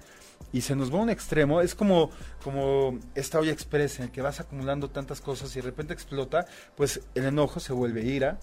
y 0.52 0.60
se 0.60 0.76
nos 0.76 0.92
va 0.92 0.98
a 0.98 1.02
un 1.02 1.10
extremo, 1.10 1.60
es 1.60 1.74
como, 1.74 2.10
como 2.42 2.98
esta 3.14 3.38
olla 3.38 3.52
express 3.52 3.98
en 3.98 4.06
el 4.06 4.10
que 4.10 4.22
vas 4.22 4.40
acumulando 4.40 4.90
tantas 4.90 5.20
cosas 5.20 5.54
y 5.56 5.60
de 5.60 5.66
repente 5.66 5.92
explota, 5.92 6.46
pues 6.76 7.00
el 7.14 7.24
enojo 7.24 7.60
se 7.60 7.72
vuelve 7.72 8.02
ira, 8.02 8.38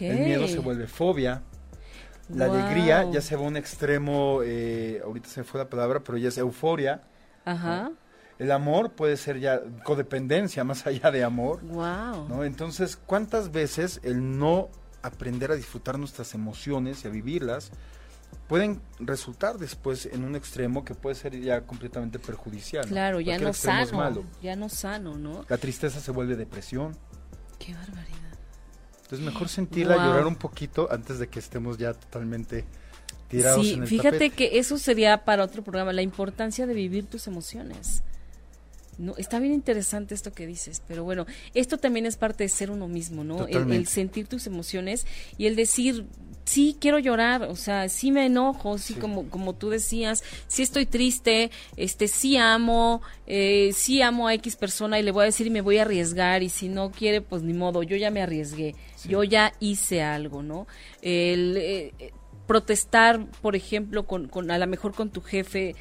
el 0.00 0.18
miedo 0.20 0.46
se 0.48 0.58
vuelve 0.58 0.86
fobia, 0.86 1.42
la 2.28 2.46
alegría 2.46 3.10
ya 3.10 3.20
se 3.20 3.36
va 3.36 3.42
a 3.42 3.48
un 3.48 3.56
extremo, 3.56 4.40
eh, 4.42 5.00
ahorita 5.04 5.28
se 5.28 5.40
me 5.40 5.44
fue 5.44 5.60
la 5.60 5.68
palabra, 5.68 6.00
pero 6.00 6.16
ya 6.16 6.28
es 6.28 6.38
euforia. 6.38 7.02
Ajá. 7.44 7.90
El 8.38 8.50
amor 8.50 8.92
puede 8.92 9.16
ser 9.16 9.38
ya 9.38 9.60
codependencia 9.84 10.64
más 10.64 10.86
allá 10.86 11.10
de 11.10 11.22
amor. 11.22 11.60
Wow. 11.62 12.28
¿no? 12.28 12.44
Entonces, 12.44 12.96
¿cuántas 12.96 13.52
veces 13.52 14.00
el 14.02 14.38
no 14.38 14.70
aprender 15.04 15.52
a 15.52 15.54
disfrutar 15.54 15.98
nuestras 15.98 16.34
emociones 16.34 17.04
y 17.04 17.08
a 17.08 17.10
vivirlas, 17.10 17.70
pueden 18.48 18.80
resultar 18.98 19.58
después 19.58 20.06
en 20.06 20.24
un 20.24 20.34
extremo 20.34 20.84
que 20.84 20.94
puede 20.94 21.14
ser 21.14 21.38
ya 21.40 21.60
completamente 21.66 22.18
perjudicial. 22.18 22.86
Claro, 22.86 23.20
ya 23.20 23.38
no 23.38 23.52
sano, 23.52 24.24
ya 24.42 24.56
no 24.56 24.68
sano, 24.68 25.16
¿no? 25.16 25.44
La 25.48 25.58
tristeza 25.58 26.00
se 26.00 26.10
vuelve 26.10 26.36
depresión. 26.36 26.96
Qué 27.58 27.74
barbaridad. 27.74 28.18
Entonces 29.02 29.20
mejor 29.20 29.48
sentirla, 29.48 29.96
llorar 29.96 30.26
un 30.26 30.36
poquito 30.36 30.88
antes 30.90 31.18
de 31.18 31.28
que 31.28 31.38
estemos 31.38 31.76
ya 31.76 31.92
totalmente 31.92 32.64
tirados 33.28 33.66
sí, 33.66 33.74
en 33.74 33.82
el 33.82 33.88
fíjate 33.88 34.30
que 34.30 34.58
eso 34.58 34.78
sería 34.78 35.24
para 35.24 35.44
otro 35.44 35.62
programa, 35.62 35.92
la 35.92 36.02
importancia 36.02 36.66
de 36.66 36.72
vivir 36.72 37.06
tus 37.06 37.26
emociones. 37.26 38.02
No, 38.98 39.16
está 39.16 39.40
bien 39.40 39.52
interesante 39.52 40.14
esto 40.14 40.32
que 40.32 40.46
dices, 40.46 40.82
pero 40.86 41.04
bueno, 41.04 41.26
esto 41.54 41.78
también 41.78 42.06
es 42.06 42.16
parte 42.16 42.44
de 42.44 42.48
ser 42.48 42.70
uno 42.70 42.88
mismo, 42.88 43.24
¿no? 43.24 43.46
El, 43.46 43.86
sentir 43.86 44.28
tus 44.28 44.46
emociones 44.46 45.06
y 45.36 45.46
el 45.46 45.56
decir, 45.56 46.06
sí 46.44 46.76
quiero 46.80 46.98
llorar, 46.98 47.42
o 47.44 47.56
sea, 47.56 47.88
sí 47.88 48.12
me 48.12 48.26
enojo, 48.26 48.78
sí, 48.78 48.94
como 48.94 49.28
como 49.30 49.54
tú 49.54 49.70
decías, 49.70 50.22
sí 50.46 50.62
estoy 50.62 50.86
triste, 50.86 51.50
este 51.76 52.08
sí 52.08 52.36
amo, 52.36 53.02
eh, 53.26 53.70
sí 53.74 54.02
amo 54.02 54.28
a 54.28 54.34
X 54.34 54.56
persona 54.56 54.98
y 54.98 55.02
le 55.02 55.10
voy 55.10 55.22
a 55.22 55.26
decir 55.26 55.46
y 55.46 55.50
me 55.50 55.60
voy 55.60 55.78
a 55.78 55.82
arriesgar 55.82 56.42
y 56.42 56.48
si 56.48 56.68
no 56.68 56.90
quiere, 56.90 57.20
pues 57.20 57.42
ni 57.42 57.52
modo, 57.52 57.82
yo 57.82 57.96
ya 57.96 58.10
me 58.10 58.22
arriesgué, 58.22 58.74
yo 59.08 59.24
ya 59.24 59.52
hice 59.60 60.02
algo, 60.02 60.42
¿no? 60.42 60.66
El 61.02 61.56
eh, 61.56 62.12
protestar, 62.46 63.26
por 63.40 63.56
ejemplo, 63.56 64.06
con, 64.06 64.28
con 64.28 64.50
a 64.50 64.58
lo 64.58 64.66
mejor 64.66 64.94
con 64.94 65.10
tu 65.10 65.20
jefe 65.20 65.74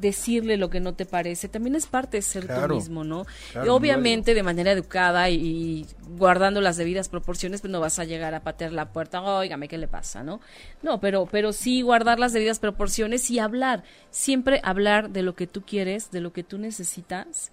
decirle 0.00 0.56
lo 0.56 0.70
que 0.70 0.80
no 0.80 0.94
te 0.94 1.06
parece, 1.06 1.48
también 1.48 1.74
es 1.74 1.86
parte 1.86 2.18
de 2.18 2.22
ser 2.22 2.46
tú 2.46 2.74
mismo, 2.74 3.04
¿no? 3.04 3.26
obviamente 3.68 4.34
de 4.34 4.42
manera 4.42 4.72
educada 4.72 5.30
y, 5.30 5.86
guardando 6.16 6.60
las 6.60 6.76
debidas 6.76 7.08
proporciones, 7.08 7.60
pues 7.60 7.70
no 7.70 7.80
vas 7.80 7.98
a 7.98 8.04
llegar 8.04 8.34
a 8.34 8.40
patear 8.40 8.72
la 8.72 8.92
puerta, 8.92 9.22
oígame, 9.22 9.68
¿qué 9.68 9.78
le 9.78 9.88
pasa, 9.88 10.22
no? 10.22 10.40
No, 10.82 11.00
pero, 11.00 11.26
pero 11.26 11.52
sí 11.52 11.82
guardar 11.82 12.18
las 12.18 12.32
debidas 12.32 12.58
proporciones 12.58 13.30
y 13.30 13.38
hablar, 13.38 13.84
siempre 14.10 14.60
hablar 14.62 15.10
de 15.10 15.22
lo 15.22 15.34
que 15.34 15.46
tú 15.46 15.62
quieres, 15.62 16.10
de 16.10 16.20
lo 16.20 16.32
que 16.32 16.44
tú 16.44 16.58
necesitas 16.58 17.52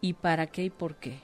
y 0.00 0.14
para 0.14 0.46
qué 0.46 0.64
y 0.64 0.70
por 0.70 0.96
qué. 0.96 1.20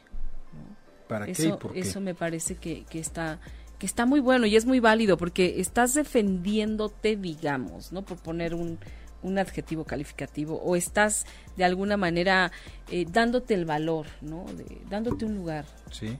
¿Para 1.09 1.27
eso, 1.27 1.42
qué 1.42 1.49
y 1.49 1.53
por 1.53 1.73
qué? 1.73 1.81
Eso 1.81 2.01
me 2.01 2.14
parece 2.14 2.57
que, 2.57 2.85
que 2.85 2.99
está 2.99 3.40
que 3.79 3.87
está 3.87 4.07
muy 4.07 4.21
bueno 4.21 4.47
y 4.47 4.57
es 4.57 4.66
muy 4.66 4.81
válido 4.81 5.16
porque 5.16 5.61
estás 5.61 5.94
defendiéndote, 5.94 7.16
digamos, 7.16 7.92
¿no? 7.92 8.03
Por 8.03 8.18
poner 8.18 8.55
un, 8.55 8.79
un 9.22 9.38
adjetivo 9.38 9.85
calificativo 9.85 10.61
o 10.62 10.76
estás 10.76 11.26
de 11.57 11.64
alguna 11.64 11.96
manera 11.96 12.52
eh, 12.90 13.07
dándote 13.11 13.55
el 13.55 13.64
valor, 13.64 14.07
¿no? 14.20 14.46
De, 14.57 14.81
dándote 14.88 15.24
un 15.24 15.37
lugar 15.37 15.66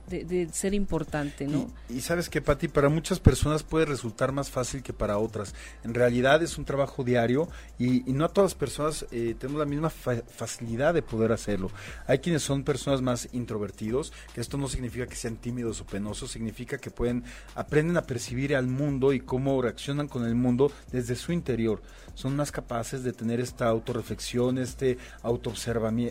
de, 0.07 0.49
ser 0.51 0.73
importante, 0.73 1.47
¿no? 1.47 1.71
Y, 1.89 2.01
sabes 2.01 2.29
que, 2.29 2.41
Pati, 2.41 2.67
para 2.67 2.89
muchas 2.89 3.19
personas 3.19 3.63
puede 3.63 3.85
resultar 3.85 4.31
más 4.31 4.49
fácil 4.49 4.83
que 4.83 4.93
para 4.93 5.17
otras. 5.17 5.53
En 5.83 5.93
realidad 5.93 6.41
es 6.43 6.57
un 6.57 6.65
trabajo 6.65 7.03
diario 7.03 7.49
y, 7.77 8.01
no 8.13 8.25
a 8.25 8.29
todas 8.29 8.51
las 8.51 8.59
personas 8.59 9.05
eh, 9.11 9.35
tenemos 9.39 9.59
la 9.59 9.65
misma 9.65 9.89
facilidad 9.89 10.93
de 10.93 11.01
poder 11.01 11.31
hacerlo. 11.31 11.71
Hay 12.07 12.19
quienes 12.19 12.43
son 12.43 12.63
personas 12.63 13.01
más 13.01 13.29
introvertidos, 13.31 14.13
que 14.33 14.41
esto 14.41 14.57
no 14.57 14.67
significa 14.67 15.07
que 15.07 15.15
sean 15.15 15.37
tímidos 15.37 15.81
o 15.81 15.85
penosos, 15.85 16.31
significa 16.31 16.77
que 16.77 16.91
pueden, 16.91 17.23
aprenden 17.55 17.97
a 17.97 18.03
percibir 18.03 18.55
al 18.55 18.67
mundo 18.67 19.13
y 19.13 19.19
cómo 19.19 19.61
reaccionan 19.61 20.07
con 20.07 20.25
el 20.25 20.35
mundo 20.35 20.71
desde 20.91 21.15
su 21.15 21.31
interior. 21.31 21.81
Son 22.15 22.35
más 22.35 22.51
capaces 22.51 23.03
de 23.03 23.13
tener 23.13 23.39
esta 23.39 23.67
autorreflexión, 23.67 24.57
este 24.57 24.97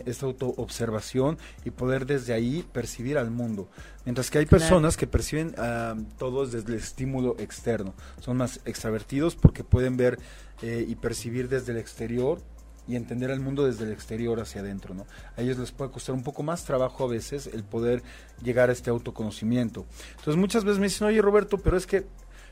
esta 0.05 0.25
autoobservación 0.49 1.37
y 1.65 1.71
poder 1.71 2.05
desde 2.05 2.33
ahí 2.33 2.65
percibir 2.71 3.17
al 3.17 3.31
mundo. 3.31 3.69
Mientras 4.05 4.29
que 4.29 4.39
hay 4.39 4.45
personas 4.45 4.97
que 4.97 5.07
perciben 5.07 5.55
uh, 5.57 6.03
todo 6.17 6.45
desde 6.45 6.71
el 6.71 6.77
estímulo 6.77 7.35
externo. 7.39 7.93
Son 8.19 8.37
más 8.37 8.59
extravertidos 8.65 9.35
porque 9.35 9.63
pueden 9.63 9.97
ver 9.97 10.19
eh, 10.61 10.85
y 10.87 10.95
percibir 10.95 11.49
desde 11.49 11.71
el 11.71 11.77
exterior 11.77 12.41
y 12.87 12.95
entender 12.95 13.29
el 13.29 13.39
mundo 13.39 13.65
desde 13.65 13.85
el 13.85 13.91
exterior 13.91 14.39
hacia 14.39 14.61
adentro, 14.61 14.95
¿no? 14.95 15.05
A 15.37 15.41
ellos 15.41 15.59
les 15.59 15.71
puede 15.71 15.91
costar 15.91 16.15
un 16.15 16.23
poco 16.23 16.41
más 16.41 16.65
trabajo 16.65 17.03
a 17.03 17.07
veces 17.07 17.45
el 17.45 17.63
poder 17.63 18.01
llegar 18.41 18.69
a 18.69 18.73
este 18.73 18.89
autoconocimiento. 18.89 19.85
Entonces 20.11 20.37
muchas 20.37 20.63
veces 20.63 20.79
me 20.79 20.87
dicen, 20.87 21.07
oye 21.07 21.21
Roberto, 21.21 21.59
pero 21.59 21.77
es 21.77 21.85
que 21.85 22.07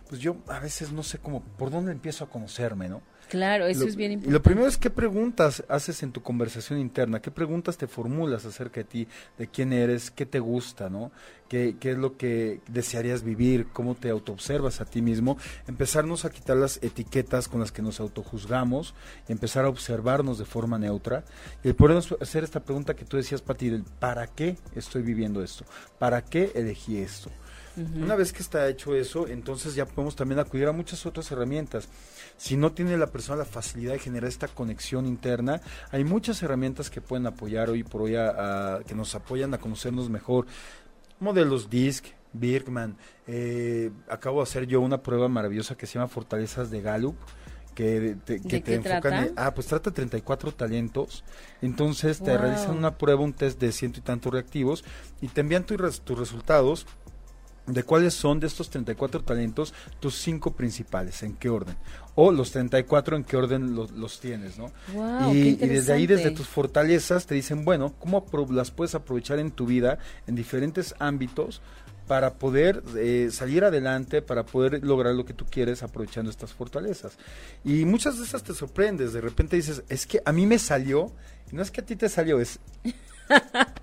pues 0.08 0.22
yo 0.22 0.38
a 0.48 0.60
veces 0.60 0.92
no 0.92 1.04
sé 1.04 1.20
cómo, 1.20 1.42
por 1.42 1.72
dónde 1.72 1.92
empiezo 1.92 2.24
a 2.24 2.30
conocerme, 2.30 2.90
¿no? 2.90 3.02
Claro, 3.30 3.66
eso 3.66 3.86
es 3.86 3.98
bien 3.98 4.14
importante. 4.14 4.30
Y 4.30 4.34
lo 4.34 4.42
primero 4.42 4.68
es 4.68 4.78
qué 4.78 4.90
preguntas 4.90 5.64
haces 5.68 6.02
en 6.02 6.14
tu 6.14 6.22
conversación 6.22 6.80
interna, 6.80 7.22
qué 7.22 7.30
preguntas 7.30 7.78
te 7.78 7.88
formulas 7.88 8.46
acerca 8.46 8.80
de 8.80 8.84
ti, 8.86 9.08
de 9.38 9.48
quién 9.48 9.74
eres, 9.74 10.12
qué 10.12 10.26
te 10.26 10.40
gusta, 10.40 10.90
¿no? 10.90 11.12
¿Qué, 11.50 11.76
qué 11.78 11.92
es 11.92 11.98
lo 11.98 12.16
que 12.16 12.62
desearías 12.68 13.24
vivir, 13.24 13.68
cómo 13.74 13.96
te 13.96 14.10
autoobservas 14.10 14.80
a 14.80 14.86
ti 14.86 15.02
mismo, 15.02 15.38
empezarnos 15.68 16.24
a 16.24 16.30
quitar 16.30 16.58
las 16.58 16.82
etiquetas 16.82 17.48
con 17.50 17.60
las 17.60 17.72
que 17.72 17.82
nos 17.82 18.00
autojuzgamos 18.00 18.94
y 19.28 19.34
empezar 19.34 19.66
a 19.66 19.70
observarnos 19.70 20.38
de 20.40 20.46
forma 20.46 20.78
neutra 20.80 21.24
y 21.64 21.74
poder 21.74 22.02
hacer 22.22 22.44
esta 22.44 22.62
pregunta 22.62 22.96
que 22.96 23.06
tú 23.06 23.18
decías, 23.18 23.42
Pati, 23.42 23.84
¿para 24.00 24.28
qué 24.28 24.58
estoy 24.76 25.02
viviendo 25.02 25.44
esto? 25.44 25.66
¿Para 26.00 26.22
qué 26.24 26.52
elegí 26.56 26.98
esto? 26.98 27.30
Una 27.78 28.16
vez 28.16 28.34
que 28.34 28.42
está 28.42 28.68
hecho 28.68 28.96
eso, 28.96 29.28
entonces 29.28 29.76
ya 29.76 29.86
podemos 29.86 30.16
también 30.16 30.40
acudir 30.40 30.68
a 30.68 30.72
muchas 30.72 31.06
otras 31.06 31.32
herramientas. 31.32 31.88
Si 32.36 32.58
no 32.58 32.72
tiene 32.72 32.98
la 32.98 33.08
persona 33.08 33.38
la 33.38 33.46
facilidad 33.46 33.94
de 33.94 34.00
generar 34.00 34.28
esta 34.28 34.48
conexión 34.48 35.06
interna, 35.06 35.62
hay 35.92 36.04
muchas 36.04 36.42
herramientas 36.42 36.90
que 36.90 37.02
pueden 37.02 37.28
apoyar 37.28 37.70
hoy 37.70 37.84
por 37.84 38.02
hoy, 38.02 38.16
a, 38.16 38.80
que 38.88 38.96
nos 38.96 39.14
apoyan 39.14 39.54
a 39.54 39.60
conocernos 39.60 40.10
mejor. 40.10 40.48
Modelos 41.20 41.70
DISC, 41.70 42.06
Birkman. 42.34 42.98
Eh, 43.28 43.92
acabo 44.10 44.38
de 44.38 44.44
hacer 44.44 44.66
yo 44.66 44.82
una 44.82 45.04
prueba 45.04 45.28
maravillosa 45.28 45.76
que 45.76 45.86
se 45.86 45.96
llama 45.96 46.08
Fortalezas 46.08 46.72
de 46.72 46.82
Gallup 46.82 47.16
que 47.76 48.18
te, 48.26 48.42
que 48.42 48.60
te 48.60 48.74
enfocan 48.74 49.34
ah 49.36 49.54
pues 49.54 49.68
trata 49.68 49.92
34 49.92 50.52
talentos 50.52 51.24
entonces 51.62 52.20
te 52.20 52.36
realizan 52.36 52.76
una 52.76 52.98
prueba 52.98 53.22
un 53.22 53.34
test 53.34 53.60
de 53.62 53.72
ciento 53.72 54.00
y 54.00 54.02
tantos 54.02 54.34
reactivos 54.34 54.84
y 55.22 55.28
te 55.28 55.42
envían 55.42 55.64
tus 55.64 55.78
resultados 56.18 56.88
de 57.68 57.84
cuáles 57.84 58.14
son 58.14 58.40
de 58.40 58.48
estos 58.48 58.70
34 58.70 59.22
talentos 59.24 59.74
tus 60.00 60.16
cinco 60.16 60.52
principales, 60.52 61.22
en 61.24 61.34
qué 61.34 61.50
orden. 61.50 61.76
O 62.16 62.32
los 62.32 62.52
34 62.52 63.18
en 63.18 63.24
qué 63.24 63.38
orden 63.38 63.76
los 63.76 64.20
tienes, 64.20 64.58
¿no? 64.58 64.72
y, 65.32 65.56
desde 65.56 65.94
ahí, 65.94 66.08
desde 66.08 66.32
tus 66.32 66.48
fortalezas, 66.48 67.28
te 67.28 67.36
dicen, 67.36 67.64
bueno, 67.64 67.94
¿cómo 68.00 68.26
las 68.50 68.72
puedes 68.72 68.96
aprovechar 68.96 69.38
en 69.38 69.52
tu 69.52 69.66
vida, 69.66 70.00
en 70.26 70.36
diferentes 70.36 70.96
ámbitos, 70.98 71.62
para 72.08 72.36
poder 72.36 72.82
eh, 72.96 73.28
salir 73.32 73.66
adelante, 73.66 74.22
para 74.22 74.46
poder 74.46 74.82
lograr 74.84 75.14
lo 75.14 75.26
que 75.26 75.34
tú 75.34 75.46
quieres 75.46 75.84
aprovechando 75.84 76.32
estas 76.32 76.54
fortalezas? 76.54 77.18
Y 77.64 77.86
muchas 77.86 78.18
de 78.18 78.24
esas 78.24 78.44
te 78.44 78.54
sorprendes, 78.54 79.14
de 79.14 79.22
repente 79.22 79.58
dices, 79.58 79.84
es 79.90 80.08
que 80.08 80.22
a 80.26 80.32
mí 80.32 80.48
me 80.48 80.58
salió, 80.58 81.12
y 81.52 81.56
no 81.56 81.62
es 81.62 81.70
que 81.70 81.82
a 81.82 81.86
ti 81.86 81.96
te 81.96 82.10
salió, 82.10 82.40
es... 82.40 82.60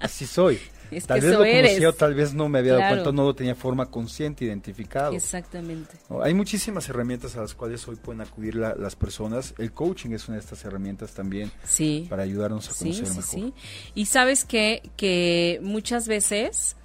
Así 0.01 0.27
soy 0.27 0.59
tal 1.01 1.21
vez 1.21 1.31
lo 1.31 1.39
conocía 1.39 1.89
o 1.89 1.93
tal 1.93 2.15
vez 2.15 2.35
no 2.35 2.49
me 2.49 2.59
había 2.59 2.75
dado 2.75 2.89
cuenta, 2.95 3.13
no 3.13 3.25
lo 3.25 3.35
tenía 3.35 3.55
forma 3.55 3.87
consciente, 3.91 4.45
identificado. 4.45 5.13
Exactamente. 5.13 5.97
Hay 6.23 6.35
muchísimas 6.35 6.89
herramientas 6.89 7.37
a 7.37 7.41
las 7.41 7.55
cuales 7.55 7.87
hoy 7.89 7.97
pueden 7.97 8.21
acudir 8.21 8.55
las 8.57 8.97
personas. 8.97 9.55
El 9.59 9.73
coaching 9.73 10.11
es 10.11 10.29
una 10.29 10.37
de 10.37 10.43
estas 10.43 10.65
herramientas 10.65 11.13
también 11.13 11.51
sí. 11.65 12.07
para 12.09 12.23
ayudarnos 12.23 12.69
a 12.71 12.75
conocer 12.75 13.07
sí, 13.07 13.17
mejor. 13.17 13.25
Sí. 13.25 13.55
Y 13.95 14.07
sabes 14.07 14.45
que, 14.45 14.83
que 14.97 15.59
muchas 15.63 16.09
veces 16.09 16.77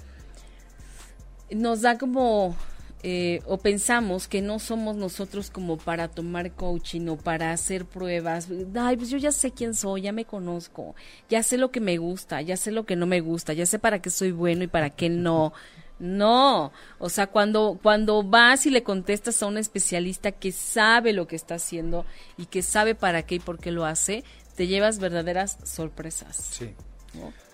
nos 1.52 1.82
da 1.82 1.98
como 1.98 2.56
eh, 3.02 3.42
o 3.46 3.58
pensamos 3.58 4.28
que 4.28 4.42
no 4.42 4.60
somos 4.60 4.98
nosotros 4.98 5.50
como 5.50 5.78
para 5.78 6.10
tomar 6.10 6.52
coaching 6.52 7.08
o 7.08 7.18
para 7.18 7.52
hacer 7.52 7.86
pruebas. 7.86 8.50
Ay, 8.76 8.98
pues 8.98 9.10
yo 9.10 9.18
ya 9.18 9.32
sé 9.32 9.52
quién 9.52 9.74
soy, 9.74 10.02
ya 10.02 10.12
me 10.12 10.26
conozco, 10.26 10.96
ya 11.30 11.42
sé 11.42 11.58
lo 11.58 11.72
que 11.72 11.80
me 11.80 11.98
gusta, 11.98 12.42
ya 12.42 12.58
sé 12.58 12.72
lo 12.72 12.86
que 12.86 12.98
no 12.98 13.06
me 13.06 13.22
gusta, 13.22 13.54
ya 13.54 13.66
sé 13.66 13.80
para 13.80 14.02
qué 14.02 14.10
soy 14.10 14.32
bueno 14.32 14.64
y 14.64 14.68
para 14.68 14.90
qué 14.90 15.10
no. 15.10 15.54
No, 16.00 16.72
o 16.98 17.10
sea, 17.10 17.28
cuando, 17.28 17.78
cuando 17.84 18.24
vas 18.24 18.66
y 18.66 18.70
le 18.70 18.84
contestas 18.84 19.44
a 19.44 19.48
un 19.48 19.58
especialista 19.58 20.32
que 20.32 20.54
sabe 20.54 21.12
lo 21.12 21.28
que 21.28 21.36
está 21.36 21.56
haciendo 21.56 22.06
y 22.38 22.46
que 22.46 22.64
sabe 22.64 22.96
para 22.96 23.24
qué 23.24 23.36
y 23.36 23.40
por 23.40 23.60
qué 23.60 23.72
lo 23.72 23.86
hace, 23.86 24.24
te 24.56 24.68
llevas 24.68 25.00
verdaderas 25.00 25.58
sorpresas. 25.64 26.38
Sí. 26.38 26.74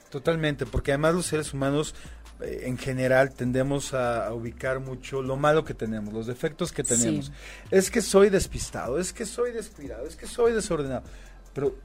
Totalmente, 0.10 0.66
porque 0.66 0.92
además 0.92 1.16
los 1.16 1.26
seres 1.26 1.54
humanos 1.54 1.96
en 2.42 2.78
general 2.78 3.32
tendemos 3.32 3.94
a, 3.94 4.32
ubicar 4.34 4.80
mucho 4.80 5.22
lo 5.22 5.38
malo 5.38 5.64
que 5.64 5.74
tenemos, 5.74 6.14
los 6.14 6.28
defectos 6.28 6.72
que 6.72 6.84
tenemos. 6.84 7.32
Es 7.72 7.90
que 7.90 8.02
soy 8.02 8.30
despistado, 8.30 9.00
es 9.00 9.14
que 9.14 9.26
soy 9.26 9.52
descuidado, 9.52 10.06
es 10.06 10.16
que 10.16 10.28
soy 10.28 10.54
desordenado. 10.54 11.04
Pero, 11.54 11.76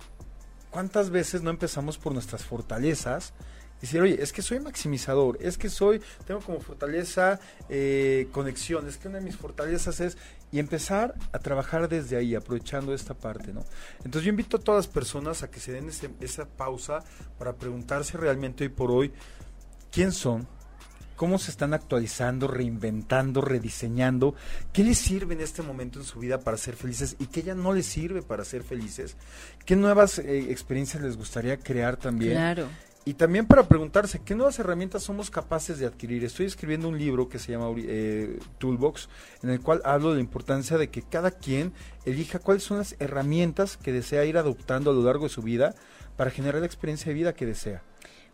¿cuántas 0.71 1.11
veces 1.11 1.43
no 1.43 1.51
empezamos 1.51 1.99
por 1.99 2.13
nuestras 2.13 2.45
fortalezas? 2.45 3.33
Y 3.79 3.83
decir, 3.83 4.03
oye, 4.03 4.23
es 4.23 4.33
que 4.33 4.43
soy 4.43 4.61
maximizador, 4.61 5.39
es 5.41 5.57
que 5.57 5.71
soy, 5.71 6.03
tengo 6.27 6.41
como 6.41 6.61
fortaleza 6.61 7.41
eh, 7.71 8.29
conexión, 8.31 8.87
es 8.87 8.99
que 8.99 9.09
una 9.09 9.19
de 9.19 9.25
mis 9.25 9.37
fortalezas 9.37 10.01
es, 10.01 10.19
y 10.53 10.59
empezar 10.59 11.15
a 11.33 11.39
trabajar 11.39 11.89
desde 11.89 12.17
ahí, 12.17 12.35
aprovechando 12.35 12.93
esta 12.93 13.15
parte, 13.15 13.55
¿no? 13.55 13.65
Entonces 13.99 14.25
yo 14.25 14.31
invito 14.31 14.59
a 14.59 14.61
todas 14.61 14.87
las 14.87 14.93
personas 14.93 15.43
a 15.43 15.51
que 15.51 15.61
se 15.61 15.73
den 15.73 15.91
esa 16.21 16.47
pausa 16.47 17.05
para 17.39 17.55
preguntarse 17.55 18.19
realmente 18.19 18.65
hoy 18.65 18.69
por 18.69 18.91
hoy, 18.91 19.13
quién 19.91 20.13
son, 20.13 20.47
cómo 21.17 21.39
se 21.39 21.51
están 21.51 21.75
actualizando, 21.75 22.49
reinventando, 22.49 23.43
rediseñando, 23.43 24.35
qué 24.73 24.83
les 24.83 24.97
sirve 24.97 25.35
en 25.35 25.43
este 25.43 25.63
momento 25.63 25.99
en 25.99 26.07
su 26.07 26.19
vida 26.19 26.41
para 26.41 26.57
ser 26.57 26.77
felices 26.77 27.17
y 27.19 27.27
qué 27.27 27.43
ya 27.43 27.55
no 27.55 27.75
les 27.75 27.85
sirve 27.85 28.23
para 28.23 28.45
ser 28.45 28.63
felices, 28.63 29.17
qué 29.67 29.77
nuevas 29.77 30.19
eh, 30.19 30.51
experiencias 30.51 31.03
les 31.03 31.19
gustaría 31.19 31.59
crear 31.59 31.99
también. 31.99 32.33
Claro. 32.33 32.69
Y 33.05 33.15
también 33.15 33.47
para 33.47 33.65
preguntarse 33.65 34.23
qué 34.25 34.35
nuevas 34.35 34.59
herramientas 34.59 35.03
somos 35.03 35.31
capaces 35.31 35.79
de 35.79 35.87
adquirir. 35.87 36.23
Estoy 36.23 36.47
escribiendo 36.47 36.89
un 36.89 36.99
libro 36.99 37.29
que 37.29 37.39
se 37.39 37.53
llama 37.53 37.75
eh, 37.77 38.39
Toolbox, 38.59 39.09
en 39.43 39.51
el 39.51 39.61
cual 39.61 39.81
hablo 39.85 40.11
de 40.11 40.17
la 40.17 40.21
importancia 40.21 40.79
de 40.79 40.89
que 40.89 41.03
cada 41.03 41.31
quien 41.31 41.73
elija 42.05 42.39
cuáles 42.39 42.63
son 42.63 42.79
las 42.79 42.97
herramientas 42.99 43.77
que 43.79 43.93
desea 43.93 44.25
ir 44.27 44.37
adoptando 44.37 44.91
a 44.91 44.95
lo 44.95 45.03
largo 45.03 45.25
de 45.25 45.31
su 45.31 45.43
vida 45.43 45.75
para 46.17 46.31
generar 46.31 46.61
la 46.61 46.67
experiencia 46.67 47.09
de 47.09 47.15
vida 47.15 47.35
que 47.35 47.47
desea. 47.47 47.83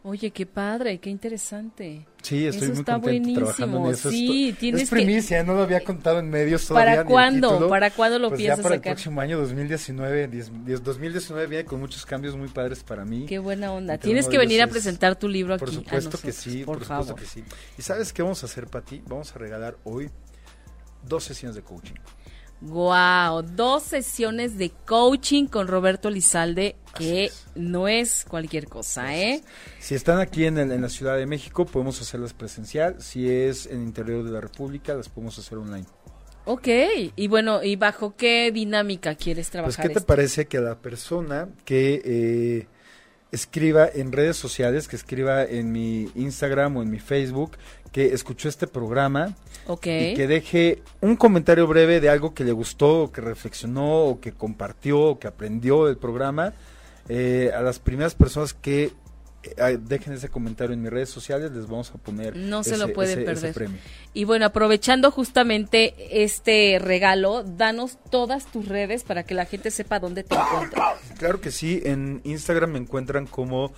Oye, 0.09 0.31
qué 0.31 0.47
padre, 0.47 0.99
qué 0.99 1.11
interesante. 1.11 2.07
Sí, 2.23 2.47
estoy 2.47 2.69
muy 2.69 2.79
está 2.79 2.93
contento 2.93 3.41
trabajando 3.41 3.87
en 3.87 3.93
eso. 3.93 4.09
Sí, 4.09 4.55
tienes 4.57 4.83
es 4.83 4.91
primicia, 4.91 5.43
no 5.43 5.55
lo 5.55 5.63
había 5.63 5.83
contado 5.83 6.21
en 6.21 6.31
medios 6.31 6.65
todavía. 6.65 6.99
¿Para 6.99 7.05
cuándo? 7.05 7.69
¿Para 7.69 7.91
cuándo 7.91 8.21
lo 8.21 8.29
pues 8.29 8.39
piensas 8.39 8.59
ya 8.59 8.63
para 8.63 8.75
el 8.77 8.81
próximo 8.83 9.21
año 9.21 9.37
2019, 9.37 10.29
2019 10.81 11.47
viene 11.49 11.65
con 11.65 11.81
muchos 11.81 12.07
cambios 12.07 12.37
muy 12.37 12.47
padres 12.47 12.85
para 12.85 13.05
mí. 13.05 13.27
Qué 13.27 13.41
buena 13.41 13.73
onda. 13.73 13.99
Tienes 13.99 14.29
que 14.29 14.39
venir 14.39 14.63
a 14.63 14.69
presentar 14.69 15.17
tu 15.19 15.29
libro 15.29 15.55
aquí 15.55 15.65
Por 15.65 15.75
supuesto 15.75 16.19
que 16.21 16.31
sí, 16.31 16.63
por, 16.63 16.85
supuesto 16.85 17.17
que 17.17 17.25
sí. 17.25 17.43
¿Y 17.77 17.83
sabes 17.83 18.13
qué 18.13 18.23
vamos 18.23 18.45
a 18.45 18.47
hacer 18.47 18.69
para 18.69 18.85
ti? 18.85 19.03
Vamos 19.09 19.35
a 19.35 19.39
regalar 19.41 19.77
hoy 19.83 20.09
dos 21.03 21.25
sesiones 21.25 21.57
de 21.57 21.63
coaching. 21.63 21.97
Wow, 22.63 23.43
dos 23.43 23.83
sesiones 23.83 24.57
de 24.57 24.71
coaching 24.87 25.47
con 25.47 25.69
Roberto 25.69 26.09
Lizalde, 26.09 26.77
que 26.97 27.31
no 27.55 27.87
es 27.87 28.25
cualquier 28.25 28.67
cosa, 28.67 29.15
¿eh? 29.15 29.43
Si 29.79 29.95
están 29.95 30.21
aquí 30.21 30.47
en, 30.47 30.59
en, 30.59 30.81
la 30.81 30.89
Ciudad 30.89 31.17
de 31.17 31.27
México, 31.27 31.67
podemos 31.67 32.01
hacerlas 32.01 32.33
presencial. 32.33 33.03
Si 33.03 33.31
es 33.31 33.67
en 33.67 33.81
el 33.81 33.83
interior 33.83 34.25
de 34.25 34.31
la 34.31 34.41
República, 34.41 34.95
las 34.95 35.11
podemos 35.11 35.39
hacer 35.39 35.59
online. 35.59 35.87
Ok, 36.47 36.69
y 37.17 37.27
bueno, 37.27 37.63
¿y 37.65 37.75
bajo 37.75 38.15
qué 38.17 38.53
dinámica 38.53 39.17
quieres 39.17 39.51
trabajar? 39.51 39.75
Pues, 39.75 39.89
¿qué 39.89 40.01
te 40.01 40.01
parece 40.01 40.47
que 40.47 40.61
la 40.61 40.77
persona 40.79 41.49
que 41.65 42.01
eh, 42.05 42.67
escriba 43.33 43.89
en 43.93 44.13
redes 44.13 44.37
sociales, 44.37 44.87
que 44.87 44.95
escriba 44.95 45.43
en 45.45 45.73
mi 45.73 46.09
Instagram 46.15 46.77
o 46.77 46.83
en 46.83 46.91
mi 46.91 47.01
Facebook, 47.01 47.53
que 47.97 48.13
escuchó 48.13 48.51
este 48.51 48.67
programa 48.67 49.35
y 49.71 49.79
que 50.15 50.27
deje 50.29 50.83
un 51.01 51.17
comentario 51.17 51.67
breve 51.67 51.99
de 51.99 52.11
algo 52.11 52.35
que 52.35 52.45
le 52.45 52.53
gustó, 52.53 53.05
o 53.05 53.11
que 53.11 53.23
reflexionó, 53.23 54.05
o 54.05 54.21
que 54.21 54.33
compartió, 54.33 55.01
o 55.01 55.19
que 55.19 55.27
aprendió 55.27 55.87
del 55.87 55.97
programa. 55.97 56.53
Eh, 57.09 57.51
a 57.57 57.63
las 57.63 57.79
primeras 57.79 58.15
personas 58.15 58.53
que 58.53 58.93
eh, 59.45 59.79
dejen 59.81 60.13
ese 60.13 60.29
comentario 60.29 60.75
en 60.75 60.83
mis 60.83 60.91
redes 60.91 61.09
sociales, 61.09 61.53
les 61.53 61.67
vamos 61.67 61.91
a 61.91 61.97
poner. 61.97 62.37
No 62.37 62.63
se 62.65 62.77
lo 62.77 62.93
pueden 62.93 63.25
perder. 63.25 63.55
premio. 63.55 63.79
Y 64.13 64.25
bueno, 64.25 64.45
aprovechando 64.45 65.11
justamente 65.11 65.95
este 66.23 66.79
regalo, 66.79 67.45
danos 67.45 67.97
todas 68.11 68.45
tus 68.45 68.69
redes 68.69 69.05
para 69.05 69.23
que 69.23 69.33
la 69.33 69.47
gente 69.47 69.71
sepa 69.71 70.01
dónde 70.01 70.23
te 70.23 70.35
encuentra. 70.35 70.97
Claro 71.17 71.41
que 71.41 71.51
sí, 71.51 71.81
en 71.83 72.21
Instagram 72.25 72.73
me 72.73 72.79
encuentran 72.79 73.27
como 73.27 73.73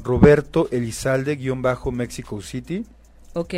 Roberto 0.00 0.68
Elizalde-Mexico 0.70 2.40
City. 2.40 2.86
Ok. 3.34 3.54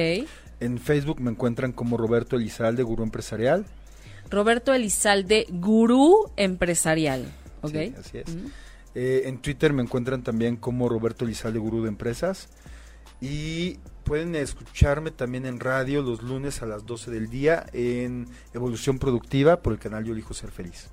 En 0.60 0.78
Facebook 0.78 1.20
me 1.20 1.30
encuentran 1.30 1.72
como 1.72 1.96
Roberto 1.96 2.36
Elizalde, 2.36 2.82
Gurú 2.82 3.02
Empresarial. 3.04 3.66
Roberto 4.30 4.74
Elizalde, 4.74 5.46
Gurú 5.50 6.30
Empresarial. 6.36 7.24
Ok. 7.62 7.74
así 7.98 8.18
es. 8.18 8.36
Eh, 8.94 9.22
en 9.26 9.38
Twitter 9.38 9.72
me 9.72 9.82
encuentran 9.82 10.22
también 10.22 10.56
como 10.56 10.88
Roberto 10.88 11.24
Elizalde, 11.24 11.58
Gurú 11.58 11.82
de 11.82 11.88
Empresas. 11.88 12.48
Y 13.20 13.78
pueden 14.04 14.34
escucharme 14.34 15.10
también 15.10 15.46
en 15.46 15.60
radio 15.60 16.02
los 16.02 16.22
lunes 16.22 16.62
a 16.62 16.66
las 16.66 16.86
12 16.86 17.10
del 17.10 17.28
día 17.28 17.66
en 17.72 18.26
Evolución 18.54 18.98
Productiva 18.98 19.60
por 19.62 19.72
el 19.72 19.78
canal 19.78 20.04
Yo 20.04 20.12
Elijo 20.12 20.32
Ser 20.32 20.50
Feliz. 20.50 20.88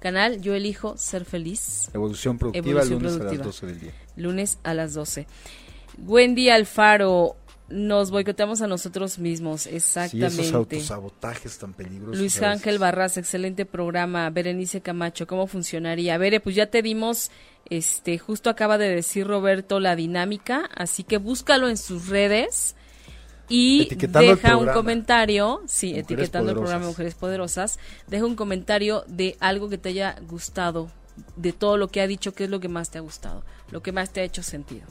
canal 0.00 0.40
Yo 0.40 0.54
elijo 0.54 0.96
ser 0.96 1.24
feliz. 1.24 1.90
Evolución 1.92 2.38
productiva, 2.38 2.84
lunes 2.84 3.20
a 3.20 3.24
las 3.24 3.38
12 3.38 3.66
del 3.66 3.80
día. 3.80 3.92
Lunes 4.16 4.58
a 4.62 4.74
las 4.74 4.94
12. 4.94 5.26
Wendy 6.06 6.48
Alfaro, 6.50 7.36
nos 7.68 8.10
boicoteamos 8.10 8.62
a 8.62 8.66
nosotros 8.66 9.18
mismos, 9.18 9.66
exactamente. 9.66 10.30
Sí, 10.30 10.40
esos 10.42 10.54
autosabotajes 10.54 11.58
tan 11.58 11.74
peligrosos. 11.74 12.18
Luis 12.18 12.42
Ángel 12.42 12.78
Barras, 12.78 13.16
excelente 13.16 13.66
programa. 13.66 14.30
Berenice 14.30 14.80
Camacho, 14.80 15.26
¿cómo 15.26 15.46
funcionaría? 15.46 16.16
Bere, 16.16 16.40
pues 16.40 16.54
ya 16.56 16.66
te 16.66 16.80
dimos, 16.82 17.30
este, 17.68 18.18
justo 18.18 18.48
acaba 18.48 18.78
de 18.78 18.88
decir 18.88 19.26
Roberto 19.26 19.80
la 19.80 19.96
dinámica, 19.96 20.68
así 20.74 21.04
que 21.04 21.18
búscalo 21.18 21.68
en 21.68 21.76
sus 21.76 22.08
redes 22.08 22.74
y 23.50 23.88
deja 23.94 24.56
un 24.56 24.68
comentario, 24.68 25.62
sí, 25.66 25.94
etiquetando 25.94 26.52
el 26.52 26.56
programa 26.56 26.86
Mujeres 26.86 27.14
Poderosas, 27.14 27.78
deja 28.06 28.24
un 28.24 28.36
comentario 28.36 29.04
de 29.08 29.36
algo 29.40 29.68
que 29.68 29.78
te 29.78 29.90
haya 29.90 30.16
gustado, 30.26 30.90
de 31.36 31.52
todo 31.52 31.76
lo 31.76 31.88
que 31.88 32.00
ha 32.00 32.06
dicho, 32.06 32.32
qué 32.32 32.44
es 32.44 32.50
lo 32.50 32.60
que 32.60 32.68
más 32.68 32.90
te 32.90 32.98
ha 32.98 33.02
gustado, 33.02 33.44
lo 33.70 33.82
que 33.82 33.92
más 33.92 34.10
te 34.10 34.20
ha 34.20 34.24
hecho 34.24 34.42
sentido. 34.42 34.86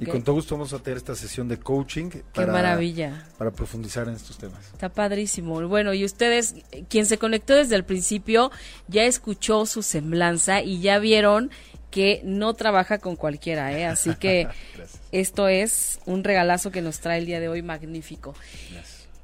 Y 0.00 0.06
con 0.06 0.22
todo 0.22 0.36
gusto 0.36 0.54
vamos 0.54 0.72
a 0.72 0.78
tener 0.78 0.96
esta 0.96 1.14
sesión 1.14 1.48
de 1.48 1.58
coaching. 1.58 2.10
Qué 2.32 2.46
maravilla. 2.46 3.26
Para 3.38 3.50
profundizar 3.50 4.08
en 4.08 4.14
estos 4.14 4.38
temas. 4.38 4.66
Está 4.72 4.88
padrísimo. 4.88 5.66
Bueno, 5.68 5.94
y 5.94 6.04
ustedes, 6.04 6.56
quien 6.88 7.06
se 7.06 7.18
conectó 7.18 7.54
desde 7.54 7.76
el 7.76 7.84
principio, 7.84 8.50
ya 8.88 9.04
escuchó 9.04 9.66
su 9.66 9.82
semblanza 9.82 10.62
y 10.62 10.80
ya 10.80 10.98
vieron 10.98 11.50
que 11.90 12.20
no 12.24 12.54
trabaja 12.54 12.98
con 12.98 13.14
cualquiera, 13.14 13.72
¿eh? 13.78 13.86
Así 13.86 14.16
que 14.16 14.48
esto 15.12 15.46
es 15.46 16.00
un 16.06 16.24
regalazo 16.24 16.72
que 16.72 16.82
nos 16.82 16.98
trae 16.98 17.18
el 17.18 17.26
día 17.26 17.38
de 17.38 17.48
hoy 17.48 17.62
magnífico. 17.62 18.34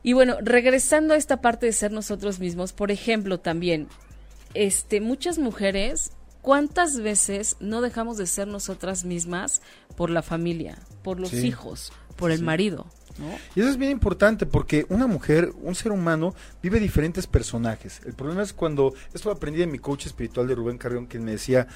Y 0.03 0.13
bueno, 0.13 0.37
regresando 0.41 1.15
a 1.15 1.17
esta 1.17 1.41
parte 1.41 1.67
de 1.67 1.73
ser 1.73 1.91
nosotros 1.91 2.39
mismos, 2.39 2.73
por 2.73 2.91
ejemplo, 2.91 3.41
también, 3.41 3.89
este, 4.55 5.01
muchas 5.01 5.39
mujeres 5.39 6.13
¿Cuántas 6.43 7.01
veces 7.01 7.57
no 7.61 7.81
dejamos 7.81 8.17
de 8.17 8.27
ser 8.27 8.49
nosotras 8.49 9.05
mismas 9.05 9.61
por 9.97 10.11
la 10.11 10.23
familia, 10.23 10.79
por 11.03 11.21
los 11.21 11.35
hijos, 11.35 11.93
por 12.17 12.31
el 12.31 12.43
marido? 12.43 12.87
Y 13.55 13.61
eso 13.61 13.69
es 13.69 13.77
bien 13.77 13.91
importante 13.91 14.47
porque 14.47 14.87
una 14.89 15.07
mujer, 15.07 15.53
un 15.63 15.75
ser 15.75 15.93
humano, 15.93 16.35
vive 16.63 16.81
diferentes 16.81 17.27
personajes. 17.27 18.01
El 18.07 18.15
problema 18.15 18.43
es 18.43 18.53
cuando, 18.53 18.95
esto 19.13 19.29
lo 19.29 19.37
aprendí 19.37 19.61
de 19.61 19.67
mi 19.67 19.79
coach 19.79 20.07
espiritual 20.07 20.47
de 20.49 20.55
Rubén 20.55 20.79
Carrión, 20.79 21.07
que 21.07 21.19
me 21.19 21.33
decía, 21.33 21.67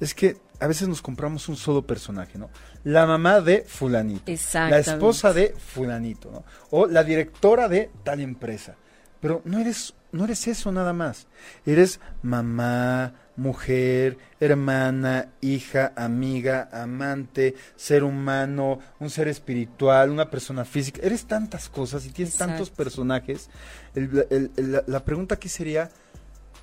es 0.00 0.14
que 0.14 0.36
a 0.60 0.66
veces 0.66 0.88
nos 0.88 1.02
compramos 1.02 1.48
un 1.48 1.56
solo 1.56 1.86
personaje, 1.86 2.38
¿no? 2.38 2.48
La 2.84 3.06
mamá 3.06 3.40
de 3.40 3.64
fulanito, 3.66 4.32
la 4.54 4.78
esposa 4.78 5.32
de 5.32 5.54
fulanito, 5.58 6.30
¿no? 6.30 6.44
O 6.70 6.86
la 6.86 7.04
directora 7.04 7.68
de 7.68 7.90
tal 8.02 8.20
empresa. 8.20 8.76
Pero 9.20 9.42
no 9.44 9.58
eres, 9.58 9.94
no 10.12 10.24
eres 10.24 10.46
eso 10.48 10.70
nada 10.70 10.92
más. 10.92 11.26
Eres 11.64 12.00
mamá, 12.22 13.14
mujer, 13.36 14.18
hermana, 14.40 15.28
hija, 15.40 15.92
amiga, 15.96 16.68
amante, 16.72 17.54
ser 17.76 18.04
humano, 18.04 18.78
un 19.00 19.10
ser 19.10 19.28
espiritual, 19.28 20.10
una 20.10 20.30
persona 20.30 20.64
física. 20.64 21.00
Eres 21.02 21.26
tantas 21.26 21.68
cosas 21.68 22.06
y 22.06 22.10
tienes 22.10 22.36
tantos 22.36 22.70
personajes. 22.70 23.50
la, 23.94 25.04
pregunta 25.04 25.36
aquí 25.36 25.48
sería, 25.48 25.90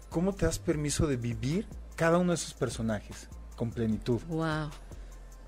¿cómo 0.09 0.33
te 0.33 0.45
das 0.45 0.59
permiso 0.59 1.07
de 1.07 1.17
vivir 1.17 1.67
cada 1.95 2.17
uno 2.17 2.31
de 2.31 2.35
esos 2.35 2.53
personajes 2.53 3.27
con 3.55 3.71
plenitud? 3.71 4.21
Wow. 4.27 4.69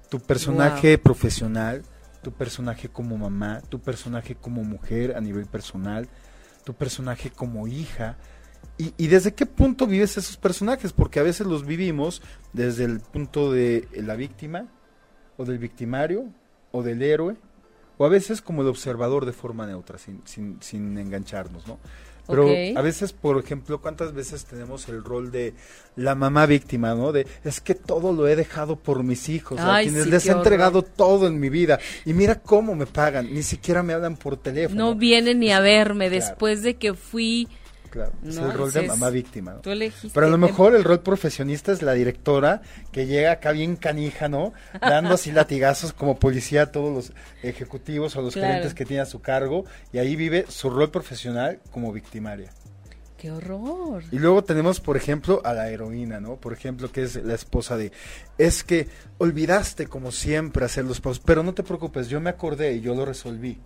Tu 0.09 0.19
personaje 0.19 0.97
profesional, 0.97 1.83
tu 2.21 2.31
personaje 2.31 2.89
como 2.89 3.17
mamá, 3.17 3.61
tu 3.69 3.79
personaje 3.79 4.35
como 4.35 4.63
mujer 4.63 5.15
a 5.15 5.21
nivel 5.21 5.45
personal, 5.45 6.07
tu 6.63 6.73
personaje 6.73 7.31
como 7.31 7.67
hija, 7.67 8.17
y, 8.77 9.07
desde 9.07 9.33
qué 9.33 9.45
punto 9.45 9.85
vives 9.85 10.17
esos 10.17 10.37
personajes? 10.37 10.93
Porque 10.93 11.19
a 11.19 11.23
veces 11.23 11.45
los 11.45 11.65
vivimos 11.65 12.21
desde 12.53 12.85
el 12.85 12.99
punto 12.99 13.51
de 13.51 13.87
la 13.93 14.15
víctima, 14.15 14.67
o 15.37 15.45
del 15.45 15.59
victimario, 15.59 16.25
o 16.71 16.81
del 16.81 17.01
héroe, 17.01 17.35
o 17.97 18.05
a 18.05 18.09
veces 18.09 18.41
como 18.41 18.63
el 18.63 18.67
observador 18.67 19.25
de 19.25 19.33
forma 19.33 19.67
neutra, 19.67 19.99
sin, 19.99 20.21
sin, 20.25 20.57
sin 20.61 20.97
engancharnos, 20.97 21.67
¿no? 21.67 21.79
Pero 22.25 22.47
a 22.77 22.81
veces, 22.81 23.11
por 23.11 23.37
ejemplo, 23.37 23.81
¿cuántas 23.81 24.13
veces 24.13 24.45
tenemos 24.45 24.87
el 24.87 25.03
rol 25.03 25.29
de 25.29 25.53
la 25.97 26.15
mamá 26.15 26.45
víctima, 26.45 26.95
¿no? 26.95 27.11
De 27.11 27.27
es 27.43 27.59
que 27.59 27.75
todo 27.75 28.13
lo 28.13 28.27
he 28.27 28.35
dejado 28.37 28.77
por 28.77 29.03
mis 29.03 29.27
hijos, 29.27 29.59
a 29.59 29.81
quienes 29.81 30.07
les 30.07 30.25
he 30.27 30.31
entregado 30.31 30.83
todo 30.83 31.27
en 31.27 31.39
mi 31.39 31.49
vida 31.49 31.79
y 32.05 32.13
mira 32.13 32.39
cómo 32.39 32.75
me 32.75 32.85
pagan, 32.85 33.33
ni 33.33 33.43
siquiera 33.43 33.83
me 33.83 33.93
hablan 33.93 34.15
por 34.15 34.37
teléfono. 34.37 34.85
No 34.85 34.95
vienen 34.95 35.39
ni 35.39 35.51
a 35.51 35.59
verme 35.59 36.09
después 36.09 36.63
de 36.63 36.75
que 36.75 36.93
fui 36.93 37.49
claro. 37.93 38.11
es 38.27 38.37
el 38.37 38.53
rol 38.53 38.73
de 38.73 38.87
mamá 38.87 39.11
víctima. 39.11 39.61
Pero 39.61 40.25
a 40.25 40.29
lo 40.29 40.37
mejor 40.39 40.75
el 40.75 40.83
rol 40.83 41.01
profesionista 41.01 41.71
es 41.71 41.83
la 41.83 41.93
directora 41.93 42.63
que 42.91 43.05
llega 43.05 43.33
acá 43.33 43.51
bien 43.51 43.75
canija, 43.75 44.27
¿no? 44.29 44.53
Dando 44.81 45.13
así 45.13 45.31
latigazos 45.31 45.93
como 45.93 46.17
policía 46.17 46.63
a 46.63 46.71
todos 46.71 46.91
los 46.91 47.13
ejecutivos 47.43 48.15
o 48.15 48.23
los 48.23 48.33
gerentes 48.33 48.73
que 48.73 48.85
tiene 48.85 49.01
a 49.01 49.05
su 49.05 49.21
cargo 49.21 49.65
y 49.91 49.99
ahí 49.99 50.15
vive 50.15 50.45
su 50.49 50.71
rol 50.71 50.89
profesional 50.89 51.59
como 51.71 51.93
victimaria. 51.93 52.49
¡Qué 53.15 53.31
horror! 53.31 54.03
Y 54.11 54.17
luego 54.17 54.43
tenemos, 54.43 54.79
por 54.79 54.97
ejemplo, 54.97 55.41
a 55.45 55.53
la 55.53 55.69
heroína, 55.69 56.19
¿no? 56.19 56.37
Por 56.37 56.51
ejemplo, 56.51 56.91
que 56.91 57.03
es 57.03 57.15
la 57.23 57.35
esposa 57.35 57.77
de... 57.77 57.91
Es 58.39 58.63
que 58.63 58.87
olvidaste, 59.19 59.85
como 59.85 60.11
siempre, 60.11 60.65
hacer 60.65 60.83
los 60.83 60.99
pasos, 60.99 61.21
pero 61.23 61.43
no 61.43 61.53
te 61.53 61.63
preocupes, 61.63 62.09
yo 62.09 62.19
me 62.19 62.31
acordé 62.31 62.73
y 62.73 62.81
yo 62.81 62.95
lo 62.95 63.05
resolví. 63.05 63.59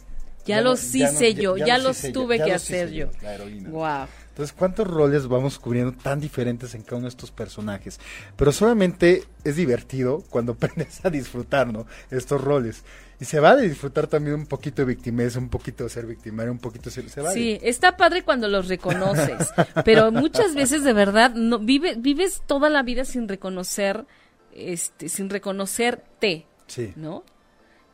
Ya, 0.47 0.61
los 0.61 0.95
hice 0.95 1.33
yo, 1.33 1.57
ya, 1.57 1.77
los 1.77 2.01
tuve 2.13 2.37
que 2.43 2.53
hacer 2.53 2.91
yo. 2.91 3.09
La 3.21 3.35
heroína. 3.35 3.69
Wow. 3.69 4.07
Entonces, 4.37 4.55
¿cuántos 4.55 4.85
roles 4.85 5.27
vamos 5.27 5.57
cubriendo 5.57 5.93
tan 5.93 6.19
diferentes 6.19 6.75
en 6.75 6.83
cada 6.83 6.97
uno 6.97 7.05
de 7.05 7.09
estos 7.09 7.31
personajes? 7.31 7.99
Pero 8.35 8.51
solamente 8.51 9.23
es 9.43 9.55
divertido 9.55 10.23
cuando 10.29 10.51
aprendes 10.53 11.03
a 11.03 11.09
disfrutar, 11.09 11.73
¿no? 11.73 11.87
Estos 12.11 12.39
roles. 12.39 12.83
Y 13.19 13.25
se 13.25 13.39
va 13.39 13.55
de 13.55 13.67
disfrutar 13.67 14.05
también 14.05 14.35
un 14.35 14.45
poquito 14.45 14.83
de 14.83 14.89
victimez, 14.89 15.37
un 15.37 15.49
poquito 15.49 15.85
de 15.85 15.89
ser 15.89 16.05
victimario, 16.05 16.51
un 16.51 16.59
poquito 16.59 16.91
de 16.91 16.91
ser... 16.91 17.09
Se 17.09 17.31
Sí, 17.33 17.57
está 17.63 17.97
padre 17.97 18.21
cuando 18.21 18.47
los 18.47 18.67
reconoces, 18.67 19.51
pero 19.83 20.11
muchas 20.11 20.53
veces 20.53 20.83
de 20.83 20.93
verdad 20.93 21.33
no 21.33 21.57
vive, 21.57 21.95
vives 21.97 22.43
toda 22.45 22.69
la 22.69 22.83
vida 22.83 23.05
sin 23.05 23.27
reconocer, 23.27 24.05
este, 24.53 25.09
sin 25.09 25.31
reconocerte, 25.31 26.45
sí. 26.67 26.93
¿no? 26.95 27.23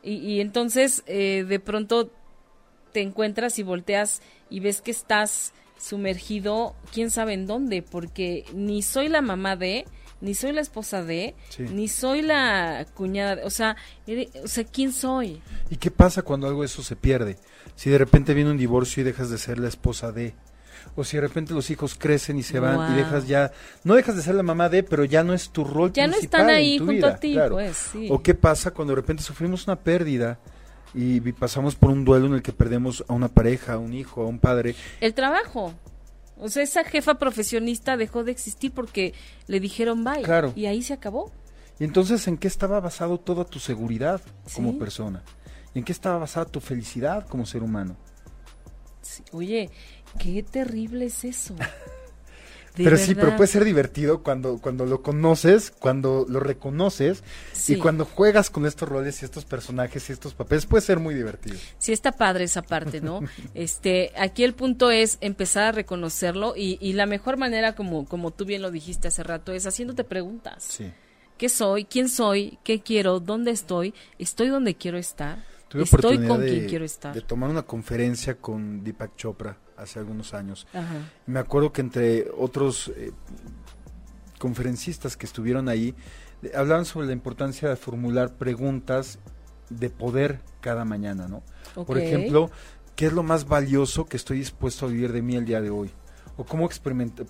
Y, 0.02 0.16
y 0.16 0.40
entonces 0.42 1.02
eh, 1.06 1.46
de 1.48 1.58
pronto 1.58 2.10
te 2.94 3.02
encuentras 3.02 3.58
y 3.58 3.64
volteas 3.64 4.22
y 4.48 4.60
ves 4.60 4.80
que 4.80 4.92
estás 4.92 5.52
sumergido, 5.76 6.76
quién 6.92 7.10
sabe 7.10 7.34
en 7.34 7.46
dónde, 7.46 7.82
porque 7.82 8.44
ni 8.54 8.82
soy 8.82 9.08
la 9.08 9.20
mamá 9.20 9.56
de, 9.56 9.84
ni 10.20 10.34
soy 10.34 10.52
la 10.52 10.60
esposa 10.60 11.02
de, 11.02 11.34
ni 11.58 11.88
soy 11.88 12.22
la 12.22 12.86
cuñada, 12.94 13.34
de, 13.34 13.42
o 13.42 13.50
sea, 13.50 13.76
o 14.44 14.48
sea, 14.48 14.62
¿quién 14.62 14.92
soy? 14.92 15.42
¿Y 15.70 15.76
qué 15.76 15.90
pasa 15.90 16.22
cuando 16.22 16.46
algo 16.46 16.60
de 16.60 16.66
eso 16.66 16.84
se 16.84 16.94
pierde? 16.94 17.36
Si 17.74 17.90
de 17.90 17.98
repente 17.98 18.32
viene 18.32 18.52
un 18.52 18.56
divorcio 18.56 19.00
y 19.00 19.04
dejas 19.04 19.28
de 19.28 19.38
ser 19.38 19.58
la 19.58 19.66
esposa 19.66 20.12
de, 20.12 20.34
o 20.94 21.02
si 21.02 21.16
de 21.16 21.22
repente 21.22 21.52
los 21.52 21.70
hijos 21.70 21.96
crecen 21.96 22.38
y 22.38 22.44
se 22.44 22.60
van 22.60 22.92
y 22.92 22.96
dejas 22.96 23.26
ya, 23.26 23.50
no 23.82 23.96
dejas 23.96 24.14
de 24.14 24.22
ser 24.22 24.36
la 24.36 24.44
mamá 24.44 24.68
de, 24.68 24.84
pero 24.84 25.04
ya 25.04 25.24
no 25.24 25.34
es 25.34 25.50
tu 25.50 25.64
rol 25.64 25.92
ya 25.92 26.06
no 26.06 26.14
están 26.14 26.48
ahí 26.48 26.78
junto 26.78 27.08
a 27.08 27.16
ti, 27.16 27.36
pues, 27.50 27.76
sí. 27.76 28.06
O 28.08 28.22
qué 28.22 28.34
pasa 28.36 28.70
cuando 28.70 28.92
de 28.92 29.00
repente 29.00 29.24
sufrimos 29.24 29.66
una 29.66 29.80
pérdida 29.80 30.38
y 30.94 31.20
pasamos 31.32 31.74
por 31.74 31.90
un 31.90 32.04
duelo 32.04 32.26
en 32.26 32.34
el 32.34 32.42
que 32.42 32.52
perdemos 32.52 33.04
a 33.08 33.12
una 33.12 33.28
pareja, 33.28 33.74
a 33.74 33.78
un 33.78 33.94
hijo, 33.94 34.22
a 34.22 34.26
un 34.26 34.38
padre. 34.38 34.74
El 35.00 35.14
trabajo. 35.14 35.74
O 36.38 36.48
sea, 36.48 36.62
esa 36.62 36.84
jefa 36.84 37.14
profesionista 37.14 37.96
dejó 37.96 38.24
de 38.24 38.32
existir 38.32 38.72
porque 38.72 39.14
le 39.46 39.60
dijeron 39.60 40.04
bye. 40.04 40.22
Claro. 40.22 40.52
Y 40.56 40.66
ahí 40.66 40.82
se 40.82 40.92
acabó. 40.92 41.30
Y 41.78 41.84
entonces, 41.84 42.26
¿en 42.28 42.38
qué 42.38 42.48
estaba 42.48 42.80
basado 42.80 43.18
toda 43.18 43.44
tu 43.44 43.58
seguridad 43.58 44.20
como 44.54 44.78
persona? 44.78 45.22
¿Y 45.74 45.80
en 45.80 45.84
qué 45.84 45.92
estaba 45.92 46.18
basada 46.18 46.46
tu 46.46 46.60
felicidad 46.60 47.26
como 47.26 47.46
ser 47.46 47.62
humano? 47.62 47.96
Oye, 49.32 49.70
qué 50.18 50.42
terrible 50.42 51.06
es 51.06 51.24
eso. 51.24 51.54
pero 52.76 52.96
sí, 52.96 53.14
pero 53.14 53.36
puede 53.36 53.46
ser 53.46 53.64
divertido 53.64 54.22
cuando, 54.22 54.58
cuando 54.58 54.84
lo 54.84 55.02
conoces, 55.02 55.70
cuando 55.70 56.26
lo 56.28 56.40
reconoces 56.40 57.22
y 57.68 57.76
cuando 57.76 58.04
juegas 58.04 58.50
con 58.50 58.66
estos 58.66 58.88
roles 58.88 59.22
y 59.22 59.24
estos 59.24 59.44
personajes 59.44 60.08
y 60.08 60.12
estos 60.12 60.34
papeles, 60.34 60.66
puede 60.66 60.80
ser 60.80 60.98
muy 60.98 61.14
divertido. 61.14 61.56
Sí, 61.78 61.92
está 61.92 62.12
padre 62.12 62.44
esa 62.44 62.62
parte, 62.62 63.00
¿no? 63.00 63.20
este, 63.54 64.12
aquí 64.16 64.42
el 64.42 64.54
punto 64.54 64.90
es 64.90 65.18
empezar 65.20 65.64
a 65.64 65.72
reconocerlo 65.72 66.54
y, 66.56 66.78
y 66.80 66.94
la 66.94 67.06
mejor 67.06 67.36
manera, 67.36 67.76
como, 67.76 68.06
como 68.06 68.32
tú 68.32 68.44
bien 68.44 68.62
lo 68.62 68.72
dijiste 68.72 69.08
hace 69.08 69.22
rato, 69.22 69.52
es 69.52 69.66
haciéndote 69.66 70.02
preguntas. 70.02 70.64
Sí. 70.64 70.90
¿Qué 71.38 71.48
soy? 71.48 71.84
¿Quién 71.84 72.08
soy? 72.08 72.58
¿Qué 72.64 72.80
quiero? 72.80 73.20
¿Dónde 73.20 73.50
estoy? 73.52 73.94
¿Estoy 74.18 74.48
donde 74.48 74.74
quiero 74.74 74.98
estar? 74.98 75.44
¿Estoy 75.72 76.26
con 76.26 76.40
quien 76.40 76.68
quiero 76.68 76.84
estar? 76.84 77.14
De 77.14 77.20
tomar 77.20 77.50
una 77.50 77.62
conferencia 77.62 78.36
con 78.36 78.84
Deepak 78.84 79.16
Chopra 79.16 79.58
hace 79.76 79.98
algunos 79.98 80.34
años. 80.34 80.66
Me 81.26 81.38
acuerdo 81.38 81.72
que 81.72 81.80
entre 81.80 82.28
otros 82.36 82.92
eh, 82.96 83.12
conferencistas 84.38 85.16
que 85.16 85.26
estuvieron 85.26 85.68
ahí, 85.68 85.94
hablaban 86.54 86.84
sobre 86.84 87.06
la 87.06 87.12
importancia 87.12 87.68
de 87.68 87.76
formular 87.76 88.34
preguntas 88.34 89.18
de 89.70 89.90
poder 89.90 90.40
cada 90.60 90.84
mañana, 90.84 91.26
¿no? 91.26 91.42
Por 91.84 91.98
ejemplo, 91.98 92.50
¿qué 92.96 93.06
es 93.06 93.12
lo 93.12 93.22
más 93.22 93.46
valioso 93.46 94.06
que 94.06 94.16
estoy 94.16 94.38
dispuesto 94.38 94.86
a 94.86 94.88
vivir 94.88 95.12
de 95.12 95.22
mí 95.22 95.36
el 95.36 95.46
día 95.46 95.60
de 95.60 95.70
hoy? 95.70 95.90
o 96.36 96.44
cómo, 96.44 96.68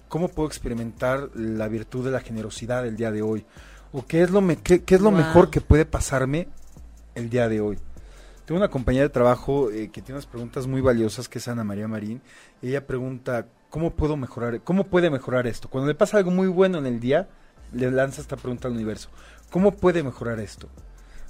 cómo 0.08 0.28
puedo 0.28 0.48
experimentar 0.48 1.30
la 1.34 1.68
virtud 1.68 2.04
de 2.04 2.10
la 2.10 2.20
generosidad 2.20 2.86
el 2.86 2.96
día 2.96 3.10
de 3.10 3.22
hoy, 3.22 3.44
o 3.92 4.06
qué 4.06 4.22
es 4.22 4.30
lo, 4.30 4.42
qué, 4.62 4.82
es 4.86 5.00
lo 5.00 5.10
mejor 5.10 5.50
que 5.50 5.60
puede 5.60 5.84
pasarme 5.84 6.48
el 7.14 7.30
día 7.30 7.48
de 7.48 7.60
hoy. 7.60 7.78
Tengo 8.44 8.58
una 8.58 8.68
compañera 8.68 9.04
de 9.04 9.10
trabajo 9.10 9.70
eh, 9.70 9.88
que 9.90 10.02
tiene 10.02 10.16
unas 10.16 10.26
preguntas 10.26 10.66
muy 10.66 10.82
valiosas, 10.82 11.28
que 11.28 11.38
es 11.38 11.48
Ana 11.48 11.64
María 11.64 11.88
Marín. 11.88 12.20
ella 12.60 12.86
pregunta, 12.86 13.46
¿cómo 13.70 13.94
puedo 13.94 14.16
mejorar? 14.16 14.60
¿Cómo 14.62 14.84
puede 14.84 15.08
mejorar 15.08 15.46
esto? 15.46 15.70
Cuando 15.70 15.88
le 15.88 15.94
pasa 15.94 16.18
algo 16.18 16.30
muy 16.30 16.48
bueno 16.48 16.78
en 16.78 16.86
el 16.86 17.00
día, 17.00 17.28
le 17.72 17.90
lanza 17.90 18.20
esta 18.20 18.36
pregunta 18.36 18.68
al 18.68 18.74
universo. 18.74 19.08
¿Cómo 19.50 19.72
puede 19.72 20.02
mejorar 20.02 20.40
esto? 20.40 20.68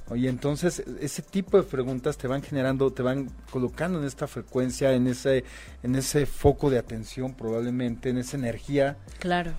Oye, 0.08 0.28
entonces 0.28 0.82
ese 1.00 1.22
tipo 1.22 1.56
de 1.56 1.62
preguntas 1.62 2.18
te 2.18 2.28
van 2.28 2.42
generando, 2.42 2.92
te 2.92 3.02
van 3.02 3.30
colocando 3.50 3.98
en 4.00 4.04
esta 4.04 4.26
frecuencia, 4.26 4.92
en 4.92 5.06
ese, 5.06 5.44
en 5.82 5.94
ese 5.94 6.26
foco 6.26 6.68
de 6.68 6.78
atención 6.78 7.32
probablemente, 7.34 8.10
en 8.10 8.18
esa 8.18 8.36
energía. 8.36 8.98
Claro. 9.20 9.52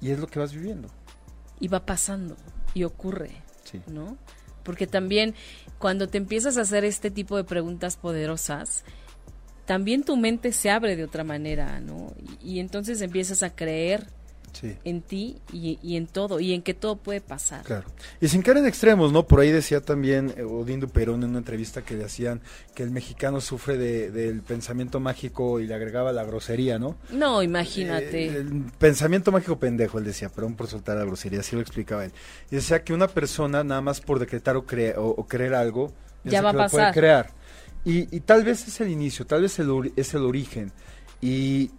Y 0.00 0.10
es 0.10 0.18
lo 0.18 0.26
que 0.26 0.38
vas 0.38 0.52
viviendo. 0.52 0.88
Y 1.60 1.68
va 1.68 1.86
pasando, 1.86 2.36
y 2.74 2.84
ocurre, 2.84 3.30
sí. 3.62 3.80
¿no? 3.86 4.18
Porque 4.64 4.86
también 4.86 5.34
cuando 5.78 6.08
te 6.08 6.18
empiezas 6.18 6.56
a 6.56 6.62
hacer 6.62 6.84
este 6.84 7.10
tipo 7.10 7.36
de 7.36 7.44
preguntas 7.44 7.96
poderosas, 7.96 8.84
también 9.66 10.02
tu 10.02 10.16
mente 10.16 10.52
se 10.52 10.70
abre 10.70 10.96
de 10.96 11.04
otra 11.04 11.24
manera, 11.24 11.80
¿no? 11.80 12.12
y 12.42 12.58
entonces 12.58 13.00
empiezas 13.00 13.42
a 13.42 13.54
creer 13.54 14.06
en 14.62 15.02
ti 15.02 15.38
y, 15.52 15.96
en 15.96 16.06
todo, 16.06 16.40
y 16.40 16.52
en 16.52 16.62
que 16.62 16.74
todo 16.74 16.96
puede 16.96 17.20
pasar. 17.20 17.64
Claro. 17.64 17.86
Y 18.20 18.28
sin 18.28 18.42
caer 18.42 18.58
en 18.58 18.66
extremos, 18.66 19.12
¿no? 19.12 19.26
Por 19.26 19.40
ahí 19.40 19.50
decía 19.50 19.80
también 19.80 20.34
eh, 20.36 20.42
Odindo 20.42 20.88
Perón 20.88 21.22
en 21.22 21.30
una 21.30 21.38
entrevista 21.38 21.82
que 21.82 21.94
le 21.94 22.04
hacían 22.04 22.40
que 22.74 22.82
el 22.82 22.90
mexicano 22.90 23.40
sufre 23.40 23.76
de, 23.76 24.10
del 24.10 24.42
pensamiento 24.42 25.00
mágico 25.00 25.60
y 25.60 25.66
le 25.66 25.74
agregaba 25.74 26.12
la 26.12 26.24
grosería, 26.24 26.78
¿no? 26.78 26.96
No, 27.10 27.42
imagínate. 27.42 28.26
Eh, 28.26 28.36
el 28.36 28.64
pensamiento 28.78 29.32
mágico 29.32 29.58
pendejo, 29.58 29.98
él 29.98 30.04
decía, 30.04 30.28
perdón 30.28 30.54
por 30.54 30.66
soltar 30.66 30.96
la 30.96 31.04
grosería, 31.04 31.40
así 31.40 31.56
lo 31.56 31.62
explicaba 31.62 32.04
él. 32.04 32.12
Y 32.50 32.56
decía 32.56 32.82
que 32.84 32.92
una 32.92 33.08
persona, 33.08 33.64
nada 33.64 33.80
más 33.80 34.00
por 34.00 34.18
decretar 34.18 34.56
o, 34.56 34.60
o, 34.60 35.26
creer 35.26 35.54
algo, 35.54 35.92
ya 36.24 36.42
va 36.42 36.50
a 36.50 36.52
pasar. 36.54 36.70
Puede 36.70 36.92
crear. 36.92 37.30
Y, 37.84 38.16
y, 38.16 38.20
tal 38.20 38.44
vez 38.44 38.66
es 38.66 38.80
el 38.80 38.88
inicio, 38.88 39.26
tal 39.26 39.42
vez 39.42 39.58
el, 39.58 39.92
es 39.96 40.14
el 40.14 40.22
origen. 40.22 40.72
Y 41.20 41.70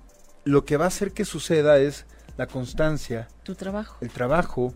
lo 0.43 0.63
que 0.63 0.78
va 0.78 0.86
a 0.86 0.88
hacer 0.88 1.11
que 1.11 1.26
suceda 1.26 1.80
es 1.80 2.05
la 2.38 2.48
constancia, 2.48 3.28
tu 3.44 3.56
trabajo, 3.56 3.98
el 4.02 4.10
trabajo, 4.10 4.74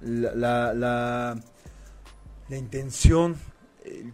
la, 0.00 0.72
la, 0.74 1.36
la, 2.48 2.56
intención, 2.56 3.36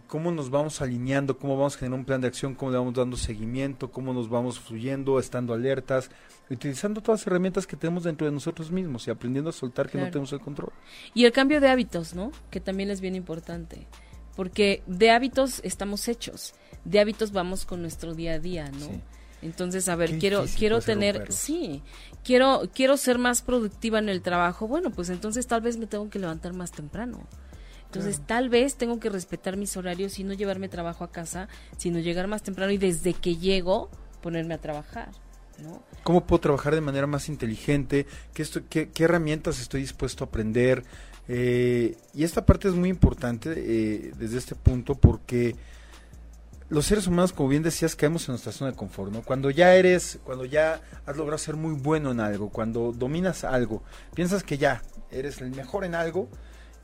cómo 0.07 0.31
nos 0.31 0.49
vamos 0.49 0.81
alineando, 0.81 1.37
cómo 1.37 1.57
vamos 1.57 1.75
a 1.75 1.79
generar 1.79 1.99
un 1.99 2.05
plan 2.05 2.21
de 2.21 2.27
acción, 2.27 2.55
cómo 2.55 2.71
le 2.71 2.77
vamos 2.77 2.93
dando 2.93 3.17
seguimiento, 3.17 3.91
cómo 3.91 4.13
nos 4.13 4.29
vamos 4.29 4.59
fluyendo, 4.59 5.19
estando 5.19 5.53
alertas, 5.53 6.09
utilizando 6.49 7.01
todas 7.01 7.21
las 7.21 7.27
herramientas 7.27 7.67
que 7.67 7.75
tenemos 7.75 8.03
dentro 8.03 8.25
de 8.27 8.33
nosotros 8.33 8.71
mismos 8.71 9.07
y 9.07 9.11
aprendiendo 9.11 9.49
a 9.49 9.53
soltar 9.53 9.89
que 9.89 9.97
no 9.97 10.05
tenemos 10.05 10.31
el 10.33 10.39
control. 10.39 10.71
Y 11.13 11.25
el 11.25 11.31
cambio 11.31 11.61
de 11.61 11.69
hábitos, 11.69 12.13
¿no? 12.13 12.31
Que 12.49 12.59
también 12.59 12.89
es 12.89 13.01
bien 13.01 13.15
importante, 13.15 13.87
porque 14.35 14.83
de 14.87 15.11
hábitos 15.11 15.61
estamos 15.63 16.07
hechos, 16.07 16.53
de 16.85 16.99
hábitos 16.99 17.31
vamos 17.31 17.65
con 17.65 17.81
nuestro 17.81 18.15
día 18.15 18.33
a 18.33 18.39
día, 18.39 18.71
¿no? 18.71 18.89
Entonces, 19.41 19.87
a 19.87 19.95
ver, 19.95 20.19
quiero 20.19 20.45
quiero 20.57 20.81
tener, 20.81 21.31
sí, 21.31 21.81
quiero 22.23 22.69
quiero 22.73 22.97
ser 22.97 23.17
más 23.17 23.41
productiva 23.41 23.99
en 23.99 24.09
el 24.09 24.21
trabajo. 24.21 24.67
Bueno, 24.67 24.91
pues 24.91 25.09
entonces 25.09 25.47
tal 25.47 25.61
vez 25.61 25.77
me 25.77 25.87
tengo 25.87 26.09
que 26.09 26.19
levantar 26.19 26.53
más 26.53 26.71
temprano. 26.71 27.27
Entonces, 27.89 28.21
tal 28.23 28.49
vez 28.49 28.75
tengo 28.75 28.99
que 28.99 29.09
respetar 29.09 29.57
mis 29.57 29.75
horarios 29.75 30.19
y 30.19 30.23
no 30.23 30.33
llevarme 30.33 30.69
trabajo 30.69 31.03
a 31.03 31.11
casa, 31.11 31.47
sino 31.77 31.97
llegar 31.97 32.27
más 32.27 32.43
temprano 32.43 32.71
y 32.71 32.77
desde 32.77 33.13
que 33.13 33.37
llego 33.37 33.89
ponerme 34.21 34.53
a 34.53 34.59
trabajar. 34.59 35.09
¿no? 35.57 35.81
¿Cómo 36.03 36.23
puedo 36.25 36.39
trabajar 36.39 36.75
de 36.75 36.81
manera 36.81 37.07
más 37.07 37.29
inteligente? 37.29 38.05
¿Qué, 38.33 38.89
qué, 38.93 39.03
herramientas 39.03 39.59
estoy 39.59 39.81
dispuesto 39.81 40.23
a 40.23 40.27
aprender? 40.27 40.83
Eh, 41.27 41.97
y 42.13 42.23
esta 42.23 42.45
parte 42.45 42.67
es 42.67 42.75
muy 42.75 42.89
importante 42.89 43.53
eh, 43.55 44.11
desde 44.19 44.37
este 44.37 44.53
punto 44.53 44.93
porque 44.93 45.55
los 46.69 46.85
seres 46.85 47.07
humanos, 47.07 47.33
como 47.33 47.49
bien 47.49 47.63
decías, 47.63 47.95
caemos 47.95 48.27
en 48.27 48.33
nuestra 48.33 48.51
zona 48.51 48.71
de 48.71 48.77
confort, 48.77 49.11
¿no? 49.11 49.23
Cuando 49.23 49.49
ya 49.49 49.73
eres, 49.75 50.19
cuando 50.23 50.45
ya 50.45 50.81
has 51.05 51.17
logrado 51.17 51.37
ser 51.39 51.55
muy 51.55 51.73
bueno 51.73 52.11
en 52.11 52.19
algo, 52.19 52.49
cuando 52.49 52.91
dominas 52.91 53.43
algo, 53.43 53.83
piensas 54.13 54.43
que 54.43 54.57
ya 54.57 54.83
eres 55.11 55.41
el 55.41 55.49
mejor 55.51 55.83
en 55.83 55.95
algo 55.95 56.29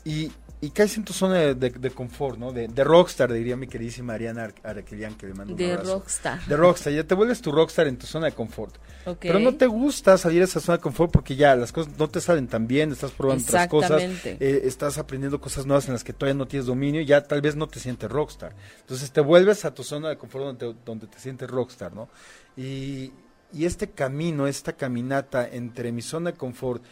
y 0.05 0.31
y 0.61 0.71
caes 0.71 0.97
en 0.97 1.03
tu 1.03 1.13
zona 1.13 1.53
de, 1.53 1.91
confort, 1.91 2.39
¿no? 2.39 2.51
De, 2.51 2.83
rockstar, 2.83 3.31
diría 3.31 3.55
mi 3.55 3.67
queridísima 3.67 4.13
Ariana 4.13 4.51
Araquelian, 4.63 5.15
que 5.15 5.27
le 5.27 5.33
mando 5.33 5.53
un 5.53 5.57
De 5.57 5.77
rockstar. 5.77 6.43
De 6.45 6.57
rockstar, 6.57 6.93
ya 6.93 7.03
te 7.03 7.13
vuelves 7.13 7.41
tu 7.41 7.51
rockstar 7.51 7.87
en 7.87 7.97
tu 7.97 8.07
zona 8.07 8.27
de 8.27 8.31
confort. 8.31 8.75
Pero 9.19 9.39
no 9.39 9.55
te 9.55 9.67
gusta 9.67 10.17
salir 10.17 10.39
de 10.39 10.45
esa 10.45 10.59
zona 10.59 10.77
de 10.77 10.81
confort 10.81 11.11
porque 11.11 11.35
ya 11.35 11.55
las 11.55 11.71
cosas 11.71 11.97
no 11.99 12.09
te 12.09 12.19
salen 12.19 12.47
tan 12.47 12.67
bien, 12.67 12.91
estás 12.91 13.11
probando 13.11 13.43
otras 13.43 13.67
cosas, 13.67 14.01
eh, 14.01 14.61
estás 14.63 14.97
aprendiendo 14.97 15.39
cosas 15.39 15.65
nuevas 15.65 15.87
en 15.87 15.93
las 15.93 16.03
que 16.03 16.13
todavía 16.13 16.37
no 16.37 16.47
tienes 16.47 16.65
dominio 16.65 17.01
y 17.01 17.05
ya 17.05 17.21
tal 17.21 17.41
vez 17.41 17.55
no 17.55 17.67
te 17.67 17.79
sientes 17.79 18.09
rockstar. 18.09 18.55
Entonces 18.79 19.11
te 19.11 19.21
vuelves 19.21 19.65
a 19.65 19.73
tu 19.73 19.83
zona 19.83 20.09
de 20.09 20.17
confort 20.17 20.45
donde, 20.45 20.75
donde 20.83 21.07
te 21.07 21.19
sientes 21.19 21.49
rockstar, 21.49 21.93
¿no? 21.93 22.09
Y, 22.57 23.11
y 23.53 23.65
este 23.65 23.91
camino, 23.91 24.47
esta 24.47 24.73
caminata 24.73 25.47
entre 25.47 25.91
mi 25.91 26.01
zona 26.01 26.31
de 26.31 26.37
confort 26.37 26.83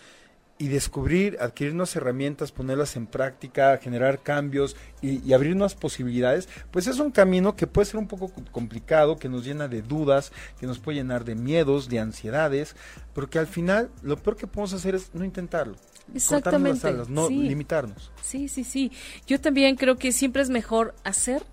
y 0.63 0.69
descubrir, 0.69 1.37
adquirir 1.41 1.73
nuevas 1.73 1.93
herramientas, 1.97 2.53
ponerlas 2.53 2.95
en 2.95 3.05
práctica, 3.05 3.77
generar 3.79 4.23
cambios 4.23 4.77
y, 5.01 5.33
abrir 5.33 5.57
nuevas 5.57 5.75
posibilidades, 5.75 6.47
pues 6.71 6.87
es 6.87 6.99
un 6.99 7.11
camino 7.11 7.57
que 7.57 7.67
puede 7.67 7.83
ser 7.83 7.97
un 7.97 8.07
poco 8.07 8.31
complicado, 8.49 9.17
que 9.17 9.27
nos 9.27 9.43
llena 9.43 9.67
de 9.67 9.81
dudas, 9.81 10.31
que 10.61 10.65
nos 10.65 10.79
puede 10.79 10.99
llenar 10.99 11.25
de 11.25 11.35
miedos, 11.35 11.89
de 11.89 11.99
ansiedades, 11.99 12.77
pero 13.13 13.29
que 13.29 13.39
al 13.39 13.47
final 13.47 13.91
lo 14.03 14.15
peor 14.15 14.37
que 14.37 14.47
podemos 14.47 14.71
hacer 14.71 14.95
es 14.95 15.13
no 15.13 15.25
intentarlo. 15.25 15.75
Exactamente. 16.15 16.93
no 17.09 17.29
limitarnos. 17.29 18.13
Sí, 18.21 18.47
sí, 18.47 18.63
sí. 18.63 18.89
Yo 19.27 19.41
también 19.41 19.75
creo 19.75 19.97
que 19.97 20.13
siempre 20.13 20.43
es 20.43 20.49
mejor 20.49 20.95
hacer 21.03 21.43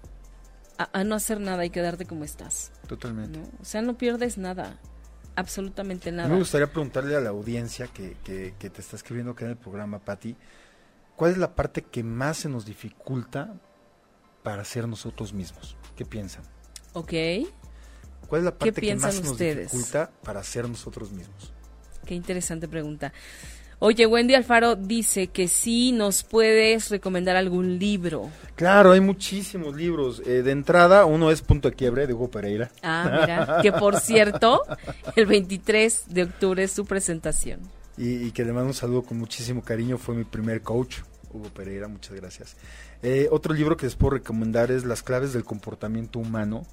a, 0.78 1.02
no 1.02 1.16
hacer 1.16 1.40
nada 1.40 1.64
y 1.64 1.70
quedarte 1.70 2.06
como 2.06 2.22
estás. 2.22 2.70
Totalmente. 2.86 3.40
O 3.60 3.64
sea, 3.64 3.82
no 3.82 3.98
pierdes 3.98 4.38
nada 4.38 4.78
absolutamente 5.40 6.12
nada. 6.12 6.28
Me 6.28 6.38
gustaría 6.38 6.66
preguntarle 6.66 7.16
a 7.16 7.20
la 7.20 7.30
audiencia 7.30 7.88
que, 7.88 8.16
que, 8.24 8.70
te 8.70 8.80
está 8.80 8.96
escribiendo 8.96 9.32
acá 9.32 9.44
en 9.44 9.52
el 9.52 9.56
programa, 9.56 9.98
Patti, 9.98 10.36
¿cuál 11.16 11.32
es 11.32 11.38
la 11.38 11.54
parte 11.54 11.82
que 11.82 12.02
más 12.02 12.38
se 12.38 12.48
nos 12.48 12.64
dificulta 12.64 13.54
para 14.42 14.64
ser 14.64 14.86
nosotros 14.86 15.32
mismos? 15.32 15.76
¿Qué 15.96 16.04
piensan? 16.04 16.44
Ok. 16.92 17.12
¿Cuál 18.28 18.40
es 18.40 18.44
la 18.44 18.56
parte 18.56 18.80
que 18.80 18.94
más 18.94 19.14
se 19.14 19.22
nos 19.22 19.38
dificulta 19.38 20.10
para 20.22 20.42
ser 20.44 20.68
nosotros 20.68 21.10
mismos? 21.10 21.52
Qué 22.06 22.14
interesante 22.14 22.68
pregunta. 22.68 23.12
Oye, 23.82 24.04
Wendy 24.04 24.34
Alfaro 24.34 24.76
dice 24.76 25.28
que 25.28 25.48
sí 25.48 25.90
nos 25.92 26.22
puedes 26.22 26.90
recomendar 26.90 27.36
algún 27.36 27.78
libro. 27.78 28.28
Claro, 28.54 28.92
hay 28.92 29.00
muchísimos 29.00 29.74
libros. 29.74 30.20
Eh, 30.26 30.42
de 30.42 30.50
entrada, 30.50 31.06
uno 31.06 31.30
es 31.30 31.40
Punto 31.40 31.70
de 31.70 31.76
Quiebre 31.76 32.06
de 32.06 32.12
Hugo 32.12 32.30
Pereira. 32.30 32.70
Ah, 32.82 33.20
mira, 33.22 33.60
que 33.62 33.72
por 33.72 33.98
cierto, 33.98 34.60
el 35.16 35.24
23 35.24 36.04
de 36.08 36.24
octubre 36.24 36.62
es 36.62 36.72
su 36.72 36.84
presentación. 36.84 37.60
Y, 37.96 38.32
que 38.32 38.44
le 38.44 38.52
mando 38.52 38.68
un 38.68 38.74
saludo 38.74 39.00
con 39.00 39.18
muchísimo 39.18 39.62
cariño, 39.62 39.96
fue 39.96 40.14
mi 40.14 40.24
primer 40.24 40.60
coach, 40.60 40.98
Hugo 41.32 41.48
Pereira, 41.48 41.88
muchas 41.88 42.14
gracias. 42.14 42.56
Eh, 43.02 43.28
otro 43.30 43.54
libro 43.54 43.78
que 43.78 43.86
les 43.86 43.96
puedo 43.96 44.10
recomendar 44.10 44.70
es 44.70 44.84
Las 44.84 45.02
claves 45.02 45.32
del 45.32 45.44
comportamiento 45.44 46.18
humano 46.18 46.66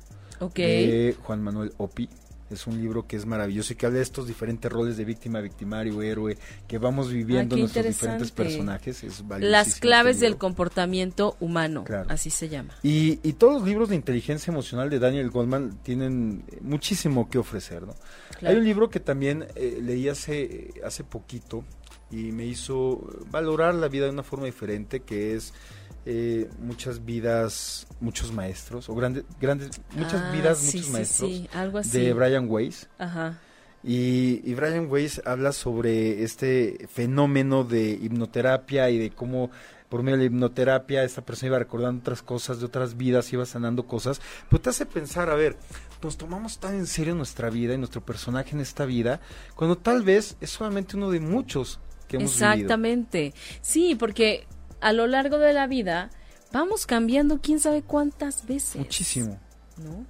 de 0.54 1.16
Juan 1.24 1.42
Manuel 1.42 1.72
Opi. 1.78 2.10
Es 2.50 2.68
un 2.68 2.78
libro 2.78 3.08
que 3.08 3.16
es 3.16 3.26
maravilloso 3.26 3.74
y 3.74 3.76
que 3.76 3.86
habla 3.86 3.98
de 3.98 4.04
estos 4.04 4.28
diferentes 4.28 4.72
roles 4.72 4.98
de 4.98 5.06
víctima, 5.06 5.42
victimario, 5.42 6.02
héroe 6.02 6.38
que 6.68 6.78
vamos 6.78 7.12
viviendo 7.12 7.56
en 7.56 7.62
nuestros 7.62 7.86
diferentes 7.86 8.32
personajes. 8.32 9.04
Es 9.04 9.24
Las 9.40 9.68
este 9.68 9.80
claves 9.82 10.20
del 10.20 10.38
comportamiento 10.38 11.36
humano, 11.40 11.84
así 12.08 12.30
se 12.30 12.50
llama. 12.50 12.74
Y, 12.84 13.20
y, 13.24 13.34
todos 13.34 13.56
los 13.56 13.64
libros 13.64 13.90
de 13.90 13.96
inteligencia 13.96 14.52
emocional 14.52 14.90
de 14.90 15.00
Daniel 15.00 15.30
Goldman 15.30 15.78
tienen 15.84 16.44
muchísimo 16.62 17.30
que 17.30 17.38
ofrecer. 17.38 17.84
¿no? 17.84 17.96
Hay 18.42 18.56
un 18.56 18.64
libro 18.64 18.90
que 18.90 19.00
también 19.00 19.46
eh, 19.56 19.80
leí 19.82 20.10
hace, 20.10 20.74
hace 20.86 21.04
poquito 21.04 21.64
y 22.12 22.32
me 22.32 22.46
hizo 22.46 23.02
valorar 23.30 23.76
la 23.76 23.88
vida 23.88 24.06
de 24.06 24.12
una 24.12 24.24
forma 24.24 24.46
diferente, 24.46 25.02
que 25.02 25.36
es 25.36 25.54
eh, 26.10 26.50
muchas 26.62 27.04
vidas, 27.04 27.86
muchos 28.00 28.32
maestros, 28.32 28.88
o 28.88 28.96
grandes, 28.96 29.26
grandes, 29.42 29.82
muchas 29.94 30.22
ah, 30.22 30.32
vidas, 30.32 30.64
muchos 30.64 30.90
maestros, 30.90 31.92
de 31.92 32.14
Brian 32.14 32.50
Weiss. 32.50 32.88
Y, 33.84 34.42
y, 34.50 34.54
Brian 34.56 34.90
Weiss 34.90 35.22
habla 35.26 35.52
sobre 35.52 36.24
este 36.24 36.88
fenómeno 36.90 37.66
de 37.66 37.92
hipnoterapia 37.92 38.90
y 38.90 38.98
de 38.98 39.12
cómo 39.12 39.52
por 39.90 40.02
medio 40.02 40.18
de 40.18 40.24
la 40.24 40.28
hipnoterapia 40.28 41.04
esta 41.04 41.26
persona 41.26 41.48
iba 41.48 41.60
recordando 41.60 42.00
otras 42.00 42.22
cosas 42.22 42.62
de 42.62 42.66
otras 42.68 42.96
vidas, 42.96 43.32
iba 43.34 43.46
sanando 43.46 43.86
cosas, 43.86 44.22
pero 44.50 44.62
te 44.62 44.70
hace 44.70 44.86
pensar, 44.86 45.30
a 45.30 45.36
ver, 45.36 45.58
nos 46.02 46.18
tomamos 46.18 46.58
tan 46.60 46.76
en 46.76 46.88
serio 46.88 47.16
nuestra 47.16 47.50
vida 47.50 47.74
y 47.74 47.78
nuestro 47.78 48.00
personaje 48.00 48.52
en 48.52 48.62
esta 48.62 48.86
vida, 48.86 49.20
cuando 49.56 49.78
tal 49.78 50.04
vez 50.04 50.38
es 50.40 50.52
solamente 50.52 50.96
uno 50.96 51.12
de 51.12 51.20
muchos 51.20 51.82
que 52.08 52.16
hemos 52.16 52.32
Exactamente. 52.32 53.34
Sí, 53.62 53.96
porque 53.96 54.48
a 54.82 54.94
lo 54.94 55.08
largo 55.08 55.38
de 55.38 55.54
la 55.54 55.68
vida 55.68 56.10
vamos 56.52 56.86
cambiando 56.86 57.40
quién 57.42 57.60
sabe 57.60 57.82
cuántas 57.82 58.46
veces. 58.48 58.78
Muchísimo. 58.78 59.40
¿No? 59.78 60.06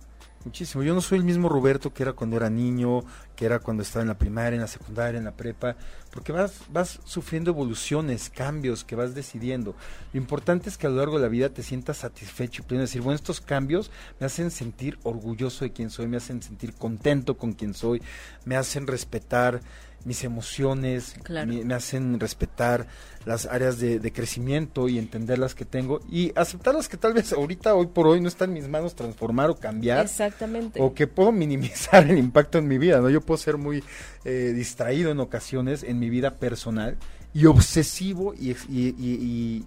Muchísimo. 0.45 0.81
Yo 0.81 0.93
no 0.93 1.01
soy 1.01 1.17
el 1.17 1.25
mismo 1.25 1.49
Roberto 1.49 1.93
que 1.93 2.03
era 2.03 2.13
cuando 2.13 2.37
era 2.37 2.49
niño, 2.49 3.03
que 3.35 3.45
era 3.45 3.59
cuando 3.59 3.83
estaba 3.83 4.03
en 4.03 4.07
la 4.07 4.17
primaria, 4.17 4.55
en 4.55 4.61
la 4.61 4.67
secundaria, 4.67 5.17
en 5.17 5.25
la 5.25 5.35
prepa, 5.35 5.75
porque 6.09 6.31
vas, 6.31 6.61
vas 6.71 7.01
sufriendo 7.03 7.51
evoluciones, 7.51 8.29
cambios 8.29 8.85
que 8.85 8.95
vas 8.95 9.13
decidiendo. 9.13 9.75
Lo 10.13 10.19
importante 10.19 10.69
es 10.69 10.77
que 10.77 10.87
a 10.87 10.89
lo 10.89 10.95
largo 10.95 11.17
de 11.17 11.23
la 11.23 11.27
vida 11.27 11.49
te 11.49 11.63
sientas 11.63 11.97
satisfecho 11.97 12.61
y 12.61 12.65
pleno 12.65 12.81
decir, 12.83 13.01
bueno, 13.01 13.15
estos 13.15 13.41
cambios 13.41 13.91
me 14.21 14.25
hacen 14.25 14.49
sentir 14.49 14.97
orgulloso 15.03 15.65
de 15.65 15.73
quién 15.73 15.89
soy, 15.89 16.07
me 16.07 16.17
hacen 16.17 16.41
sentir 16.41 16.73
contento 16.73 17.35
con 17.37 17.51
quién 17.51 17.73
soy, 17.73 18.01
me 18.45 18.55
hacen 18.55 18.87
respetar 18.87 19.59
mis 20.07 20.23
emociones, 20.23 21.15
me, 21.45 21.73
hacen 21.73 22.19
respetar 22.19 22.87
las 23.25 23.45
áreas 23.45 23.77
de, 23.77 24.11
crecimiento 24.13 24.87
y 24.87 24.97
entender 24.97 25.37
las 25.37 25.53
que 25.53 25.65
tengo 25.65 25.99
y 26.09 26.31
aceptar 26.35 26.73
las 26.73 26.87
que 26.87 26.95
tal 26.95 27.13
vez 27.13 27.33
ahorita, 27.33 27.75
hoy 27.75 27.87
por 27.87 28.07
hoy, 28.07 28.21
no 28.21 28.29
está 28.29 28.45
en 28.45 28.53
mis 28.53 28.69
manos 28.69 28.95
transformar 28.95 29.49
o 29.49 29.55
cambiar. 29.57 30.05
Exactamente. 30.05 30.81
O 30.81 30.93
que 30.93 31.07
puedo 31.07 31.33
minimizar 31.33 32.09
el 32.09 32.17
impacto 32.17 32.57
en 32.57 32.69
mi 32.69 32.77
vida, 32.77 33.01
¿no? 33.01 33.09
Yo 33.09 33.19
puedo 33.19 33.37
ser 33.37 33.57
muy 33.57 33.83
eh, 34.23 34.53
distraído 34.55 35.11
en 35.11 35.19
ocasiones 35.19 35.83
en 35.83 35.99
mi 35.99 36.09
vida 36.09 36.35
personal 36.35 36.97
y 37.33 37.45
obsesivo 37.45 38.33
y, 38.33 38.51
y 38.69 39.65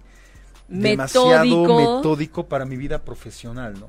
demasiado 0.71 1.43
metódico 1.43 2.47
para 2.47 2.65
mi 2.65 2.77
vida 2.77 3.03
profesional, 3.03 3.75
¿no? 3.79 3.87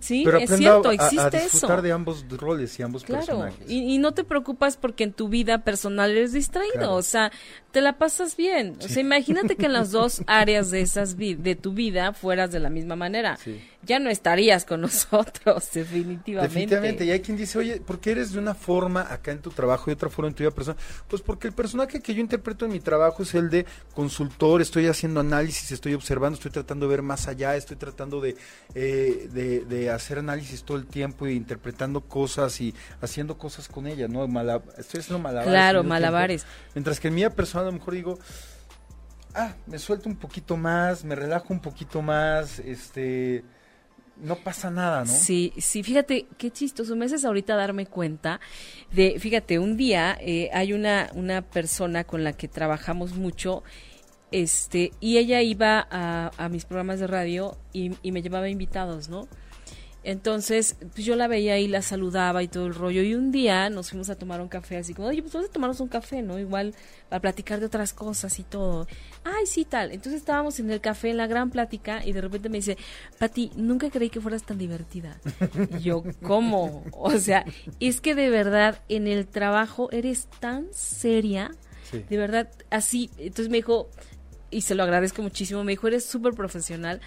Sí, 0.00 0.24
es 0.40 0.50
cierto, 0.56 0.90
existe 0.90 1.20
a, 1.20 1.30
disfrutar 1.30 1.82
de 1.82 1.92
ambos 1.92 2.24
roles 2.30 2.78
y 2.78 2.82
ambos 2.82 3.04
personajes. 3.04 3.58
Y, 3.68 3.94
y, 3.94 3.98
no 3.98 4.12
te 4.12 4.24
preocupas 4.24 4.76
porque 4.76 5.04
en 5.04 5.12
tu 5.12 5.28
vida 5.28 5.64
personal 5.64 6.10
eres 6.10 6.32
distraído, 6.32 6.92
o 6.92 7.02
sea, 7.02 7.32
te 7.76 7.82
la 7.82 7.98
pasas 7.98 8.38
bien. 8.38 8.78
O 8.82 8.88
sea, 8.88 9.02
imagínate 9.02 9.54
que 9.56 9.66
en 9.66 9.74
las 9.74 9.90
dos 9.90 10.22
áreas 10.26 10.70
de 10.70 10.80
esas 10.80 11.14
de 11.18 11.58
tu 11.60 11.74
vida 11.74 12.14
fueras 12.14 12.50
de 12.50 12.58
la 12.58 12.70
misma 12.70 12.96
manera. 12.96 13.38
Ya 13.82 13.98
no 13.98 14.08
estarías 14.08 14.64
con 14.64 14.80
nosotros, 14.82 15.70
definitivamente. 15.74 16.54
Definitivamente. 16.54 17.04
Y 17.04 17.10
hay 17.10 17.20
quien 17.20 17.36
dice, 17.36 17.58
oye, 17.58 17.80
¿por 17.80 18.00
qué 18.00 18.12
eres 18.12 18.32
de 18.32 18.38
una 18.38 18.54
forma 18.54 19.02
acá 19.02 19.30
en 19.30 19.40
tu 19.40 19.50
trabajo 19.50 19.90
y 19.90 19.92
otra 19.92 20.08
forma 20.08 20.28
en 20.28 20.34
tu 20.34 20.42
vida 20.42 20.52
personal? 20.52 20.82
Pues 21.06 21.20
porque 21.20 21.48
el 21.48 21.52
personaje 21.52 22.00
que 22.00 22.14
yo 22.14 22.20
interpreto 22.22 22.64
en 22.64 22.72
mi 22.72 22.80
trabajo 22.80 23.22
es 23.22 23.34
el 23.34 23.50
de 23.50 23.66
consultor, 23.94 24.62
estoy 24.62 24.86
haciendo 24.86 25.20
análisis, 25.20 25.55
estoy 25.70 25.94
observando, 25.94 26.36
estoy 26.36 26.50
tratando 26.50 26.86
de 26.86 26.90
ver 26.90 27.02
más 27.02 27.28
allá, 27.28 27.56
estoy 27.56 27.76
tratando 27.76 28.20
de, 28.20 28.36
eh, 28.74 29.28
de, 29.68 29.90
hacer 29.90 30.18
análisis 30.18 30.64
todo 30.64 30.76
el 30.76 30.86
tiempo 30.86 31.26
y 31.26 31.34
interpretando 31.34 32.00
cosas 32.00 32.60
y 32.60 32.74
haciendo 33.00 33.38
cosas 33.38 33.68
con 33.68 33.86
ella, 33.86 34.08
¿no? 34.08 34.24
estoy 34.78 35.00
haciendo 35.00 35.18
malabares. 35.18 35.50
Claro, 35.50 35.84
malabares. 35.84 36.46
Mientras 36.74 37.00
que 37.00 37.08
en 37.08 37.14
mi 37.14 37.20
vida 37.20 37.30
personal 37.30 37.68
a 37.68 37.70
lo 37.70 37.78
mejor 37.78 37.94
digo, 37.94 38.18
ah, 39.34 39.54
me 39.66 39.78
suelto 39.78 40.08
un 40.08 40.16
poquito 40.16 40.56
más, 40.56 41.04
me 41.04 41.14
relajo 41.14 41.52
un 41.52 41.60
poquito 41.60 42.02
más, 42.02 42.58
este, 42.58 43.44
no 44.16 44.36
pasa 44.36 44.70
nada, 44.70 45.04
¿no? 45.04 45.12
Sí, 45.12 45.52
sí, 45.58 45.82
fíjate, 45.82 46.26
qué 46.38 46.50
chistoso, 46.50 46.96
me 46.96 47.04
haces 47.04 47.24
ahorita 47.24 47.54
darme 47.54 47.86
cuenta 47.86 48.40
de, 48.92 49.18
fíjate, 49.20 49.58
un 49.58 49.76
día 49.76 50.16
eh, 50.20 50.50
hay 50.52 50.72
una, 50.72 51.10
una 51.14 51.42
persona 51.42 52.04
con 52.04 52.24
la 52.24 52.32
que 52.32 52.48
trabajamos 52.48 53.14
mucho, 53.14 53.62
este, 54.30 54.92
y 55.00 55.18
ella 55.18 55.42
iba 55.42 55.86
a, 55.90 56.30
a 56.36 56.48
mis 56.48 56.64
programas 56.64 57.00
de 57.00 57.06
radio 57.06 57.56
y, 57.72 57.92
y 58.02 58.12
me 58.12 58.22
llevaba 58.22 58.48
invitados, 58.48 59.08
¿no? 59.08 59.28
Entonces, 60.06 60.76
pues 60.94 61.04
yo 61.04 61.16
la 61.16 61.26
veía 61.26 61.58
y 61.58 61.66
la 61.66 61.82
saludaba 61.82 62.40
y 62.40 62.46
todo 62.46 62.66
el 62.66 62.76
rollo. 62.76 63.02
Y 63.02 63.16
un 63.16 63.32
día 63.32 63.68
nos 63.70 63.90
fuimos 63.90 64.08
a 64.08 64.14
tomar 64.14 64.40
un 64.40 64.46
café, 64.46 64.76
así 64.76 64.94
como, 64.94 65.08
oye, 65.08 65.20
pues 65.20 65.34
vamos 65.34 65.50
a 65.50 65.52
tomarnos 65.52 65.80
un 65.80 65.88
café, 65.88 66.22
¿no? 66.22 66.38
Igual 66.38 66.76
a 67.10 67.18
platicar 67.18 67.58
de 67.58 67.66
otras 67.66 67.92
cosas 67.92 68.38
y 68.38 68.44
todo. 68.44 68.86
Ay, 69.24 69.46
sí, 69.46 69.64
tal. 69.64 69.90
Entonces 69.90 70.20
estábamos 70.20 70.60
en 70.60 70.70
el 70.70 70.80
café, 70.80 71.10
en 71.10 71.16
la 71.16 71.26
gran 71.26 71.50
plática, 71.50 72.06
y 72.06 72.12
de 72.12 72.20
repente 72.20 72.48
me 72.48 72.58
dice, 72.58 72.78
Pati, 73.18 73.50
nunca 73.56 73.90
creí 73.90 74.08
que 74.08 74.20
fueras 74.20 74.44
tan 74.44 74.58
divertida. 74.58 75.20
Y 75.76 75.82
yo, 75.82 76.04
¿cómo? 76.22 76.84
O 76.92 77.10
sea, 77.18 77.44
es 77.80 78.00
que 78.00 78.14
de 78.14 78.30
verdad 78.30 78.78
en 78.88 79.08
el 79.08 79.26
trabajo 79.26 79.90
eres 79.90 80.28
tan 80.38 80.68
seria, 80.72 81.50
de 81.90 82.16
verdad, 82.16 82.48
así. 82.70 83.10
Entonces 83.18 83.48
me 83.48 83.56
dijo, 83.56 83.90
y 84.56 84.62
se 84.62 84.74
lo 84.74 84.84
agradezco 84.84 85.20
muchísimo, 85.20 85.64
me 85.64 85.72
dijo, 85.72 85.86
eres 85.86 86.06
súper 86.06 86.32
profesional 86.32 87.02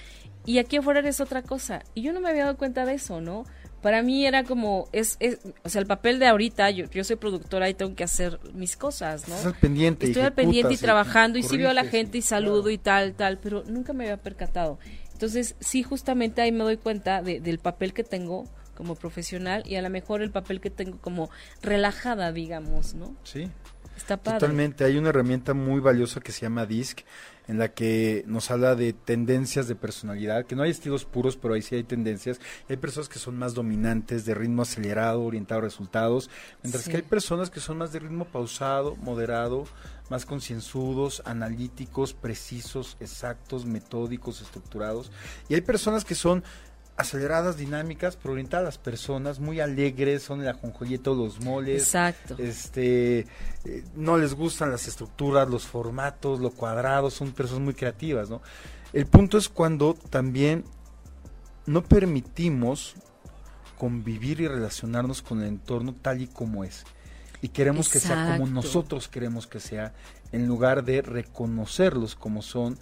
y 0.45 0.59
aquí 0.59 0.77
afuera 0.77 0.99
eres 0.99 1.19
otra 1.19 1.41
cosa. 1.41 1.81
Y 1.95 2.03
yo 2.03 2.13
no 2.13 2.21
me 2.21 2.29
había 2.29 2.43
dado 2.43 2.57
cuenta 2.57 2.85
de 2.85 2.93
eso, 2.93 3.21
¿no? 3.21 3.43
Para 3.81 4.03
mí 4.03 4.23
era 4.23 4.43
como, 4.43 4.87
es, 4.91 5.17
es 5.19 5.39
o 5.63 5.69
sea, 5.69 5.81
el 5.81 5.87
papel 5.87 6.19
de 6.19 6.27
ahorita, 6.27 6.69
yo, 6.69 6.85
yo 6.91 7.03
soy 7.03 7.15
productora 7.15 7.67
y 7.67 7.73
tengo 7.73 7.95
que 7.95 8.03
hacer 8.03 8.39
mis 8.53 8.77
cosas, 8.77 9.27
¿no? 9.27 9.35
Estás 9.35 9.57
pendiente. 9.57 10.05
Estoy 10.05 10.21
al 10.21 10.33
pendiente 10.33 10.75
y, 10.75 10.77
trabajando 10.77 11.39
y 11.39 11.43
sí 11.43 11.57
veo 11.57 11.71
a 11.71 11.73
la 11.73 11.85
gente 11.85 12.19
y 12.19 12.21
saludo 12.21 12.69
y 12.69 12.77
tal, 12.77 13.15
tal, 13.15 13.39
pero 13.39 13.63
nunca 13.63 13.93
me 13.93 14.03
había 14.03 14.17
percatado. 14.17 14.77
Entonces, 15.13 15.55
sí, 15.59 15.81
justamente 15.81 16.43
ahí 16.43 16.51
me 16.51 16.63
doy 16.63 16.77
cuenta 16.77 17.23
de, 17.23 17.39
del 17.39 17.57
papel 17.57 17.93
que 17.93 18.03
tengo 18.03 18.43
como 18.75 18.93
profesional 18.93 19.63
y 19.65 19.73
a 19.75 19.81
lo 19.81 19.89
mejor 19.89 20.21
el 20.21 20.29
papel 20.29 20.61
que 20.61 20.69
tengo 20.69 20.99
como 20.99 21.31
relajada, 21.63 22.31
digamos, 22.31 22.93
¿no? 22.93 23.15
Sí. 23.23 23.49
Está 23.97 24.17
padre. 24.17 24.39
Totalmente. 24.39 24.83
Hay 24.83 24.97
una 24.97 25.09
herramienta 25.09 25.55
muy 25.55 25.81
valiosa 25.81 26.21
que 26.21 26.31
se 26.31 26.41
llama 26.41 26.67
DISC 26.67 27.01
en 27.49 27.57
la 27.57 27.73
que 27.73 28.23
nos 28.27 28.51
habla 28.51 28.75
de 28.75 28.93
tendencias 28.93 29.67
de 29.67 29.73
personalidad, 29.73 30.45
que 30.45 30.55
no 30.55 30.61
hay 30.61 30.69
estilos 30.69 31.03
puros, 31.03 31.35
pero 31.35 31.55
ahí 31.55 31.63
sí 31.63 31.73
hay 31.73 31.83
tendencias. 31.83 32.39
Hay 32.69 32.77
personas 32.77 33.09
que 33.09 33.17
son 33.17 33.37
más 33.37 33.55
dominantes, 33.55 34.23
de 34.23 34.35
ritmo 34.35 34.61
acelerado, 34.61 35.23
orientado 35.23 35.57
a 35.57 35.63
resultados, 35.63 36.29
mientras 36.61 36.87
que 36.87 36.97
hay 36.97 37.01
personas 37.01 37.49
que 37.49 37.59
son 37.59 37.79
más 37.79 37.91
de 37.91 37.99
ritmo 37.99 38.25
pausado, 38.25 38.95
moderado, 38.97 39.63
más 40.11 40.27
concienzudos, 40.27 41.23
analíticos, 41.25 42.13
precisos, 42.13 42.97
exactos, 42.99 43.65
metódicos, 43.65 44.41
estructurados. 44.41 45.11
Y 45.49 45.55
hay 45.55 45.61
personas 45.61 46.05
que 46.05 46.13
son 46.13 46.43
aceleradas, 46.99 47.57
dinámicas, 47.57 48.17
pero 48.17 48.33
orientadas 48.33 48.63
a 48.63 48.65
las 48.65 48.77
personas, 48.77 49.39
muy 49.39 49.61
alegres, 49.61 50.21
son 50.21 50.43
la 50.43 50.51
ajonjolía 50.51 50.99
los 51.05 51.39
moles. 51.39 51.83
Exacto. 51.83 52.35
Este, 52.37 53.19
eh, 53.19 53.83
no 53.95 54.17
les 54.17 54.33
gustan 54.33 54.69
las 54.69 54.85
estructuras, 54.87 55.49
los 55.49 55.65
formatos, 55.65 56.41
lo 56.41 56.51
cuadrado, 56.51 57.09
son 57.09 57.31
personas 57.31 57.63
muy 57.63 57.73
creativas, 57.73 58.29
¿no? 58.29 58.41
El 58.91 59.05
punto 59.07 59.37
es 59.37 59.47
cuando 59.47 59.93
también 59.93 60.65
no 61.65 61.83
permitimos 61.83 62.95
convivir 63.77 64.41
y 64.41 64.47
relacionarnos 64.47 65.21
con 65.21 65.41
el 65.41 65.47
entorno 65.47 65.93
tal 65.93 66.21
y 66.21 66.27
como 66.27 66.65
es. 66.65 66.83
Y 67.41 67.47
queremos 67.47 67.87
que 67.87 68.01
sea 68.01 68.35
como 68.37 68.51
nosotros 68.51 69.07
queremos 69.07 69.47
que 69.47 69.61
sea, 69.61 69.93
en 70.33 70.47
lugar 70.47 70.83
de 70.83 71.01
reconocerlos 71.01 72.15
como 72.15 72.41
son 72.41 72.77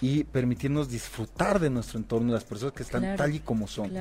y 0.00 0.24
permitirnos 0.24 0.88
disfrutar 0.88 1.60
de 1.60 1.70
nuestro 1.70 1.98
entorno, 1.98 2.32
las 2.32 2.44
personas 2.44 2.74
que 2.74 2.82
están 2.82 3.16
tal 3.16 3.34
y 3.34 3.40
como 3.40 3.66
son. 3.66 3.92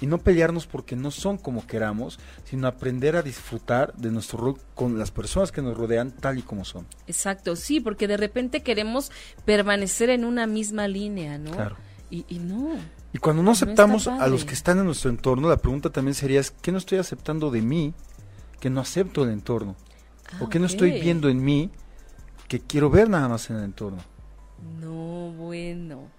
Y 0.00 0.06
no 0.06 0.18
pelearnos 0.18 0.66
porque 0.66 0.96
no 0.96 1.12
son 1.12 1.38
como 1.38 1.64
queramos, 1.64 2.18
sino 2.44 2.66
aprender 2.66 3.14
a 3.14 3.22
disfrutar 3.22 3.94
de 3.94 4.10
nuestro 4.10 4.38
rol 4.38 4.56
con 4.74 4.98
las 4.98 5.12
personas 5.12 5.52
que 5.52 5.62
nos 5.62 5.76
rodean 5.76 6.10
tal 6.10 6.38
y 6.38 6.42
como 6.42 6.64
son. 6.64 6.86
Exacto, 7.06 7.54
sí, 7.54 7.78
porque 7.78 8.08
de 8.08 8.16
repente 8.16 8.64
queremos 8.64 9.12
permanecer 9.44 10.10
en 10.10 10.24
una 10.24 10.48
misma 10.48 10.88
línea, 10.88 11.38
¿no? 11.38 11.52
Claro. 11.52 11.76
Y, 12.10 12.40
no. 12.40 12.74
Y 13.14 13.18
cuando 13.18 13.42
no 13.42 13.52
aceptamos 13.52 14.06
a 14.06 14.26
los 14.26 14.44
que 14.44 14.52
están 14.52 14.78
en 14.78 14.84
nuestro 14.84 15.08
entorno, 15.08 15.48
la 15.48 15.56
pregunta 15.56 15.88
también 15.88 16.14
sería, 16.14 16.42
¿qué 16.60 16.70
no 16.70 16.76
estoy 16.76 16.98
aceptando 16.98 17.50
de 17.50 17.62
mí 17.62 17.94
que 18.60 18.68
no 18.68 18.80
acepto 18.80 19.24
el 19.24 19.30
entorno? 19.30 19.76
¿O 20.40 20.48
qué 20.48 20.58
no 20.58 20.66
estoy 20.66 21.00
viendo 21.00 21.28
en 21.30 21.42
mí 21.42 21.70
que 22.48 22.60
quiero 22.60 22.90
ver 22.90 23.08
nada 23.08 23.28
más 23.28 23.48
en 23.48 23.56
el 23.56 23.64
entorno? 23.64 24.11
No, 24.80 25.32
bueno. 25.32 26.10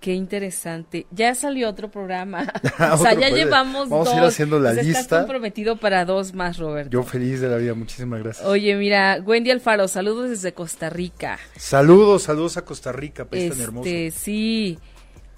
Qué 0.00 0.14
interesante. 0.14 1.06
Ya 1.10 1.34
salió 1.34 1.68
otro 1.68 1.90
programa. 1.90 2.50
o 2.92 2.96
sea, 2.96 3.12
ya 3.12 3.28
llevamos 3.28 3.90
Vamos 3.90 4.08
a 4.08 4.16
ir 4.16 4.22
haciendo 4.22 4.58
la 4.58 4.72
lista. 4.72 5.00
Estás 5.00 5.20
comprometido 5.20 5.76
para 5.76 6.06
dos 6.06 6.32
más, 6.32 6.56
Roberto. 6.56 6.90
Yo 6.90 7.02
feliz 7.02 7.40
de 7.42 7.48
la 7.48 7.58
vida. 7.58 7.74
Muchísimas 7.74 8.22
gracias. 8.22 8.46
Oye, 8.46 8.74
mira, 8.76 9.20
Wendy 9.22 9.50
Alfaro, 9.50 9.88
saludos 9.88 10.30
desde 10.30 10.54
Costa 10.54 10.88
Rica. 10.88 11.38
Saludos, 11.54 12.22
saludos 12.22 12.56
a 12.56 12.64
Costa 12.64 12.92
Rica, 12.92 13.26
país 13.26 13.50
tan 13.50 13.52
este, 13.52 13.64
hermoso. 13.64 13.90
Sí. 14.18 14.78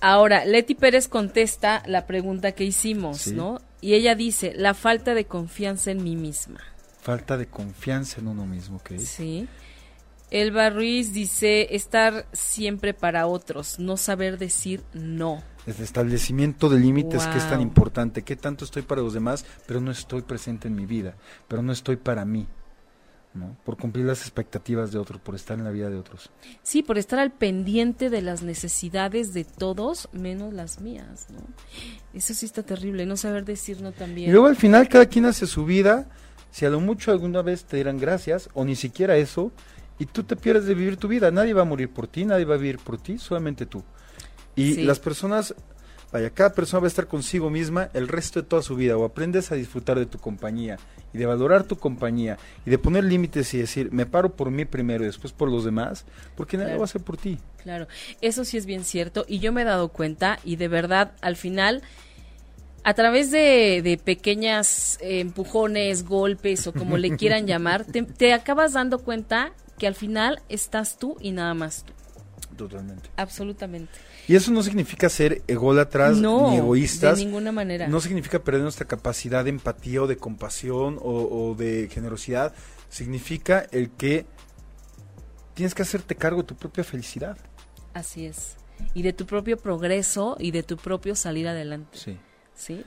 Ahora, 0.01 0.45
Leti 0.45 0.77
Pérez 0.77 1.09
contesta 1.09 1.83
la 1.87 2.07
pregunta 2.07 2.53
que 2.53 2.65
hicimos, 2.65 3.29
¿no? 3.29 3.61
Y 3.81 3.95
ella 3.95 4.15
dice, 4.15 4.53
la 4.57 4.75
falta 4.75 5.15
de 5.15 5.25
confianza 5.25 5.91
en 5.91 6.05
mí 6.05 6.15
misma. 6.15 6.61
Falta 7.01 7.37
de 7.37 7.47
confianza 7.47 8.21
en 8.21 8.29
uno 8.29 8.47
mismo, 8.47 8.77
¿ok? 8.77 8.93
Sí. 8.99 9.49
Elba 10.33 10.70
Ruiz 10.70 11.12
dice 11.12 11.76
estar 11.76 12.26
siempre 12.33 12.95
para 12.95 13.26
otros, 13.26 13.78
no 13.78 13.99
saber 13.99 14.39
decir 14.39 14.83
no. 14.95 15.43
El 15.66 15.74
establecimiento 15.83 16.70
de 16.70 16.80
límites 16.80 17.26
que 17.26 17.37
es 17.37 17.49
tan 17.51 17.61
importante, 17.61 18.22
que 18.22 18.35
tanto 18.35 18.64
estoy 18.64 18.80
para 18.80 19.03
los 19.03 19.12
demás, 19.12 19.45
pero 19.66 19.83
no 19.83 19.91
estoy 19.91 20.22
presente 20.22 20.68
en 20.68 20.74
mi 20.74 20.87
vida, 20.87 21.16
pero 21.49 21.61
no 21.61 21.70
estoy 21.70 21.97
para 21.97 22.24
mí. 22.24 22.49
¿no? 23.35 23.59
Por 23.62 23.76
cumplir 23.76 24.07
las 24.07 24.22
expectativas 24.22 24.91
de 24.91 24.99
otros, 24.99 25.20
por 25.20 25.35
estar 25.35 25.59
en 25.59 25.64
la 25.64 25.70
vida 25.70 25.91
de 25.91 25.99
otros. 25.99 26.30
Sí, 26.62 26.83
por 26.83 26.97
estar 26.97 27.18
al 27.18 27.33
pendiente 27.33 28.09
de 28.09 28.22
las 28.22 28.43
necesidades 28.43 29.35
de 29.35 29.45
todos, 29.45 30.09
menos 30.12 30.55
las 30.55 30.80
mías, 30.80 31.28
¿no? 31.30 31.41
Eso 32.14 32.33
sí 32.35 32.47
está 32.47 32.62
terrible, 32.62 33.05
no 33.05 33.16
saber 33.16 33.45
decir 33.45 33.83
no 33.83 33.93
también. 33.93 34.30
Y 34.30 34.33
luego 34.33 34.47
al 34.47 34.57
final 34.57 34.89
cada 34.89 35.07
quien 35.07 35.26
hace 35.26 35.47
su 35.47 35.64
vida, 35.66 36.09
si 36.51 36.64
a 36.66 36.70
lo 36.70 36.80
mucho 36.80 37.11
alguna 37.11 37.43
vez 37.43 37.64
te 37.64 37.78
dirán 37.78 37.99
gracias, 37.99 38.51
o 38.53 38.64
ni 38.64 38.76
siquiera 38.76 39.16
eso, 39.16 39.53
y 39.99 40.07
tú 40.07 40.22
te 40.24 40.36
pierdes 40.36 40.66
de 40.66 40.74
vivir 40.74 40.97
tu 40.97 41.09
vida. 41.09 41.30
Nadie 41.30 41.55
va 41.55 41.62
a 41.62 41.66
morir 41.66 41.90
por 41.90 42.07
ti, 42.07 42.24
nadie 42.24 42.45
va 42.45 42.55
a 42.55 42.59
vivir 42.59 42.78
por 42.78 42.99
ti, 42.99 43.18
solamente 43.18 43.66
tú. 43.66 43.82
Y 44.55 44.82
las 44.82 44.99
personas 44.99 45.55
Vaya, 46.12 46.28
cada 46.28 46.53
persona 46.53 46.80
va 46.80 46.86
a 46.86 46.88
estar 46.88 47.07
consigo 47.07 47.49
misma 47.49 47.88
el 47.95 48.07
resto 48.07 48.43
de 48.43 48.47
toda 48.47 48.61
su 48.61 48.76
vida 48.76 48.99
o 48.99 49.05
aprendes 49.05 49.51
a 49.51 49.55
disfrutar 49.55 49.99
de 49.99 50.05
tu 50.05 50.18
compañía 50.18 50.78
y 51.14 51.16
de 51.16 51.24
valorar 51.24 51.64
tu 51.64 51.76
compañía 51.76 52.36
y 52.66 52.70
de 52.70 52.76
poner 52.76 53.05
límites 53.05 53.55
y 53.55 53.59
decir, 53.59 53.90
me 53.93 54.05
paro 54.05 54.36
por 54.36 54.51
mí 54.51 54.66
primero 54.66 55.05
y 55.05 55.07
después 55.07 55.32
por 55.32 55.51
los 55.51 55.64
demás, 55.64 56.05
porque 56.36 56.59
nadie 56.59 56.72
lo 56.72 56.80
va 56.80 56.84
a 56.84 56.84
hacer 56.84 57.01
por 57.01 57.16
ti. 57.16 57.38
Claro, 57.62 57.88
eso 58.20 58.45
sí 58.45 58.59
es 58.59 58.66
bien 58.66 58.84
cierto 58.84 59.24
y 59.26 59.38
yo 59.38 59.53
me 59.53 59.62
he 59.62 59.64
dado 59.64 59.88
cuenta 59.88 60.38
y 60.45 60.57
de 60.57 60.68
verdad 60.68 61.12
al 61.22 61.36
final 61.36 61.82
a 62.84 62.93
través 62.93 63.30
de, 63.30 63.80
de 63.82 63.97
pequeñas 63.97 64.99
eh, 65.01 65.20
empujones, 65.20 66.05
golpes 66.05 66.66
o 66.66 66.74
como 66.74 66.99
le 66.99 67.16
quieran 67.16 67.47
llamar, 67.47 67.86
te, 67.86 68.03
te 68.03 68.34
acabas 68.34 68.74
dando 68.74 68.99
cuenta 68.99 69.53
que 69.83 69.89
al 69.89 69.97
final 69.97 70.41
estás 70.49 70.97
tú 70.97 71.16
y 71.20 71.33
nada 71.33 71.55
más 71.55 71.85
tú. 71.85 71.93
Totalmente. 72.57 73.11
Absolutamente. 73.16 73.91
Y 74.28 74.37
eso 74.37 74.53
no 74.53 74.62
significa 74.62 75.09
ser 75.09 75.43
ególatras 75.49 76.18
No, 76.18 76.51
ni 76.53 76.59
egoístas. 76.59 77.18
de 77.18 77.24
ninguna 77.24 77.51
manera. 77.51 77.89
No 77.89 78.01
significa 78.01 78.39
perder 78.39 78.62
nuestra 78.62 78.87
capacidad 78.87 79.43
de 79.43 79.51
empatía 79.51 80.01
o 80.01 80.07
de 80.07 80.16
compasión 80.16 81.01
o, 81.03 81.49
o 81.51 81.57
de 81.57 81.89
generosidad. 81.91 82.55
Significa 82.91 83.66
el 83.72 83.91
que 83.91 84.24
tienes 85.55 85.74
que 85.74 85.83
hacerte 85.83 86.14
cargo 86.14 86.43
de 86.43 86.47
tu 86.47 86.55
propia 86.55 86.85
felicidad. 86.85 87.37
Así 87.93 88.26
es. 88.26 88.55
Y 88.95 89.03
de 89.03 89.12
tu 89.12 89.26
propio 89.26 89.57
progreso 89.57 90.37
y 90.39 90.53
de 90.53 90.62
tu 90.62 90.76
propio 90.76 91.16
salir 91.16 91.49
adelante. 91.49 91.99
Sí. 91.99 92.16
¿sí? 92.55 92.85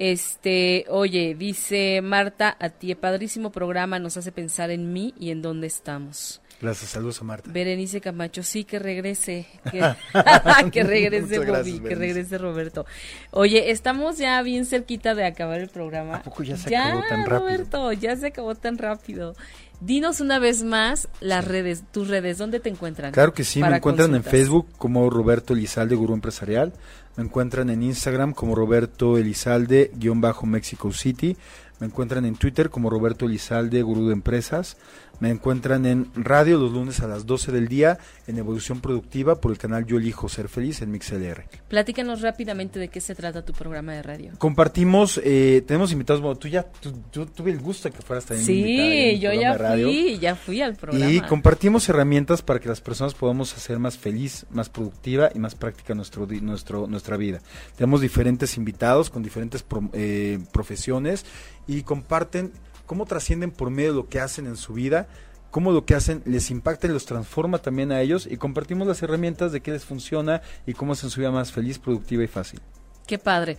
Este, 0.00 0.84
oye, 0.90 1.34
dice 1.36 2.00
Marta, 2.02 2.56
a 2.60 2.68
ti, 2.68 2.94
padrísimo 2.94 3.50
programa, 3.50 3.98
nos 3.98 4.16
hace 4.16 4.30
pensar 4.30 4.70
en 4.70 4.92
mí 4.92 5.12
y 5.18 5.32
en 5.32 5.42
dónde 5.42 5.66
estamos. 5.66 6.40
Gracias, 6.62 6.90
saludos 6.90 7.20
a 7.20 7.24
Marta. 7.24 7.50
Berenice 7.52 8.00
Camacho, 8.00 8.44
sí, 8.44 8.62
que 8.62 8.78
regrese, 8.78 9.48
que, 9.72 9.80
que 10.72 10.84
regrese 10.84 11.40
gracias, 11.40 11.80
Bobby, 11.80 11.88
que 11.88 11.96
regrese 11.96 12.38
Roberto. 12.38 12.86
Oye, 13.32 13.72
estamos 13.72 14.18
ya 14.18 14.40
bien 14.42 14.66
cerquita 14.66 15.16
de 15.16 15.26
acabar 15.26 15.58
el 15.60 15.68
programa. 15.68 16.18
¿A 16.18 16.22
poco 16.22 16.44
ya 16.44 16.56
se 16.56 16.76
acabó 16.76 17.00
tan 17.00 17.26
rápido? 17.26 17.40
Roberto, 17.40 17.92
ya 17.92 18.14
se 18.14 18.28
acabó 18.28 18.54
tan 18.54 18.78
rápido. 18.78 19.34
Dinos 19.80 20.20
una 20.20 20.38
vez 20.38 20.62
más 20.62 21.08
las 21.20 21.44
redes, 21.44 21.82
tus 21.90 22.06
redes, 22.06 22.38
¿dónde 22.38 22.60
te 22.60 22.68
encuentran? 22.68 23.10
Claro 23.10 23.32
que 23.32 23.42
sí, 23.42 23.60
me 23.60 23.76
encuentran 23.76 24.14
en. 24.14 24.22
Facebook 24.22 24.68
como 24.76 25.10
Roberto 25.10 25.54
Elizalde, 25.54 25.96
Gurú 25.96 26.14
Empresarial. 26.14 26.72
Me 27.18 27.24
encuentran 27.24 27.68
en 27.68 27.82
Instagram 27.82 28.32
como 28.32 28.54
Roberto 28.54 29.18
Elizalde, 29.18 29.90
guion 29.96 30.20
bajo 30.20 30.46
Mexico 30.46 30.92
City. 30.92 31.36
Me 31.80 31.86
encuentran 31.86 32.24
en 32.24 32.34
Twitter 32.36 32.70
como 32.70 32.90
Roberto 32.90 33.26
Elizalde, 33.26 33.82
Gurú 33.82 34.06
de 34.08 34.12
Empresas. 34.12 34.76
Me 35.20 35.30
encuentran 35.30 35.84
en 35.84 36.10
radio 36.14 36.58
los 36.58 36.70
lunes 36.72 37.00
a 37.00 37.08
las 37.08 37.26
12 37.26 37.50
del 37.50 37.66
día 37.66 37.98
en 38.28 38.38
Evolución 38.38 38.80
Productiva 38.80 39.40
por 39.40 39.50
el 39.50 39.58
canal 39.58 39.84
Yo 39.84 39.96
Elijo 39.96 40.28
Ser 40.28 40.48
Feliz 40.48 40.80
en 40.80 40.92
MixLR. 40.92 41.44
Platícanos 41.68 42.20
rápidamente 42.20 42.78
de 42.78 42.86
qué 42.86 43.00
se 43.00 43.16
trata 43.16 43.44
tu 43.44 43.52
programa 43.52 43.94
de 43.94 44.02
radio. 44.02 44.32
Compartimos, 44.38 45.20
eh, 45.24 45.64
tenemos 45.66 45.90
invitados, 45.90 46.22
bueno, 46.22 46.38
tú 46.38 46.46
ya, 46.46 46.62
tú, 46.80 46.92
tú- 47.10 47.26
tuve 47.26 47.50
el 47.50 47.58
gusto 47.58 47.88
de 47.88 47.96
que 47.96 48.02
fueras 48.02 48.26
también 48.26 48.42
en 48.42 48.46
Sí, 48.46 48.62
mi 48.62 49.18
yo 49.18 49.32
ya 49.32 49.56
fui, 49.58 50.18
ya 50.20 50.36
fui 50.36 50.62
al 50.62 50.76
programa. 50.76 51.10
Y 51.10 51.20
compartimos 51.22 51.88
herramientas 51.88 52.42
para 52.42 52.60
que 52.60 52.68
las 52.68 52.80
personas 52.80 53.14
podamos 53.14 53.52
hacer 53.56 53.80
más 53.80 53.98
feliz, 53.98 54.46
más 54.52 54.68
productiva 54.68 55.30
y 55.34 55.40
más 55.40 55.56
práctica 55.56 55.94
nuestro, 55.96 56.28
nuestro, 56.42 56.86
nuestra 56.86 57.16
vida. 57.16 57.40
Tenemos 57.76 58.00
diferentes 58.00 58.56
invitados 58.56 59.10
con 59.10 59.24
diferentes 59.24 59.64
pro- 59.64 59.90
eh, 59.94 60.38
profesiones 60.52 61.24
y 61.68 61.82
comparten 61.82 62.50
cómo 62.86 63.06
trascienden 63.06 63.52
por 63.52 63.70
medio 63.70 63.90
de 63.90 63.96
lo 63.98 64.08
que 64.08 64.18
hacen 64.18 64.46
en 64.46 64.56
su 64.56 64.72
vida, 64.72 65.06
cómo 65.52 65.70
lo 65.70 65.84
que 65.84 65.94
hacen 65.94 66.22
les 66.24 66.50
impacta 66.50 66.88
y 66.88 66.90
los 66.90 67.06
transforma 67.06 67.58
también 67.58 67.92
a 67.92 68.00
ellos 68.00 68.26
y 68.28 68.36
compartimos 68.38 68.88
las 68.88 69.02
herramientas 69.02 69.52
de 69.52 69.60
qué 69.60 69.70
les 69.70 69.84
funciona 69.84 70.42
y 70.66 70.72
cómo 70.72 70.94
hacen 70.94 71.10
su 71.10 71.20
vida 71.20 71.30
más 71.30 71.52
feliz, 71.52 71.78
productiva 71.78 72.24
y 72.24 72.26
fácil. 72.26 72.60
Qué 73.06 73.18
padre. 73.18 73.56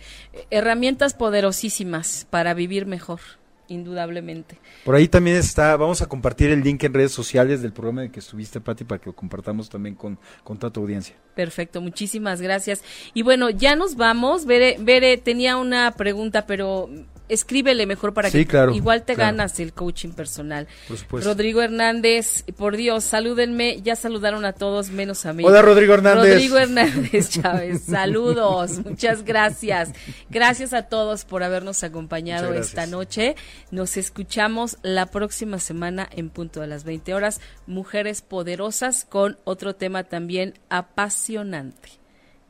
Herramientas 0.50 1.14
poderosísimas 1.14 2.26
para 2.30 2.54
vivir 2.54 2.86
mejor, 2.86 3.20
indudablemente. 3.66 4.58
Por 4.84 4.94
ahí 4.94 5.08
también 5.08 5.36
está, 5.36 5.76
vamos 5.76 6.02
a 6.02 6.06
compartir 6.06 6.50
el 6.50 6.62
link 6.62 6.84
en 6.84 6.94
redes 6.94 7.12
sociales 7.12 7.60
del 7.60 7.72
programa 7.72 8.02
en 8.02 8.06
el 8.06 8.12
que 8.12 8.20
estuviste, 8.20 8.60
Pati, 8.60 8.84
para 8.84 9.00
que 9.00 9.10
lo 9.10 9.16
compartamos 9.16 9.68
también 9.68 9.96
con, 9.96 10.18
con 10.44 10.56
toda 10.56 10.72
tu 10.72 10.80
audiencia. 10.80 11.16
Perfecto, 11.34 11.80
muchísimas 11.80 12.40
gracias. 12.40 12.82
Y 13.12 13.22
bueno, 13.22 13.50
ya 13.50 13.74
nos 13.74 13.96
vamos. 13.96 14.46
Bere, 14.46 14.76
Bere 14.78 15.16
tenía 15.16 15.56
una 15.56 15.92
pregunta, 15.92 16.46
pero 16.46 16.88
escríbele 17.30 17.86
mejor 17.86 18.12
para 18.12 18.30
Sí, 18.30 18.38
que 18.38 18.46
claro, 18.46 18.74
igual 18.74 19.04
te 19.04 19.14
claro. 19.14 19.28
ganas 19.32 19.58
el 19.60 19.72
coaching 19.72 20.10
personal. 20.10 20.68
Por 20.88 20.98
supuesto. 20.98 21.30
Rodrigo 21.30 21.62
Hernández, 21.62 22.44
por 22.56 22.76
Dios, 22.76 23.04
salúdenme. 23.04 23.80
Ya 23.82 23.96
saludaron 23.96 24.44
a 24.44 24.52
todos 24.52 24.90
menos 24.90 25.24
a 25.26 25.32
mí. 25.32 25.44
Hola, 25.44 25.62
Rodrigo 25.62 25.94
Hernández. 25.94 26.34
Rodrigo 26.34 26.58
Hernández 26.58 27.30
Chávez, 27.30 27.82
saludos, 27.84 28.78
muchas 28.84 29.24
gracias. 29.24 29.90
Gracias 30.28 30.72
a 30.72 30.82
todos 30.82 31.24
por 31.24 31.42
habernos 31.42 31.82
acompañado 31.84 32.52
esta 32.52 32.86
noche. 32.86 33.36
Nos 33.70 33.96
escuchamos 33.96 34.76
la 34.82 35.06
próxima 35.06 35.58
semana 35.58 36.08
en 36.12 36.30
punto 36.30 36.60
de 36.60 36.66
las 36.66 36.84
20 36.84 37.14
horas. 37.14 37.40
Mujeres 37.66 38.22
poderosas 38.22 39.04
con 39.04 39.38
otro 39.44 39.74
tema 39.74 40.04
también 40.04 40.54
apasionante. 40.68 41.90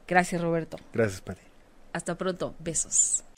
Gracias, 0.08 0.40
Roberto. 0.40 0.76
Gracias, 0.92 1.20
Pati. 1.20 1.40
Hasta 1.92 2.16
pronto. 2.16 2.54
Besos. 2.58 3.24